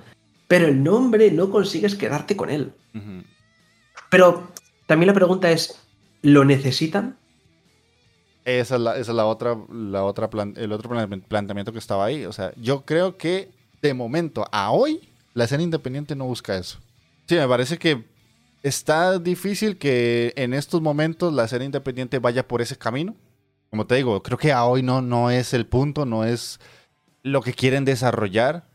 Pero 0.47 0.67
el 0.67 0.81
nombre 0.83 1.31
no 1.31 1.49
consigues 1.49 1.95
quedarte 1.95 2.37
con 2.37 2.49
él. 2.49 2.71
Pero 4.09 4.53
también 4.85 5.07
la 5.07 5.13
pregunta 5.13 5.51
es, 5.51 5.81
¿lo 6.21 6.45
necesitan? 6.45 7.17
Esa 8.45 8.75
es 8.95 9.07
la, 9.07 9.25
otra, 9.25 9.57
la 9.71 10.03
otra 10.03 10.29
el 10.55 10.71
otro 10.71 10.89
planteamiento 11.27 11.71
que 11.71 11.79
estaba 11.79 12.05
ahí. 12.05 12.25
O 12.25 12.33
sea, 12.33 12.53
yo 12.57 12.83
creo 12.85 13.17
que 13.17 13.51
de 13.81 13.93
momento 13.93 14.45
a 14.51 14.71
hoy, 14.71 15.09
la 15.33 15.45
escena 15.45 15.63
independiente 15.63 16.15
no 16.15 16.25
busca 16.25 16.57
eso. 16.57 16.79
Sí, 17.27 17.35
me 17.35 17.47
parece 17.47 17.77
que 17.77 18.03
está 18.63 19.19
difícil 19.19 19.77
que 19.77 20.33
en 20.35 20.53
estos 20.53 20.81
momentos 20.81 21.33
la 21.33 21.47
serie 21.47 21.65
independiente 21.65 22.19
vaya 22.19 22.47
por 22.47 22.61
ese 22.61 22.77
camino. 22.77 23.15
Como 23.69 23.87
te 23.87 23.95
digo, 23.95 24.21
creo 24.21 24.37
que 24.37 24.51
a 24.51 24.65
hoy 24.65 24.83
no, 24.83 25.01
no 25.01 25.31
es 25.31 25.53
el 25.53 25.65
punto, 25.65 26.05
no 26.05 26.23
es 26.25 26.59
lo 27.23 27.41
que 27.41 27.53
quieren 27.53 27.85
desarrollar. 27.85 28.65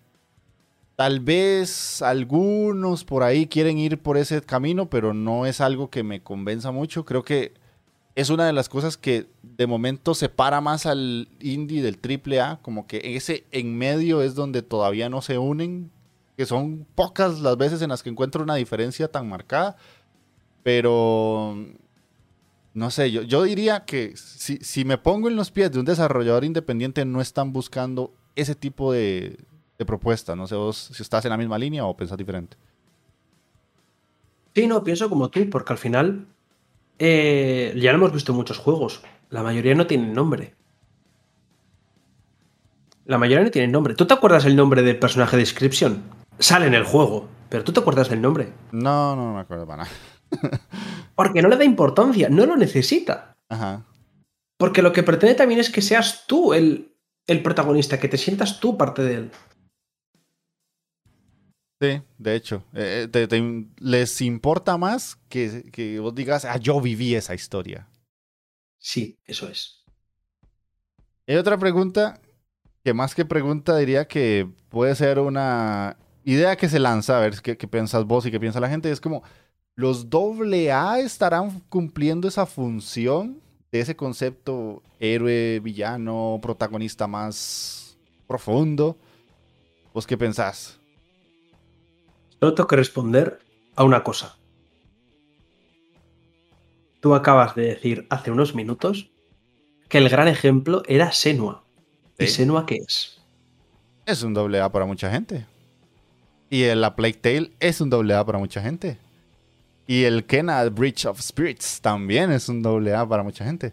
Tal 0.96 1.20
vez 1.20 2.02
algunos 2.02 3.04
por 3.04 3.22
ahí 3.22 3.46
quieren 3.46 3.78
ir 3.78 3.98
por 3.98 4.16
ese 4.16 4.42
camino, 4.42 4.90
pero 4.90 5.14
no 5.14 5.46
es 5.46 5.60
algo 5.60 5.90
que 5.90 6.02
me 6.02 6.22
convenza 6.22 6.72
mucho. 6.72 7.04
Creo 7.04 7.22
que 7.22 7.52
es 8.18 8.30
una 8.30 8.44
de 8.48 8.52
las 8.52 8.68
cosas 8.68 8.96
que 8.96 9.28
de 9.44 9.68
momento 9.68 10.12
separa 10.12 10.60
más 10.60 10.86
al 10.86 11.28
indie 11.38 11.82
del 11.82 11.98
triple 11.98 12.40
A, 12.40 12.58
como 12.62 12.88
que 12.88 13.14
ese 13.14 13.44
en 13.52 13.78
medio 13.78 14.22
es 14.22 14.34
donde 14.34 14.62
todavía 14.62 15.08
no 15.08 15.22
se 15.22 15.38
unen 15.38 15.92
que 16.36 16.44
son 16.44 16.84
pocas 16.96 17.38
las 17.38 17.56
veces 17.56 17.80
en 17.80 17.90
las 17.90 18.02
que 18.02 18.10
encuentro 18.10 18.42
una 18.42 18.56
diferencia 18.56 19.06
tan 19.06 19.28
marcada, 19.28 19.76
pero 20.64 21.64
no 22.74 22.90
sé, 22.90 23.12
yo, 23.12 23.22
yo 23.22 23.44
diría 23.44 23.84
que 23.84 24.16
si, 24.16 24.56
si, 24.56 24.84
me 24.84 24.98
pongo 24.98 25.28
en 25.28 25.36
los 25.36 25.52
pies 25.52 25.70
de 25.70 25.78
un 25.78 25.84
desarrollador 25.84 26.42
independiente, 26.44 27.04
no 27.04 27.20
están 27.20 27.52
buscando 27.52 28.12
ese 28.34 28.56
tipo 28.56 28.92
de, 28.92 29.38
de 29.78 29.86
propuesta. 29.86 30.34
No 30.34 30.48
sé 30.48 30.56
vos 30.56 30.90
si 30.92 31.04
estás 31.04 31.24
en 31.24 31.30
la 31.30 31.36
misma 31.36 31.56
línea 31.56 31.86
o 31.86 31.96
pensás 31.96 32.18
diferente. 32.18 32.56
Sí, 34.56 34.66
no, 34.66 34.82
pienso 34.82 35.08
como 35.08 35.30
tú, 35.30 35.48
porque 35.48 35.72
al 35.72 35.78
final 35.78 36.26
eh, 36.98 37.74
ya 37.76 37.92
lo 37.92 37.98
hemos 37.98 38.12
visto 38.12 38.32
en 38.32 38.36
muchos 38.36 38.58
juegos. 38.58 39.02
La 39.30 39.42
mayoría 39.42 39.74
no 39.74 39.86
tienen 39.86 40.12
nombre. 40.12 40.54
La 43.04 43.18
mayoría 43.18 43.44
no 43.44 43.50
tienen 43.50 43.72
nombre. 43.72 43.94
¿Tú 43.94 44.06
te 44.06 44.14
acuerdas 44.14 44.44
el 44.44 44.56
nombre 44.56 44.82
del 44.82 44.98
personaje 44.98 45.36
de 45.36 45.42
Description? 45.42 46.02
sale 46.38 46.66
en 46.66 46.74
el 46.74 46.84
juego. 46.84 47.28
Pero 47.48 47.64
tú 47.64 47.72
te 47.72 47.80
acuerdas 47.80 48.10
del 48.10 48.20
nombre. 48.20 48.52
No, 48.72 49.16
no, 49.16 49.34
me 49.34 49.40
acuerdo 49.40 49.66
para 49.66 49.84
nada. 49.84 49.90
Porque 51.14 51.40
no 51.40 51.48
le 51.48 51.56
da 51.56 51.64
importancia, 51.64 52.28
no 52.28 52.44
lo 52.46 52.56
necesita. 52.56 53.36
Ajá. 53.48 53.84
Porque 54.58 54.82
lo 54.82 54.92
que 54.92 55.02
pretende 55.02 55.34
también 55.34 55.60
es 55.60 55.70
que 55.70 55.80
seas 55.80 56.24
tú 56.26 56.52
el, 56.52 56.92
el 57.26 57.42
protagonista, 57.42 57.98
que 57.98 58.08
te 58.08 58.18
sientas 58.18 58.60
tú 58.60 58.76
parte 58.76 59.02
de 59.02 59.14
él. 59.14 59.30
Sí, 61.80 62.02
de 62.18 62.34
hecho. 62.34 62.64
Eh, 62.74 63.08
eh, 63.12 63.66
les 63.78 64.20
importa 64.20 64.76
más 64.76 65.16
que, 65.28 65.70
que, 65.70 66.00
vos 66.00 66.14
digas, 66.14 66.44
ah, 66.44 66.56
yo 66.56 66.80
viví 66.80 67.14
esa 67.14 67.34
historia. 67.34 67.88
Sí, 68.78 69.18
eso 69.24 69.48
es. 69.48 69.84
Hay 71.26 71.36
otra 71.36 71.58
pregunta 71.58 72.20
que 72.82 72.94
más 72.94 73.14
que 73.14 73.24
pregunta 73.24 73.76
diría 73.76 74.08
que 74.08 74.48
puede 74.70 74.94
ser 74.94 75.18
una 75.18 75.96
idea 76.24 76.56
que 76.56 76.68
se 76.68 76.78
lanza, 76.78 77.18
a 77.18 77.20
ver 77.20 77.40
qué, 77.42 77.54
piensas 77.68 78.04
vos 78.04 78.26
y 78.26 78.30
qué 78.30 78.40
piensa 78.40 78.60
la 78.60 78.68
gente, 78.68 78.90
es 78.90 79.00
como, 79.00 79.22
¿los 79.74 80.10
doble 80.10 80.72
A 80.72 80.98
estarán 80.98 81.60
cumpliendo 81.68 82.28
esa 82.28 82.46
función 82.46 83.40
de 83.70 83.80
ese 83.80 83.94
concepto 83.94 84.82
héroe, 84.98 85.60
villano, 85.60 86.38
protagonista 86.42 87.06
más 87.06 87.98
profundo? 88.26 88.96
¿Vos 89.92 90.06
qué 90.06 90.16
pensás? 90.16 90.77
Solo 92.40 92.54
tengo 92.54 92.68
que 92.68 92.76
responder 92.76 93.40
a 93.74 93.84
una 93.84 94.02
cosa. 94.02 94.36
Tú 97.00 97.14
acabas 97.14 97.54
de 97.54 97.62
decir 97.62 98.06
hace 98.10 98.30
unos 98.30 98.54
minutos 98.54 99.10
que 99.88 99.98
el 99.98 100.08
gran 100.08 100.28
ejemplo 100.28 100.82
era 100.86 101.12
Senua. 101.12 101.64
¿Y 102.18 102.26
Senua 102.26 102.66
qué 102.66 102.76
es? 102.76 103.20
Es 104.06 104.22
un 104.22 104.34
doble 104.34 104.60
A 104.60 104.70
para 104.70 104.84
mucha 104.84 105.10
gente. 105.10 105.46
Y 106.50 106.62
el 106.64 106.82
A 106.82 106.96
Plague 106.96 107.14
Tale 107.14 107.52
es 107.60 107.80
un 107.80 107.90
doble 107.90 108.14
A 108.14 108.24
para 108.24 108.38
mucha 108.38 108.60
gente. 108.60 108.98
Y 109.86 110.04
el 110.04 110.24
Kena 110.24 110.64
Bridge 110.68 111.06
of 111.06 111.20
Spirits 111.20 111.80
también 111.80 112.30
es 112.32 112.48
un 112.48 112.62
doble 112.62 112.94
A 112.94 113.06
para 113.06 113.22
mucha 113.22 113.44
gente. 113.44 113.72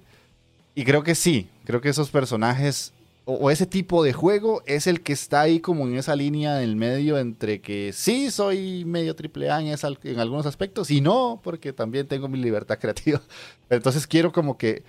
Y 0.74 0.84
creo 0.84 1.04
que 1.04 1.16
sí, 1.16 1.50
creo 1.66 1.82
que 1.82 1.90
esos 1.90 2.10
personajes 2.10 2.94
o, 3.26 3.50
ese 3.50 3.66
tipo 3.66 4.04
de 4.04 4.14
juego 4.14 4.62
es 4.68 4.86
el 4.86 5.02
que 5.02 5.14
está 5.14 5.42
ahí 5.42 5.60
como 5.60 5.88
en 5.88 5.96
esa 5.96 6.16
línea 6.16 6.56
del 6.56 6.76
medio 6.76 7.18
entre 7.18 7.60
que 7.60 7.92
sí 7.92 8.30
soy 8.30 8.86
medio 8.86 9.16
triple 9.16 9.50
A 9.50 9.60
en, 9.62 10.20
algunos 10.20 10.46
aspectos 10.46 10.92
y 10.92 11.02
no, 11.02 11.42
porque 11.44 11.74
también 11.74 12.08
tengo 12.08 12.28
mi 12.28 12.38
libertad 12.38 12.78
creativa. 12.80 13.22
Entonces 13.70 14.06
quiero 14.06 14.32
como 14.32 14.58
que 14.58 14.84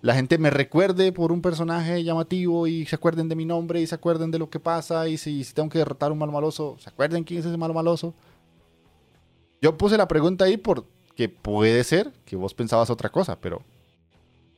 la 0.00 0.14
gente 0.14 0.38
me 0.38 0.50
recuerde 0.50 1.12
por 1.12 1.32
un 1.32 1.42
personaje 1.42 2.02
llamativo 2.02 2.66
y 2.66 2.86
se 2.86 2.96
acuerden 2.96 3.28
de 3.28 3.36
mi 3.36 3.44
nombre 3.44 3.80
y 3.80 3.86
se 3.86 3.94
acuerden 3.94 4.30
de 4.30 4.38
lo 4.38 4.50
que 4.50 4.58
pasa 4.58 5.06
y 5.06 5.18
si, 5.18 5.44
tengo 5.52 5.68
que 5.68 5.78
derrotar 5.78 6.08
a 6.08 6.12
un 6.12 6.18
malo 6.18 6.32
maloso, 6.32 6.76
se 6.80 6.88
acuerden 6.88 7.24
quién 7.24 7.40
es 7.40 7.46
ese 7.46 7.56
malo 7.56 7.74
maloso. 7.74 8.14
Yo 9.60 9.76
puse 9.76 9.96
la 9.96 10.08
pregunta 10.08 10.46
ahí 10.46 10.56
porque 10.56 11.28
puede 11.28 11.84
ser 11.84 12.10
que 12.24 12.36
vos 12.36 12.54
pensabas 12.54 12.90
otra 12.90 13.10
cosa, 13.10 13.38
pero 13.38 13.62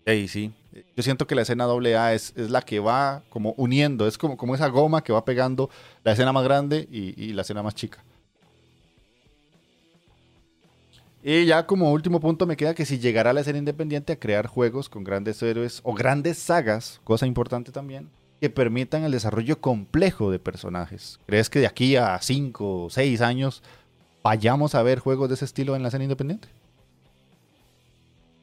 ahí 0.06 0.28
sí. 0.28 0.52
Yo 0.96 1.02
siento 1.02 1.26
que 1.26 1.34
la 1.34 1.42
escena 1.42 1.64
AA 1.64 2.14
es, 2.14 2.32
es 2.36 2.50
la 2.50 2.62
que 2.62 2.80
va 2.80 3.22
como 3.28 3.52
uniendo, 3.56 4.06
es 4.06 4.18
como, 4.18 4.36
como 4.36 4.54
esa 4.54 4.68
goma 4.68 5.02
que 5.02 5.12
va 5.12 5.24
pegando 5.24 5.70
la 6.02 6.12
escena 6.12 6.32
más 6.32 6.44
grande 6.44 6.88
y 6.90 7.32
la 7.32 7.42
escena 7.42 7.62
más 7.62 7.74
chica. 7.74 8.02
Y 11.26 11.46
ya 11.46 11.66
como 11.66 11.90
último 11.90 12.20
punto 12.20 12.44
me 12.44 12.54
queda 12.54 12.74
que 12.74 12.84
si 12.84 12.98
llegara 12.98 13.32
la 13.32 13.40
escena 13.40 13.56
independiente 13.56 14.12
a 14.12 14.18
crear 14.18 14.46
juegos 14.46 14.90
con 14.90 15.04
grandes 15.04 15.42
héroes 15.42 15.80
o 15.82 15.94
grandes 15.94 16.36
sagas, 16.36 17.00
cosa 17.02 17.26
importante 17.26 17.72
también, 17.72 18.10
que 18.42 18.50
permitan 18.50 19.04
el 19.04 19.12
desarrollo 19.12 19.58
complejo 19.58 20.30
de 20.30 20.38
personajes. 20.38 21.18
¿Crees 21.24 21.48
que 21.48 21.60
de 21.60 21.66
aquí 21.66 21.96
a 21.96 22.18
5 22.20 22.84
o 22.84 22.90
6 22.90 23.22
años 23.22 23.62
vayamos 24.22 24.74
a 24.74 24.82
ver 24.82 24.98
juegos 24.98 25.30
de 25.30 25.36
ese 25.36 25.46
estilo 25.46 25.74
en 25.74 25.80
la 25.80 25.88
escena 25.88 26.04
independiente? 26.04 26.48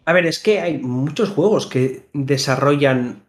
A 0.06 0.14
ver, 0.14 0.26
es 0.26 0.40
que 0.40 0.60
hay 0.60 0.80
muchos 0.80 1.30
juegos 1.30 1.68
que 1.68 2.08
desarrollan 2.14 3.24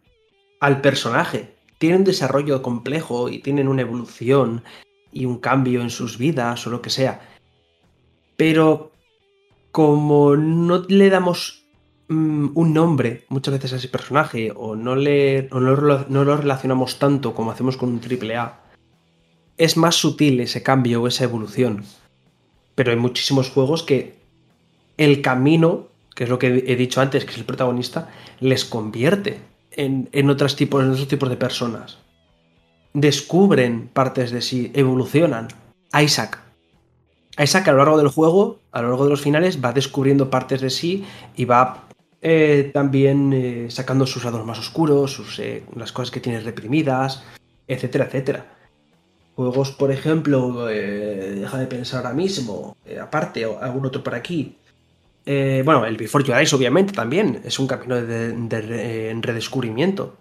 al 0.59 0.81
personaje. 0.81 1.55
Tienen 1.77 1.99
un 1.99 2.05
desarrollo 2.05 2.61
complejo 2.61 3.29
y 3.29 3.39
tienen 3.39 3.67
una 3.67 3.81
evolución 3.81 4.63
y 5.11 5.25
un 5.25 5.37
cambio 5.39 5.81
en 5.81 5.89
sus 5.89 6.17
vidas 6.17 6.65
o 6.65 6.69
lo 6.69 6.81
que 6.81 6.89
sea. 6.89 7.21
Pero 8.37 8.91
como 9.73 10.35
no 10.35 10.85
le 10.87 11.09
damos 11.09 11.65
mm, 12.07 12.49
un 12.53 12.73
nombre 12.73 13.25
muchas 13.29 13.55
veces 13.55 13.73
a 13.73 13.75
ese 13.77 13.89
personaje 13.89 14.53
o 14.55 14.75
no, 14.75 14.95
le, 14.95 15.49
no, 15.51 15.59
lo, 15.59 16.37
relacionamos 16.37 16.99
tanto 16.99 17.33
como 17.33 17.51
hacemos 17.51 17.75
con 17.75 17.89
un 17.89 17.99
triple 17.99 18.37
A, 18.37 18.61
es 19.57 19.77
más 19.77 19.95
sutil 19.95 20.39
ese 20.39 20.63
cambio 20.63 21.01
o 21.01 21.07
esa 21.07 21.23
evolución. 21.23 21.83
Pero 22.75 22.91
hay 22.91 22.97
muchísimos 22.97 23.49
juegos 23.49 23.83
que 23.83 24.15
el 24.97 25.21
camino, 25.21 25.87
que 26.15 26.25
es 26.25 26.29
lo 26.29 26.39
que 26.39 26.63
he 26.67 26.75
dicho 26.75 27.01
antes, 27.01 27.25
que 27.25 27.31
es 27.31 27.37
el 27.37 27.45
protagonista, 27.45 28.09
les 28.39 28.65
convierte 28.65 29.39
en, 29.71 30.09
en, 30.11 30.29
otros, 30.29 30.55
tipos, 30.55 30.83
en 30.83 30.91
otros 30.91 31.07
tipos 31.07 31.29
de 31.29 31.37
personas. 31.37 31.97
Descubren 32.93 33.89
partes 33.91 34.31
de 34.31 34.41
sí, 34.41 34.71
evolucionan. 34.75 35.47
Isaac, 35.99 36.43
Isaac 37.37 37.67
a 37.67 37.71
lo 37.71 37.79
largo 37.79 37.97
del 37.97 38.09
juego, 38.09 38.59
a 38.71 38.81
lo 38.81 38.89
largo 38.89 39.05
de 39.05 39.09
los 39.11 39.21
finales, 39.21 39.63
va 39.63 39.73
descubriendo 39.73 40.29
partes 40.29 40.61
de 40.61 40.69
sí 40.69 41.03
y 41.35 41.45
va 41.45 41.85
eh, 42.21 42.69
también 42.73 43.33
eh, 43.33 43.65
sacando 43.69 44.05
sus 44.05 44.23
lados 44.23 44.45
más 44.45 44.59
oscuros, 44.59 45.11
sus, 45.11 45.39
eh, 45.39 45.63
las 45.75 45.91
cosas 45.91 46.11
que 46.11 46.19
tiene 46.19 46.39
reprimidas, 46.41 47.23
etcétera, 47.67 48.05
etcétera. 48.05 48.45
Juegos, 49.35 49.71
por 49.71 49.91
ejemplo, 49.91 50.67
deja 50.67 51.57
de 51.57 51.65
pensar 51.65 52.05
ahora 52.05 52.13
mismo, 52.15 52.77
aparte, 53.01 53.43
algún 53.43 53.87
otro 53.87 54.03
por 54.03 54.13
aquí. 54.13 54.57
Eh, 55.25 55.61
bueno, 55.63 55.85
el 55.85 55.97
Before 55.97 56.23
Your 56.23 56.37
Eyes, 56.37 56.53
obviamente, 56.53 56.93
también. 56.93 57.41
Es 57.43 57.59
un 57.59 57.67
camino 57.67 57.95
de, 57.95 59.17
redescubrimiento. 59.21 60.17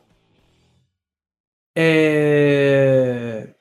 Eh, 1.75 3.55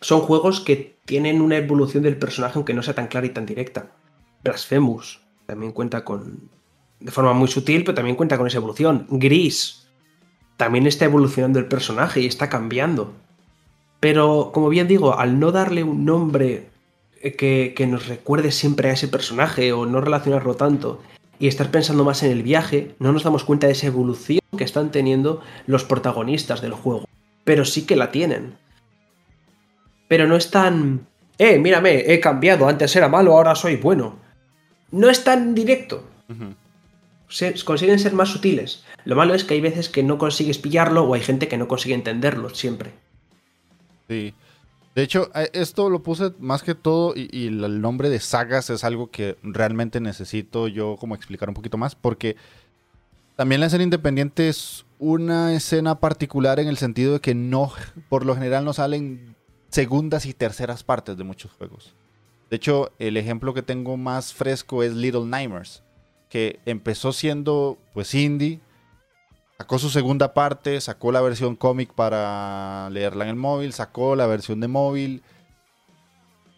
son 0.00 0.20
juegos 0.20 0.60
que 0.60 0.98
tienen 1.04 1.40
una 1.40 1.58
evolución 1.58 2.02
del 2.02 2.16
personaje, 2.16 2.54
aunque 2.56 2.74
no 2.74 2.82
sea 2.82 2.94
tan 2.94 3.08
clara 3.08 3.26
y 3.26 3.30
tan 3.30 3.46
directa. 3.46 3.92
Blasphemous 4.42 5.20
también 5.46 5.72
cuenta 5.72 6.04
con. 6.04 6.50
de 7.00 7.10
forma 7.10 7.32
muy 7.32 7.48
sutil, 7.48 7.84
pero 7.84 7.94
también 7.94 8.16
cuenta 8.16 8.38
con 8.38 8.46
esa 8.46 8.58
evolución. 8.58 9.06
Gris 9.10 9.88
también 10.56 10.86
está 10.86 11.04
evolucionando 11.06 11.58
el 11.58 11.66
personaje 11.66 12.20
y 12.20 12.26
está 12.26 12.48
cambiando. 12.48 13.14
Pero, 14.00 14.50
como 14.52 14.70
bien 14.70 14.88
digo, 14.88 15.18
al 15.18 15.38
no 15.38 15.52
darle 15.52 15.82
un 15.84 16.04
nombre 16.04 16.69
que, 17.20 17.86
nos 17.86 18.08
recuerde 18.08 18.50
siempre 18.50 18.88
a 18.88 18.92
ese 18.92 19.08
personaje 19.08 19.72
o 19.72 19.86
no 19.86 20.00
relacionarlo 20.00 20.54
tanto 20.54 21.02
y 21.38 21.48
estar 21.48 21.70
pensando 21.70 22.04
más 22.04 22.22
en 22.22 22.32
el 22.32 22.42
viaje, 22.42 22.94
no 22.98 23.12
nos 23.12 23.24
damos 23.24 23.44
cuenta 23.44 23.66
de 23.66 23.74
esa 23.74 23.86
evolución 23.86 24.40
que 24.56 24.64
están 24.64 24.90
teniendo 24.90 25.42
los 25.66 25.84
protagonistas 25.84 26.60
del 26.60 26.72
juego. 26.72 27.06
Pero 27.44 27.64
sí 27.64 27.86
que 27.86 27.96
la 27.96 28.10
tienen. 28.10 28.54
Pero 30.08 30.26
no 30.26 30.36
es 30.36 30.50
tan... 30.50 31.06
Eh, 31.38 31.58
mírame, 31.58 32.12
he 32.12 32.20
cambiado, 32.20 32.68
antes 32.68 32.94
era 32.96 33.08
malo, 33.08 33.32
ahora 33.32 33.54
soy 33.54 33.76
bueno. 33.76 34.16
No 34.90 35.08
es 35.08 35.24
tan 35.24 35.54
directo. 35.54 36.04
consiguen 37.64 37.98
ser 37.98 38.12
más 38.12 38.28
sutiles. 38.28 38.84
Lo 39.04 39.16
malo 39.16 39.34
es 39.34 39.44
que 39.44 39.54
hay 39.54 39.60
veces 39.60 39.88
que 39.88 40.02
no 40.02 40.18
consigues 40.18 40.58
pillarlo 40.58 41.04
o 41.04 41.14
hay 41.14 41.22
gente 41.22 41.48
que 41.48 41.56
no 41.56 41.68
consigue 41.68 41.94
entenderlo 41.94 42.50
siempre. 42.50 42.90
Sí. 44.08 44.34
De 44.94 45.02
hecho, 45.02 45.30
eh, 45.34 45.50
esto 45.52 45.88
lo 45.88 46.02
puse 46.02 46.32
más 46.38 46.62
que 46.62 46.74
todo 46.74 47.14
y, 47.16 47.46
el 47.46 47.80
nombre 47.80 48.10
de 48.10 48.20
sagas 48.20 48.70
es 48.70 48.84
algo 48.84 49.10
que 49.10 49.36
realmente 49.42 50.00
necesito 50.00 50.68
yo 50.68 50.96
como 50.98 51.14
explicar 51.14 51.48
un 51.48 51.54
poquito 51.54 51.78
más 51.78 51.94
porque 51.94 52.36
también 53.36 53.60
la 53.60 53.68
escena 53.68 53.84
independiente 53.84 54.48
es 54.48 54.84
una 54.98 55.54
escena 55.54 56.00
particular 56.00 56.60
en 56.60 56.68
el 56.68 56.76
sentido 56.76 57.14
de 57.14 57.20
que 57.20 57.34
no, 57.34 57.72
por 58.08 58.26
lo 58.26 58.34
general 58.34 58.64
no 58.64 58.72
salen 58.72 59.36
segundas 59.70 60.26
y 60.26 60.34
terceras 60.34 60.82
partes 60.82 61.16
de 61.16 61.24
muchos 61.24 61.52
juegos. 61.52 61.94
De 62.50 62.56
hecho, 62.56 62.90
el 62.98 63.16
ejemplo 63.16 63.54
que 63.54 63.62
tengo 63.62 63.96
más 63.96 64.34
fresco 64.34 64.82
es 64.82 64.92
Little 64.92 65.24
Nightmares, 65.24 65.84
que 66.28 66.58
empezó 66.66 67.12
siendo 67.12 67.78
pues 67.94 68.12
indie, 68.14 68.60
Sacó 69.60 69.78
su 69.78 69.90
segunda 69.90 70.32
parte, 70.32 70.80
sacó 70.80 71.12
la 71.12 71.20
versión 71.20 71.54
cómic 71.54 71.92
para 71.92 72.88
leerla 72.88 73.24
en 73.24 73.30
el 73.30 73.36
móvil, 73.36 73.74
sacó 73.74 74.16
la 74.16 74.26
versión 74.26 74.58
de 74.58 74.68
móvil. 74.68 75.22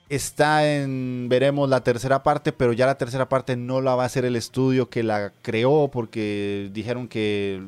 Está 0.09 0.73
en, 0.73 1.27
veremos 1.29 1.69
la 1.69 1.83
tercera 1.83 2.23
parte, 2.23 2.53
pero 2.53 2.73
ya 2.73 2.87
la 2.87 2.99
tercera 2.99 3.29
parte 3.29 3.57
no 3.57 3.81
la 3.81 3.97
va 3.97 4.05
a 4.05 4.07
hacer 4.07 4.25
el 4.25 4.37
estudio 4.37 4.89
que 4.89 5.03
la 5.03 5.33
creó 5.43 5.91
porque 5.93 6.71
dijeron 6.73 7.09
que 7.09 7.67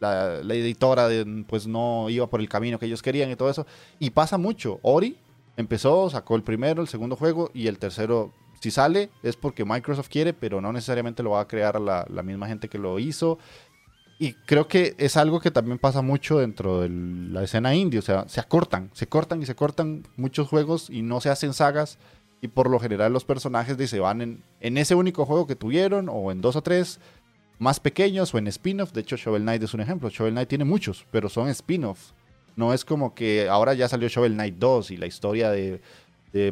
la, 0.00 0.40
editora 0.40 1.06
pues 1.46 1.68
no 1.68 2.10
iba 2.10 2.26
por 2.26 2.40
el 2.40 2.48
camino 2.48 2.80
que 2.80 2.86
ellos 2.86 3.00
querían 3.00 3.30
y 3.30 3.36
todo 3.36 3.50
eso. 3.50 3.68
Y 4.00 4.10
pasa 4.10 4.38
mucho. 4.38 4.80
Ori 4.82 5.16
empezó, 5.56 6.10
sacó 6.10 6.34
el 6.34 6.42
primero, 6.42 6.82
el 6.82 6.88
segundo 6.88 7.14
juego 7.14 7.48
y 7.54 7.68
el 7.68 7.78
tercero 7.78 8.32
si 8.58 8.72
sale 8.72 9.10
es 9.22 9.36
porque 9.36 9.64
Microsoft 9.64 10.08
quiere, 10.08 10.32
pero 10.32 10.60
no 10.60 10.72
necesariamente 10.72 11.22
lo 11.22 11.30
va 11.30 11.42
a 11.42 11.46
crear 11.46 11.80
la, 11.80 12.04
la, 12.08 12.24
misma 12.24 12.48
gente 12.48 12.68
que 12.68 12.78
lo 12.78 12.98
hizo 12.98 13.38
y 14.18 14.34
creo 14.34 14.68
que 14.68 14.94
es 14.98 15.16
algo 15.16 15.40
que 15.40 15.50
también 15.50 15.78
pasa 15.78 16.02
mucho 16.02 16.38
dentro 16.38 16.80
de 16.80 16.88
la 16.88 17.42
escena 17.42 17.74
indie. 17.74 17.98
O 17.98 18.02
sea, 18.02 18.28
se 18.28 18.40
acortan, 18.40 18.90
se 18.92 19.06
cortan 19.06 19.42
y 19.42 19.46
se 19.46 19.54
cortan 19.54 20.06
muchos 20.16 20.48
juegos 20.48 20.88
y 20.88 21.02
no 21.02 21.20
se 21.20 21.30
hacen 21.30 21.52
sagas. 21.52 21.98
Y 22.40 22.48
por 22.48 22.70
lo 22.70 22.78
general 22.78 23.12
los 23.12 23.24
personajes 23.24 23.76
se 23.88 23.98
van 23.98 24.20
en, 24.20 24.42
en 24.60 24.78
ese 24.78 24.94
único 24.94 25.24
juego 25.24 25.46
que 25.46 25.56
tuvieron 25.56 26.08
o 26.10 26.30
en 26.30 26.40
dos 26.42 26.56
o 26.56 26.62
tres 26.62 27.00
más 27.58 27.80
pequeños 27.80 28.32
o 28.34 28.38
en 28.38 28.46
spin-off. 28.48 28.92
De 28.92 29.00
hecho, 29.00 29.16
Shovel 29.16 29.42
Knight 29.42 29.62
es 29.62 29.74
un 29.74 29.80
ejemplo. 29.80 30.10
Shovel 30.10 30.34
Knight 30.34 30.48
tiene 30.48 30.64
muchos, 30.64 31.06
pero 31.10 31.28
son 31.28 31.48
spin-offs. 31.48 32.14
No 32.56 32.72
es 32.72 32.84
como 32.84 33.14
que 33.14 33.48
ahora 33.48 33.74
ya 33.74 33.88
salió 33.88 34.08
Shovel 34.08 34.34
Knight 34.34 34.56
2 34.58 34.92
y 34.92 34.96
la 34.96 35.06
historia 35.06 35.50
de 35.50 35.80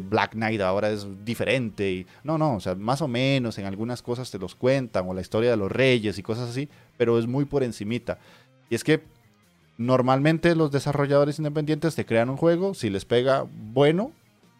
Black 0.09 0.31
Knight 0.31 0.61
ahora 0.61 0.89
es 0.89 1.05
diferente. 1.25 1.91
Y, 1.91 2.07
no, 2.23 2.37
no, 2.37 2.55
o 2.55 2.59
sea, 2.59 2.75
más 2.75 3.01
o 3.01 3.07
menos 3.07 3.57
en 3.57 3.65
algunas 3.65 4.01
cosas 4.01 4.31
te 4.31 4.39
los 4.39 4.55
cuentan, 4.55 5.07
o 5.07 5.13
la 5.13 5.21
historia 5.21 5.51
de 5.51 5.57
los 5.57 5.71
reyes 5.71 6.17
y 6.17 6.23
cosas 6.23 6.49
así, 6.49 6.69
pero 6.97 7.19
es 7.19 7.27
muy 7.27 7.45
por 7.45 7.63
encimita. 7.63 8.17
Y 8.69 8.75
es 8.75 8.83
que 8.83 9.03
normalmente 9.77 10.55
los 10.55 10.71
desarrolladores 10.71 11.37
independientes 11.37 11.95
te 11.95 12.05
crean 12.05 12.29
un 12.29 12.37
juego, 12.37 12.73
si 12.73 12.89
les 12.89 13.05
pega 13.05 13.45
bueno, 13.73 14.11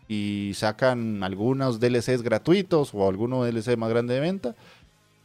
y 0.07 0.51
sacan 0.55 1.23
algunos 1.23 1.79
DLCs 1.79 2.21
gratuitos 2.21 2.93
o 2.93 3.07
alguno 3.07 3.43
DLC 3.43 3.77
más 3.77 3.89
grande 3.89 4.15
de 4.15 4.19
venta. 4.19 4.55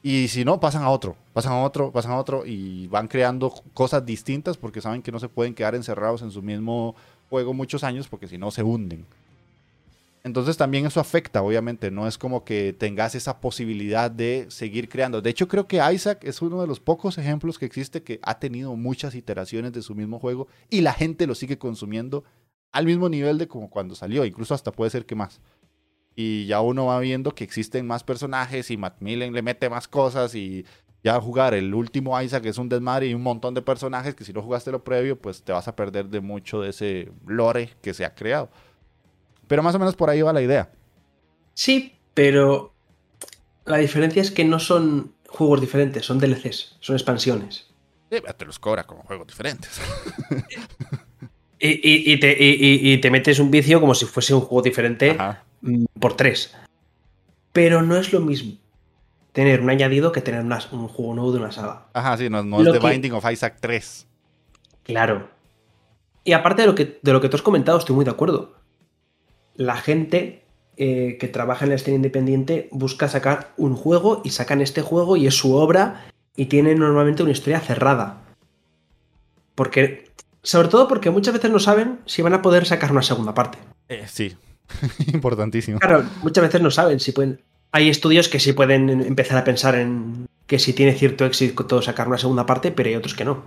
Y 0.03 0.29
si 0.29 0.45
no, 0.45 0.61
pasan 0.61 0.85
a 0.85 0.91
otro, 0.91 1.17
pasan 1.33 1.53
a 1.53 1.63
otro, 1.63 1.91
pasan 1.91 2.13
a 2.13 2.19
otro 2.19 2.47
y 2.47 2.87
van 2.87 3.09
creando 3.09 3.53
cosas 3.75 4.07
distintas 4.07 4.57
porque 4.57 4.81
saben 4.81 5.03
que 5.03 5.11
no 5.11 5.19
se 5.19 5.29
pueden 5.29 5.55
quedar 5.55 5.75
encerrados 5.75 6.23
en 6.23 6.31
su 6.31 6.41
mismo 6.41 6.95
juego 7.29 7.53
muchos 7.53 7.83
años 7.83 8.07
porque 8.07 8.29
si 8.29 8.39
no 8.39 8.51
se 8.51 8.63
hunden. 8.63 9.05
Entonces 10.25 10.57
también 10.57 10.85
eso 10.85 11.01
afecta, 11.01 11.43
obviamente, 11.43 11.91
no 11.91 12.07
es 12.07 12.19
como 12.19 12.45
que 12.45 12.73
tengas 12.73 13.15
esa 13.15 13.41
posibilidad 13.41 14.11
de 14.11 14.47
seguir 14.51 14.89
creando. 14.89 15.23
De 15.23 15.31
hecho, 15.31 15.49
creo 15.49 15.67
que 15.67 15.81
Isaac 15.93 16.25
es 16.25 16.43
uno 16.43 16.61
de 16.61 16.67
los 16.67 16.81
pocos 16.81 17.19
ejemplos 17.19 17.59
que 17.59 17.67
existe 17.67 18.03
que 18.03 18.19
ha 18.23 18.39
tenido 18.39 18.75
muchas 18.77 19.15
iteraciones 19.15 19.73
de 19.73 19.83
su 19.83 19.95
mismo 19.95 20.19
juego 20.19 20.49
y 20.69 20.81
la 20.81 20.93
gente 20.93 21.27
lo 21.27 21.35
sigue 21.35 21.59
consumiendo 21.59 22.25
al 22.73 22.85
mismo 22.85 23.09
nivel 23.09 23.39
de 23.39 23.49
como 23.49 23.71
cuando 23.71 23.95
salió, 23.95 24.25
incluso 24.25 24.55
hasta 24.55 24.73
puede 24.73 24.91
ser 24.91 25.07
que 25.07 25.15
más. 25.15 25.41
Y 26.15 26.47
ya 26.47 26.61
uno 26.61 26.87
va 26.87 26.99
viendo 26.99 27.35
que 27.35 27.45
existen 27.45 27.87
más 27.87 28.03
personajes 28.03 28.71
y 28.71 28.77
Macmillan 28.77 29.33
le 29.33 29.43
mete 29.43 29.71
más 29.71 29.87
cosas 29.87 30.35
y 30.35 30.67
ya 31.05 31.21
jugar 31.21 31.55
el 31.55 31.73
último 31.75 32.21
Isaac 32.21 32.45
es 32.47 32.59
un 32.59 32.69
desmadre 32.69 33.07
y 33.07 33.15
un 33.15 33.23
montón 33.23 33.55
de 33.55 33.63
personajes 33.63 34.15
que 34.15 34.25
si 34.25 34.33
no 34.33 34.43
jugaste 34.43 34.73
lo 34.73 34.83
previo, 34.83 35.17
pues 35.17 35.43
te 35.43 35.53
vas 35.53 35.69
a 35.69 35.77
perder 35.77 36.09
de 36.09 36.21
mucho 36.21 36.61
de 36.61 36.71
ese 36.71 37.13
lore 37.25 37.71
que 37.81 37.95
se 37.95 38.05
ha 38.05 38.15
creado. 38.15 38.51
Pero 39.49 39.63
más 39.63 39.75
o 39.75 39.79
menos 39.79 39.97
por 39.97 40.11
ahí 40.11 40.23
va 40.23 40.33
la 40.33 40.43
idea. 40.43 40.71
Sí, 41.55 41.99
pero 42.15 42.73
la 43.65 43.79
diferencia 43.79 44.23
es 44.23 44.31
que 44.31 44.45
no 44.45 44.61
son 44.61 45.15
juegos 45.29 45.61
diferentes, 45.61 46.07
son 46.07 46.19
DLCs, 46.19 46.77
son 46.81 46.95
expansiones. 46.95 47.67
Sí, 48.11 48.19
te 48.37 48.45
los 48.45 48.59
cobra 48.59 48.85
como 48.85 49.03
juegos 49.03 49.27
diferentes. 49.27 49.81
y, 51.59 53.01
te, 53.01 53.11
metes 53.11 53.39
un 53.39 53.51
vicio 53.51 53.81
como 53.81 53.95
si 53.95 54.07
fuese 54.07 54.35
un 54.35 54.41
juego 54.43 54.63
diferente 54.63 55.17
mm, 55.63 55.85
por 55.99 56.17
tres. 56.17 56.55
Pero 57.53 57.83
no 57.83 57.97
es 57.97 58.13
lo 58.13 58.21
mismo 58.21 58.57
tener 59.33 59.61
un 59.61 59.71
añadido 59.71 60.13
que 60.13 60.21
tener 60.21 60.43
un 60.43 60.89
juego 60.89 61.15
nuevo 61.15 61.33
de 61.33 61.39
una 61.39 61.53
saga. 61.53 61.87
Ajá, 61.93 62.17
sí, 62.17 62.29
no, 62.29 62.41
es 62.61 62.73
The 62.73 62.89
Binding 62.89 63.13
of 63.13 63.31
Isaac 63.31 63.57
3. 63.61 64.07
Claro. 64.83 65.29
Y 66.25 66.33
aparte 66.33 66.63
de 66.63 66.69
lo, 66.69 66.75
que, 66.75 66.99
de 67.03 67.13
lo 67.13 67.21
que 67.21 67.29
tú 67.29 67.37
has 67.37 67.43
comentado, 67.43 67.79
estoy 67.79 67.95
muy 67.95 68.05
de 68.05 68.11
acuerdo 68.11 68.58
la 69.59 69.77
gente 69.77 70.45
eh, 70.77 71.19
que 71.21 71.29
trabaja 71.29 71.65
en 71.65 71.71
la 71.71 71.75
escena 71.75 71.97
independiente 71.97 72.69
busca 72.71 73.09
sacar 73.09 73.53
un 73.57 73.75
juego 73.75 74.23
y 74.25 74.31
sacan 74.31 74.63
este 74.63 74.81
juego 74.81 75.17
y 75.17 75.27
es 75.27 75.35
su 75.35 75.55
obra 75.55 76.07
y 76.37 76.47
tiene 76.47 76.75
normalmente 76.77 77.25
una 77.25 77.33
historia 77.33 77.59
cerrada. 77.59 78.23
Porque, 79.57 80.09
sobre 80.45 80.69
todo 80.69 80.87
porque 80.87 81.11
muchas 81.11 81.35
veces 81.35 81.51
no 81.51 81.59
saben 81.59 81.99
si 82.07 82.23
van 82.23 82.35
a 82.35 82.41
poder 82.41 82.65
sacar 82.65 82.93
una 82.93 83.03
segunda 83.03 83.35
parte. 83.35 83.59
Eh, 83.89 84.05
sí, 84.07 84.37
importantísimo. 85.13 85.81
Claro, 85.81 86.05
muchas 86.23 86.43
veces 86.45 86.63
no 86.63 86.71
saben 86.71 87.01
si 87.01 87.11
pueden... 87.11 87.41
Hay 87.73 87.89
estudios 87.89 88.29
que 88.29 88.39
sí 88.39 88.53
pueden 88.53 88.89
empezar 88.89 89.37
a 89.37 89.45
pensar 89.45 89.75
en 89.75 90.29
que 90.47 90.61
si 90.61 90.73
tiene 90.73 90.95
cierto 90.95 91.27
éxito 91.27 91.83
sacar 91.83 92.07
una 92.07 92.17
segunda 92.17 92.47
parte, 92.47 92.71
pero 92.71 92.89
hay 92.89 92.95
otros 92.95 93.15
que 93.15 93.25
no. 93.25 93.43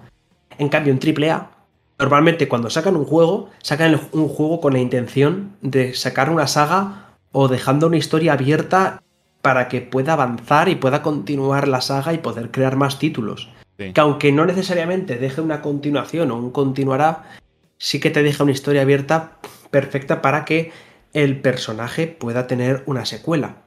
En 0.60 0.68
cambio, 0.68 0.94
en 0.94 1.00
AAA 1.00 1.61
Normalmente 2.02 2.48
cuando 2.48 2.72
sacan 2.72 2.96
un 2.96 3.06
juego, 3.06 3.52
sacan 3.62 4.00
un 4.12 4.28
juego 4.28 4.60
con 4.60 4.74
la 4.74 4.80
intención 4.80 5.56
de 5.62 5.94
sacar 5.94 6.32
una 6.32 6.48
saga 6.48 7.12
o 7.32 7.48
dejando 7.48 7.86
una 7.86 7.98
historia 7.98 8.34
abierta 8.34 9.04
para 9.44 9.68
que 9.68 9.82
pueda 9.82 10.14
avanzar 10.14 10.68
y 10.68 10.76
pueda 10.76 11.04
continuar 11.04 11.68
la 11.68 11.80
saga 11.80 12.12
y 12.14 12.18
poder 12.18 12.50
crear 12.50 12.76
más 12.76 12.98
títulos. 12.98 13.50
Que 13.78 13.94
aunque 14.02 14.32
no 14.32 14.48
necesariamente 14.48 15.18
deje 15.18 15.42
una 15.42 15.62
continuación 15.62 16.32
o 16.32 16.38
un 16.38 16.50
continuará, 16.50 17.24
sí 17.78 18.00
que 18.00 18.10
te 18.10 18.24
deja 18.24 18.44
una 18.44 18.54
historia 18.54 18.82
abierta 18.82 19.38
perfecta 19.70 20.24
para 20.24 20.44
que 20.44 20.72
el 21.14 21.40
personaje 21.40 22.08
pueda 22.08 22.48
tener 22.48 22.82
una 22.88 23.06
secuela 23.06 23.58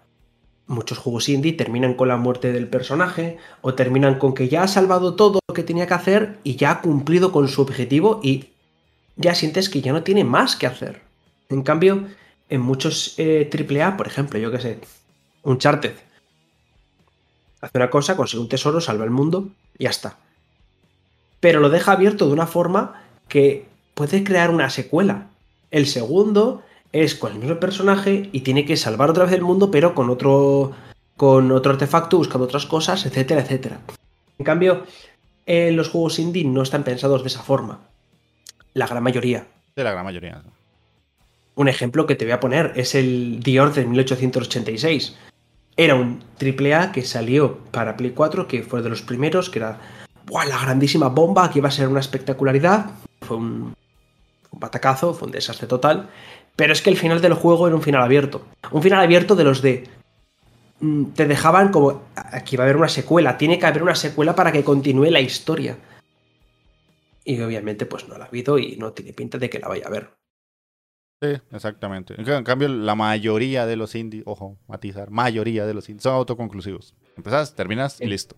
muchos 0.66 0.98
juegos 0.98 1.28
indie 1.28 1.52
terminan 1.52 1.94
con 1.94 2.08
la 2.08 2.16
muerte 2.16 2.52
del 2.52 2.68
personaje 2.68 3.38
o 3.60 3.74
terminan 3.74 4.18
con 4.18 4.34
que 4.34 4.48
ya 4.48 4.62
ha 4.62 4.68
salvado 4.68 5.14
todo 5.14 5.40
lo 5.46 5.54
que 5.54 5.62
tenía 5.62 5.86
que 5.86 5.94
hacer 5.94 6.38
y 6.42 6.56
ya 6.56 6.70
ha 6.70 6.80
cumplido 6.80 7.32
con 7.32 7.48
su 7.48 7.60
objetivo 7.62 8.20
y 8.22 8.50
ya 9.16 9.34
sientes 9.34 9.68
que 9.68 9.80
ya 9.80 9.92
no 9.92 10.02
tiene 10.02 10.24
más 10.24 10.56
que 10.56 10.66
hacer. 10.66 11.02
En 11.48 11.62
cambio, 11.62 12.08
en 12.48 12.60
muchos 12.60 13.14
eh, 13.18 13.50
AAA, 13.52 13.96
por 13.96 14.06
ejemplo, 14.06 14.38
yo 14.38 14.50
que 14.50 14.60
sé, 14.60 14.80
Uncharted, 15.42 15.94
hace 17.60 17.78
una 17.78 17.90
cosa, 17.90 18.16
consigue 18.16 18.42
un 18.42 18.48
tesoro, 18.48 18.80
salva 18.80 19.04
el 19.04 19.10
mundo 19.10 19.48
y 19.78 19.84
ya 19.84 19.90
está. 19.90 20.16
Pero 21.40 21.60
lo 21.60 21.68
deja 21.68 21.92
abierto 21.92 22.26
de 22.26 22.32
una 22.32 22.46
forma 22.46 23.02
que 23.28 23.66
puede 23.94 24.24
crear 24.24 24.50
una 24.50 24.70
secuela. 24.70 25.28
El 25.70 25.86
segundo 25.86 26.62
es 26.94 27.16
con 27.16 27.32
el 27.32 27.40
mismo 27.40 27.58
personaje 27.58 28.30
y 28.30 28.40
tiene 28.40 28.64
que 28.64 28.76
salvar 28.76 29.10
otra 29.10 29.24
vez 29.24 29.34
el 29.34 29.42
mundo, 29.42 29.70
pero 29.72 29.94
con 29.94 30.10
otro 30.10 30.72
con 31.16 31.50
otro 31.50 31.72
artefacto, 31.72 32.18
buscando 32.18 32.44
otras 32.44 32.66
cosas, 32.66 33.04
etcétera, 33.04 33.40
etcétera. 33.40 33.80
En 34.38 34.44
cambio, 34.44 34.84
eh, 35.46 35.72
los 35.72 35.88
juegos 35.88 36.20
indie 36.20 36.44
no 36.44 36.62
están 36.62 36.84
pensados 36.84 37.22
de 37.22 37.28
esa 37.28 37.42
forma. 37.42 37.80
La 38.74 38.86
gran 38.86 39.02
mayoría. 39.02 39.46
De 39.74 39.82
la 39.82 39.90
gran 39.90 40.04
mayoría. 40.04 40.42
Un 41.56 41.68
ejemplo 41.68 42.06
que 42.06 42.14
te 42.14 42.24
voy 42.24 42.32
a 42.32 42.40
poner 42.40 42.72
es 42.76 42.94
el 42.94 43.40
The 43.42 43.60
Order 43.60 43.86
1886. 43.86 45.16
Era 45.76 45.96
un 45.96 46.22
AAA 46.40 46.92
que 46.92 47.02
salió 47.02 47.58
para 47.72 47.96
Play 47.96 48.10
4, 48.10 48.46
que 48.46 48.62
fue 48.62 48.82
de 48.82 48.88
los 48.88 49.02
primeros, 49.02 49.50
que 49.50 49.58
era 49.58 49.80
la 50.28 50.62
grandísima 50.62 51.08
bomba, 51.08 51.50
que 51.50 51.58
iba 51.58 51.68
a 51.68 51.72
ser 51.72 51.88
una 51.88 52.00
espectacularidad. 52.00 52.90
Fue 53.20 53.36
un, 53.36 53.74
un 54.50 54.60
batacazo, 54.60 55.14
fue 55.14 55.26
un 55.26 55.32
desastre 55.32 55.66
total. 55.66 56.08
Pero 56.56 56.72
es 56.72 56.82
que 56.82 56.90
el 56.90 56.96
final 56.96 57.20
del 57.20 57.34
juego 57.34 57.66
era 57.66 57.76
un 57.76 57.82
final 57.82 58.02
abierto. 58.02 58.46
Un 58.70 58.82
final 58.82 59.00
abierto 59.00 59.34
de 59.34 59.44
los 59.44 59.60
de. 59.60 59.84
Mm, 60.80 61.06
te 61.06 61.26
dejaban 61.26 61.70
como. 61.70 62.02
Aquí 62.14 62.56
va 62.56 62.64
a 62.64 62.66
haber 62.66 62.76
una 62.76 62.88
secuela. 62.88 63.36
Tiene 63.36 63.58
que 63.58 63.66
haber 63.66 63.82
una 63.82 63.94
secuela 63.94 64.34
para 64.34 64.52
que 64.52 64.62
continúe 64.62 65.10
la 65.10 65.20
historia. 65.20 65.76
Y 67.24 67.40
obviamente, 67.40 67.86
pues 67.86 68.06
no 68.08 68.16
la 68.18 68.24
ha 68.24 68.28
habido 68.28 68.58
y 68.58 68.76
no 68.76 68.92
tiene 68.92 69.12
pinta 69.12 69.38
de 69.38 69.50
que 69.50 69.58
la 69.58 69.68
vaya 69.68 69.86
a 69.86 69.90
ver. 69.90 70.10
Sí, 71.22 71.40
exactamente. 71.52 72.14
En 72.18 72.44
cambio, 72.44 72.68
la 72.68 72.94
mayoría 72.94 73.66
de 73.66 73.76
los 73.76 73.94
indies, 73.94 74.24
ojo, 74.26 74.58
matizar, 74.68 75.10
mayoría 75.10 75.64
de 75.64 75.72
los 75.72 75.88
indies 75.88 76.02
son 76.02 76.14
autoconclusivos. 76.14 76.94
Empezás, 77.16 77.54
terminas 77.54 78.00
y 78.00 78.06
listo. 78.06 78.36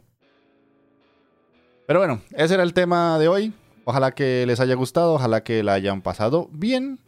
Pero 1.87 1.99
bueno, 2.01 2.21
ese 2.33 2.55
era 2.55 2.63
el 2.63 2.75
tema 2.75 3.19
de 3.19 3.29
hoy. 3.29 3.53
Ojalá 3.85 4.13
que 4.13 4.45
les 4.47 4.59
haya 4.61 4.75
gustado, 4.75 5.15
ojalá 5.15 5.45
que 5.45 5.63
la 5.63 5.75
hayan 5.75 6.03
pasado 6.03 6.49
bien. 6.53 7.01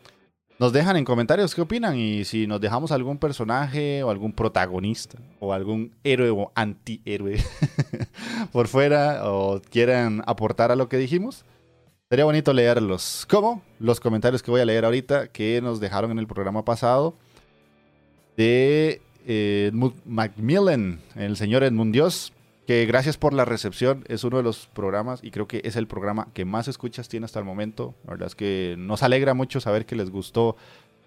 Nos 0.58 0.72
dejan 0.72 0.96
en 0.96 1.04
comentarios 1.04 1.54
qué 1.54 1.60
opinan 1.60 1.96
y 1.96 2.24
si 2.24 2.48
nos 2.48 2.60
dejamos 2.60 2.90
algún 2.90 3.18
personaje 3.18 4.02
o 4.02 4.10
algún 4.10 4.32
protagonista 4.32 5.16
o 5.38 5.52
algún 5.52 5.94
héroe 6.02 6.30
o 6.30 6.50
antihéroe 6.56 7.38
por 8.52 8.66
fuera 8.66 9.30
o 9.30 9.60
quieran 9.70 10.24
aportar 10.26 10.72
a 10.72 10.76
lo 10.76 10.88
que 10.88 10.96
dijimos. 10.96 11.44
Sería 12.10 12.24
bonito 12.24 12.52
leerlos. 12.52 13.24
¿Cómo? 13.30 13.62
Los 13.78 14.00
comentarios 14.00 14.42
que 14.42 14.50
voy 14.50 14.60
a 14.60 14.64
leer 14.64 14.84
ahorita 14.84 15.28
que 15.28 15.60
nos 15.62 15.78
dejaron 15.78 16.10
en 16.10 16.18
el 16.18 16.26
programa 16.26 16.64
pasado 16.64 17.14
de 18.36 19.00
eh, 19.28 19.70
Macmillan, 20.06 21.00
el 21.14 21.36
señor 21.36 21.62
Edmund 21.62 21.92
Dios, 21.92 22.32
que 22.68 22.84
gracias 22.84 23.16
por 23.16 23.32
la 23.32 23.46
recepción, 23.46 24.04
es 24.08 24.24
uno 24.24 24.36
de 24.36 24.42
los 24.42 24.66
programas 24.66 25.20
y 25.22 25.30
creo 25.30 25.48
que 25.48 25.62
es 25.64 25.74
el 25.76 25.86
programa 25.86 26.28
que 26.34 26.44
más 26.44 26.68
escuchas 26.68 27.08
tiene 27.08 27.24
hasta 27.24 27.38
el 27.38 27.46
momento. 27.46 27.94
La 28.04 28.10
verdad 28.10 28.26
es 28.26 28.34
que 28.34 28.74
nos 28.76 29.02
alegra 29.02 29.32
mucho 29.32 29.58
saber 29.58 29.86
que 29.86 29.96
les 29.96 30.10
gustó 30.10 30.54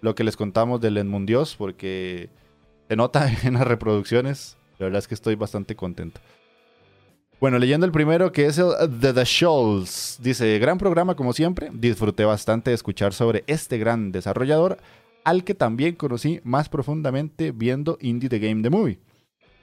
lo 0.00 0.16
que 0.16 0.24
les 0.24 0.36
contamos 0.36 0.80
del 0.80 0.96
Edmundios 0.96 1.54
porque 1.54 2.30
se 2.88 2.96
nota 2.96 3.30
en 3.44 3.54
las 3.54 3.64
reproducciones. 3.64 4.56
La 4.80 4.86
verdad 4.86 4.98
es 4.98 5.06
que 5.06 5.14
estoy 5.14 5.36
bastante 5.36 5.76
contento. 5.76 6.20
Bueno, 7.38 7.60
leyendo 7.60 7.86
el 7.86 7.92
primero 7.92 8.32
que 8.32 8.46
es 8.46 8.58
el 8.58 8.72
The 9.00 9.12
The 9.12 9.24
Shoals. 9.24 10.18
Dice, 10.20 10.58
gran 10.58 10.78
programa 10.78 11.14
como 11.14 11.32
siempre. 11.32 11.70
Disfruté 11.72 12.24
bastante 12.24 12.70
de 12.70 12.74
escuchar 12.74 13.14
sobre 13.14 13.44
este 13.46 13.78
gran 13.78 14.10
desarrollador 14.10 14.78
al 15.22 15.44
que 15.44 15.54
también 15.54 15.94
conocí 15.94 16.40
más 16.42 16.68
profundamente 16.68 17.52
viendo 17.52 17.98
Indie 18.00 18.28
The 18.28 18.40
Game 18.40 18.62
The 18.62 18.70
Movie 18.70 19.11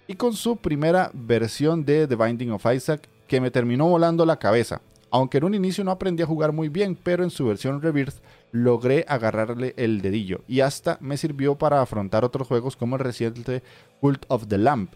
y 0.09 0.15
con 0.15 0.33
su 0.33 0.57
primera 0.57 1.11
versión 1.13 1.85
de 1.85 2.07
The 2.07 2.15
Binding 2.15 2.49
of 2.49 2.65
Isaac 2.65 3.07
que 3.27 3.39
me 3.39 3.51
terminó 3.51 3.87
volando 3.87 4.25
la 4.25 4.39
cabeza. 4.39 4.81
Aunque 5.11 5.37
en 5.37 5.43
un 5.43 5.53
inicio 5.53 5.83
no 5.83 5.91
aprendí 5.91 6.23
a 6.23 6.25
jugar 6.25 6.51
muy 6.51 6.67
bien, 6.67 6.97
pero 7.01 7.23
en 7.23 7.29
su 7.29 7.45
versión 7.45 7.79
Rebirth 7.79 8.15
logré 8.51 9.05
agarrarle 9.07 9.75
el 9.77 10.01
dedillo 10.01 10.41
y 10.47 10.61
hasta 10.61 10.97
me 10.99 11.15
sirvió 11.15 11.59
para 11.59 11.79
afrontar 11.79 12.25
otros 12.25 12.47
juegos 12.47 12.75
como 12.75 12.95
el 12.95 13.03
reciente 13.03 13.61
Cult 14.01 14.25
of 14.29 14.47
the 14.47 14.57
Lamp. 14.57 14.93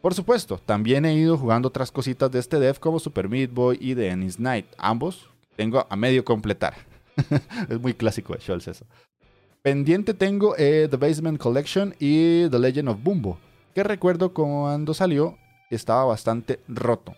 Por 0.00 0.14
supuesto, 0.14 0.60
también 0.64 1.04
he 1.04 1.14
ido 1.14 1.36
jugando 1.36 1.66
otras 1.66 1.90
cositas 1.90 2.30
de 2.30 2.38
este 2.38 2.60
dev 2.60 2.78
como 2.78 3.00
Super 3.00 3.28
Meat 3.28 3.52
Boy 3.52 3.76
y 3.80 3.96
The 3.96 4.06
Ennis 4.06 4.38
Night. 4.38 4.66
Ambos 4.78 5.28
tengo 5.56 5.84
a 5.90 5.96
medio 5.96 6.24
completar. 6.24 6.74
es 7.68 7.80
muy 7.80 7.94
clásico 7.94 8.34
de 8.34 8.40
Scholz 8.40 8.68
eso. 8.68 8.86
Pendiente 9.62 10.14
tengo 10.14 10.54
eh, 10.56 10.86
The 10.88 10.96
Basement 10.96 11.40
Collection 11.40 11.92
y 11.98 12.48
The 12.48 12.58
Legend 12.60 12.88
of 12.88 13.02
Bumbo 13.02 13.36
que 13.74 13.82
recuerdo 13.82 14.32
cuando 14.32 14.94
salió 14.94 15.36
estaba 15.70 16.04
bastante 16.04 16.60
roto. 16.68 17.14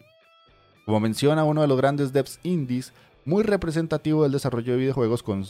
Como 0.85 1.01
menciona 1.01 1.45
uno 1.45 1.63
de 1.63 1.69
los 1.69 1.77
grandes 1.77 2.13
devs 2.13 2.39
indies, 2.43 2.93
muy 3.25 3.43
representativo 3.43 4.23
del 4.23 4.33
desarrollo 4.33 4.73
de 4.73 4.79
videojuegos 4.79 5.23
con 5.23 5.45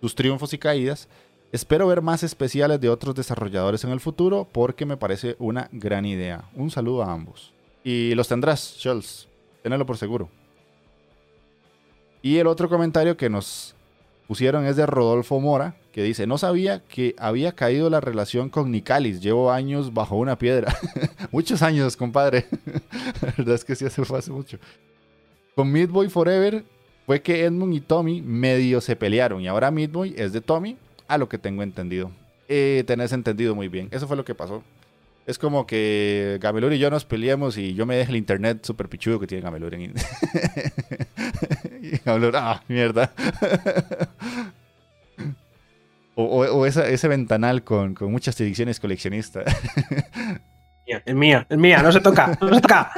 sus 0.00 0.14
triunfos 0.14 0.52
y 0.54 0.58
caídas, 0.58 1.08
espero 1.52 1.86
ver 1.86 2.02
más 2.02 2.22
especiales 2.22 2.80
de 2.80 2.88
otros 2.88 3.14
desarrolladores 3.14 3.84
en 3.84 3.90
el 3.90 4.00
futuro 4.00 4.48
porque 4.50 4.86
me 4.86 4.96
parece 4.96 5.36
una 5.38 5.68
gran 5.72 6.06
idea. 6.06 6.48
Un 6.54 6.70
saludo 6.70 7.02
a 7.02 7.12
ambos. 7.12 7.52
Y 7.84 8.14
los 8.14 8.28
tendrás, 8.28 8.76
Scholz, 8.78 9.28
tenelo 9.62 9.86
por 9.86 9.98
seguro. 9.98 10.28
Y 12.22 12.38
el 12.38 12.46
otro 12.46 12.68
comentario 12.68 13.16
que 13.16 13.30
nos 13.30 13.74
pusieron 14.26 14.66
es 14.66 14.76
de 14.76 14.86
Rodolfo 14.86 15.38
Mora, 15.38 15.76
que 15.98 16.04
dice, 16.04 16.28
no 16.28 16.38
sabía 16.38 16.84
que 16.84 17.16
había 17.18 17.56
caído 17.56 17.90
la 17.90 18.00
relación 18.00 18.50
con 18.50 18.70
Nicalis, 18.70 19.20
llevo 19.20 19.50
años 19.50 19.92
bajo 19.92 20.14
una 20.14 20.38
piedra. 20.38 20.72
Muchos 21.32 21.60
años, 21.60 21.96
compadre. 21.96 22.46
la 23.20 23.34
verdad 23.36 23.56
es 23.56 23.64
que 23.64 23.74
sí, 23.74 23.84
hace 23.84 24.30
mucho. 24.30 24.60
Con 25.56 25.72
Midboy 25.72 26.08
Forever 26.08 26.62
fue 27.04 27.20
que 27.20 27.42
Edmund 27.42 27.74
y 27.74 27.80
Tommy 27.80 28.22
medio 28.22 28.80
se 28.80 28.94
pelearon 28.94 29.40
y 29.40 29.48
ahora 29.48 29.72
Midboy 29.72 30.14
es 30.16 30.32
de 30.32 30.40
Tommy, 30.40 30.76
a 31.08 31.18
lo 31.18 31.28
que 31.28 31.36
tengo 31.36 31.64
entendido. 31.64 32.12
Eh, 32.46 32.84
tenés 32.86 33.12
entendido 33.12 33.56
muy 33.56 33.66
bien, 33.66 33.88
eso 33.90 34.06
fue 34.06 34.16
lo 34.16 34.24
que 34.24 34.36
pasó. 34.36 34.62
Es 35.26 35.36
como 35.36 35.66
que 35.66 36.38
Gamelur 36.40 36.74
y 36.74 36.78
yo 36.78 36.90
nos 36.90 37.04
peleamos 37.04 37.58
y 37.58 37.74
yo 37.74 37.86
me 37.86 37.96
dejo 37.96 38.12
el 38.12 38.18
internet 38.18 38.64
súper 38.64 38.88
pichudo 38.88 39.18
que 39.18 39.26
tiene 39.26 39.42
Gamelur 39.42 39.74
en... 39.74 39.82
y 41.82 41.98
Gamelur, 42.04 42.36
ah, 42.36 42.62
mierda. 42.68 43.12
O, 46.20 46.66
ese 46.66 47.08
ventanal 47.08 47.62
con, 47.62 47.96
muchas 48.00 48.40
ediciones 48.40 48.80
coleccionistas. 48.80 49.44
es 50.86 51.14
mía, 51.14 51.46
es 51.48 51.58
mía, 51.58 51.82
no 51.82 51.92
se 51.92 52.00
toca, 52.00 52.36
no 52.40 52.54
se 52.54 52.60
toca. 52.60 52.90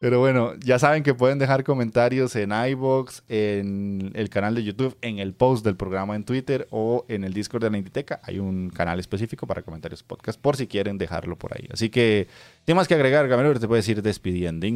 Pero 0.00 0.18
bueno, 0.18 0.54
ya 0.58 0.80
saben 0.80 1.04
que 1.04 1.14
pueden 1.14 1.38
dejar 1.38 1.62
comentarios 1.62 2.34
en 2.34 2.50
iBox, 2.50 3.22
en 3.28 4.10
el 4.14 4.30
canal 4.30 4.56
de 4.56 4.64
YouTube, 4.64 4.98
en 5.00 5.20
el 5.20 5.32
post 5.32 5.64
del 5.64 5.76
programa 5.76 6.16
en 6.16 6.24
Twitter 6.24 6.66
o 6.70 7.04
en 7.06 7.22
el 7.22 7.32
Discord 7.32 7.62
de 7.62 7.70
la 7.70 7.78
Inditeca. 7.78 8.18
Hay 8.24 8.40
un 8.40 8.70
canal 8.70 8.98
específico 8.98 9.46
para 9.46 9.62
comentarios 9.62 10.02
podcast 10.02 10.40
por 10.40 10.56
si 10.56 10.66
quieren 10.66 10.98
dejarlo 10.98 11.38
por 11.38 11.56
ahí. 11.56 11.68
Así 11.72 11.88
que, 11.88 12.26
¿qué 12.66 12.74
más 12.74 12.88
que 12.88 12.94
agregar, 12.94 13.28
Gamero? 13.28 13.60
Te 13.60 13.68
puedes 13.68 13.88
ir 13.88 14.02
despidiendo. 14.02 14.66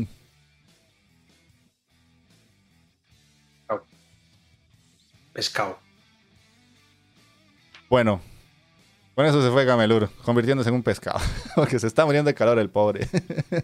Pescado. 5.33 5.86
Bueno, 7.89 8.21
con 9.17 9.25
eso 9.25 9.43
se 9.43 9.51
fue 9.51 9.65
Gamelur, 9.65 10.11
convirtiéndose 10.25 10.69
en 10.69 10.75
un 10.75 10.83
pescado. 10.83 11.21
Porque 11.57 11.79
se 11.79 11.87
está 11.87 12.05
muriendo 12.05 12.29
de 12.29 12.35
calor 12.35 12.59
el 12.59 12.69
pobre. 12.69 13.09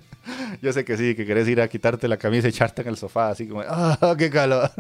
Yo 0.63 0.73
sé 0.73 0.85
que 0.85 0.97
sí, 0.97 1.15
que 1.15 1.27
querés 1.27 1.47
ir 1.47 1.61
a 1.61 1.69
quitarte 1.69 2.09
la 2.09 2.17
camisa 2.17 2.47
y 2.47 2.51
echarte 2.51 2.81
en 2.81 2.89
el 2.89 2.97
sofá, 2.97 3.29
así 3.29 3.47
como, 3.47 3.63
¡ah, 3.69 4.15
qué 4.17 4.31
calor! 4.31 4.71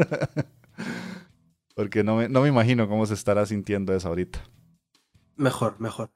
Porque 1.75 2.03
no 2.03 2.17
me, 2.17 2.29
no 2.31 2.41
me 2.41 2.49
imagino 2.49 2.89
cómo 2.89 3.05
se 3.05 3.13
estará 3.13 3.45
sintiendo 3.45 3.95
eso 3.95 4.09
ahorita. 4.09 4.43
Mejor, 5.37 5.79
mejor. 5.79 6.11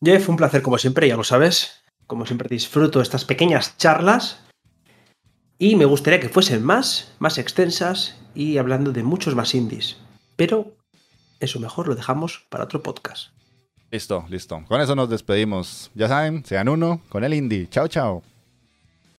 Jeff, 0.00 0.28
un 0.28 0.36
placer 0.36 0.62
como 0.62 0.78
siempre, 0.78 1.08
ya 1.08 1.16
lo 1.16 1.24
sabes. 1.24 1.82
Como 2.06 2.26
siempre 2.26 2.48
disfruto 2.48 3.00
estas 3.00 3.24
pequeñas 3.24 3.76
charlas. 3.78 4.44
Y 5.58 5.74
me 5.74 5.84
gustaría 5.84 6.20
que 6.20 6.28
fuesen 6.28 6.62
más, 6.62 7.12
más 7.18 7.38
extensas 7.38 8.20
y 8.34 8.58
hablando 8.58 8.92
de 8.92 9.02
muchos 9.02 9.34
más 9.34 9.54
indies. 9.54 9.96
Pero 10.36 10.76
eso 11.40 11.60
mejor 11.60 11.88
lo 11.88 11.94
dejamos 11.94 12.46
para 12.48 12.64
otro 12.64 12.82
podcast. 12.82 13.28
Listo, 13.90 14.24
listo. 14.28 14.64
Con 14.66 14.80
eso 14.80 14.96
nos 14.96 15.08
despedimos. 15.08 15.90
Ya 15.94 16.08
saben, 16.08 16.44
sean 16.44 16.68
uno 16.68 17.00
con 17.08 17.22
el 17.22 17.32
indie. 17.34 17.68
Chao, 17.68 17.86
chao. 17.86 18.33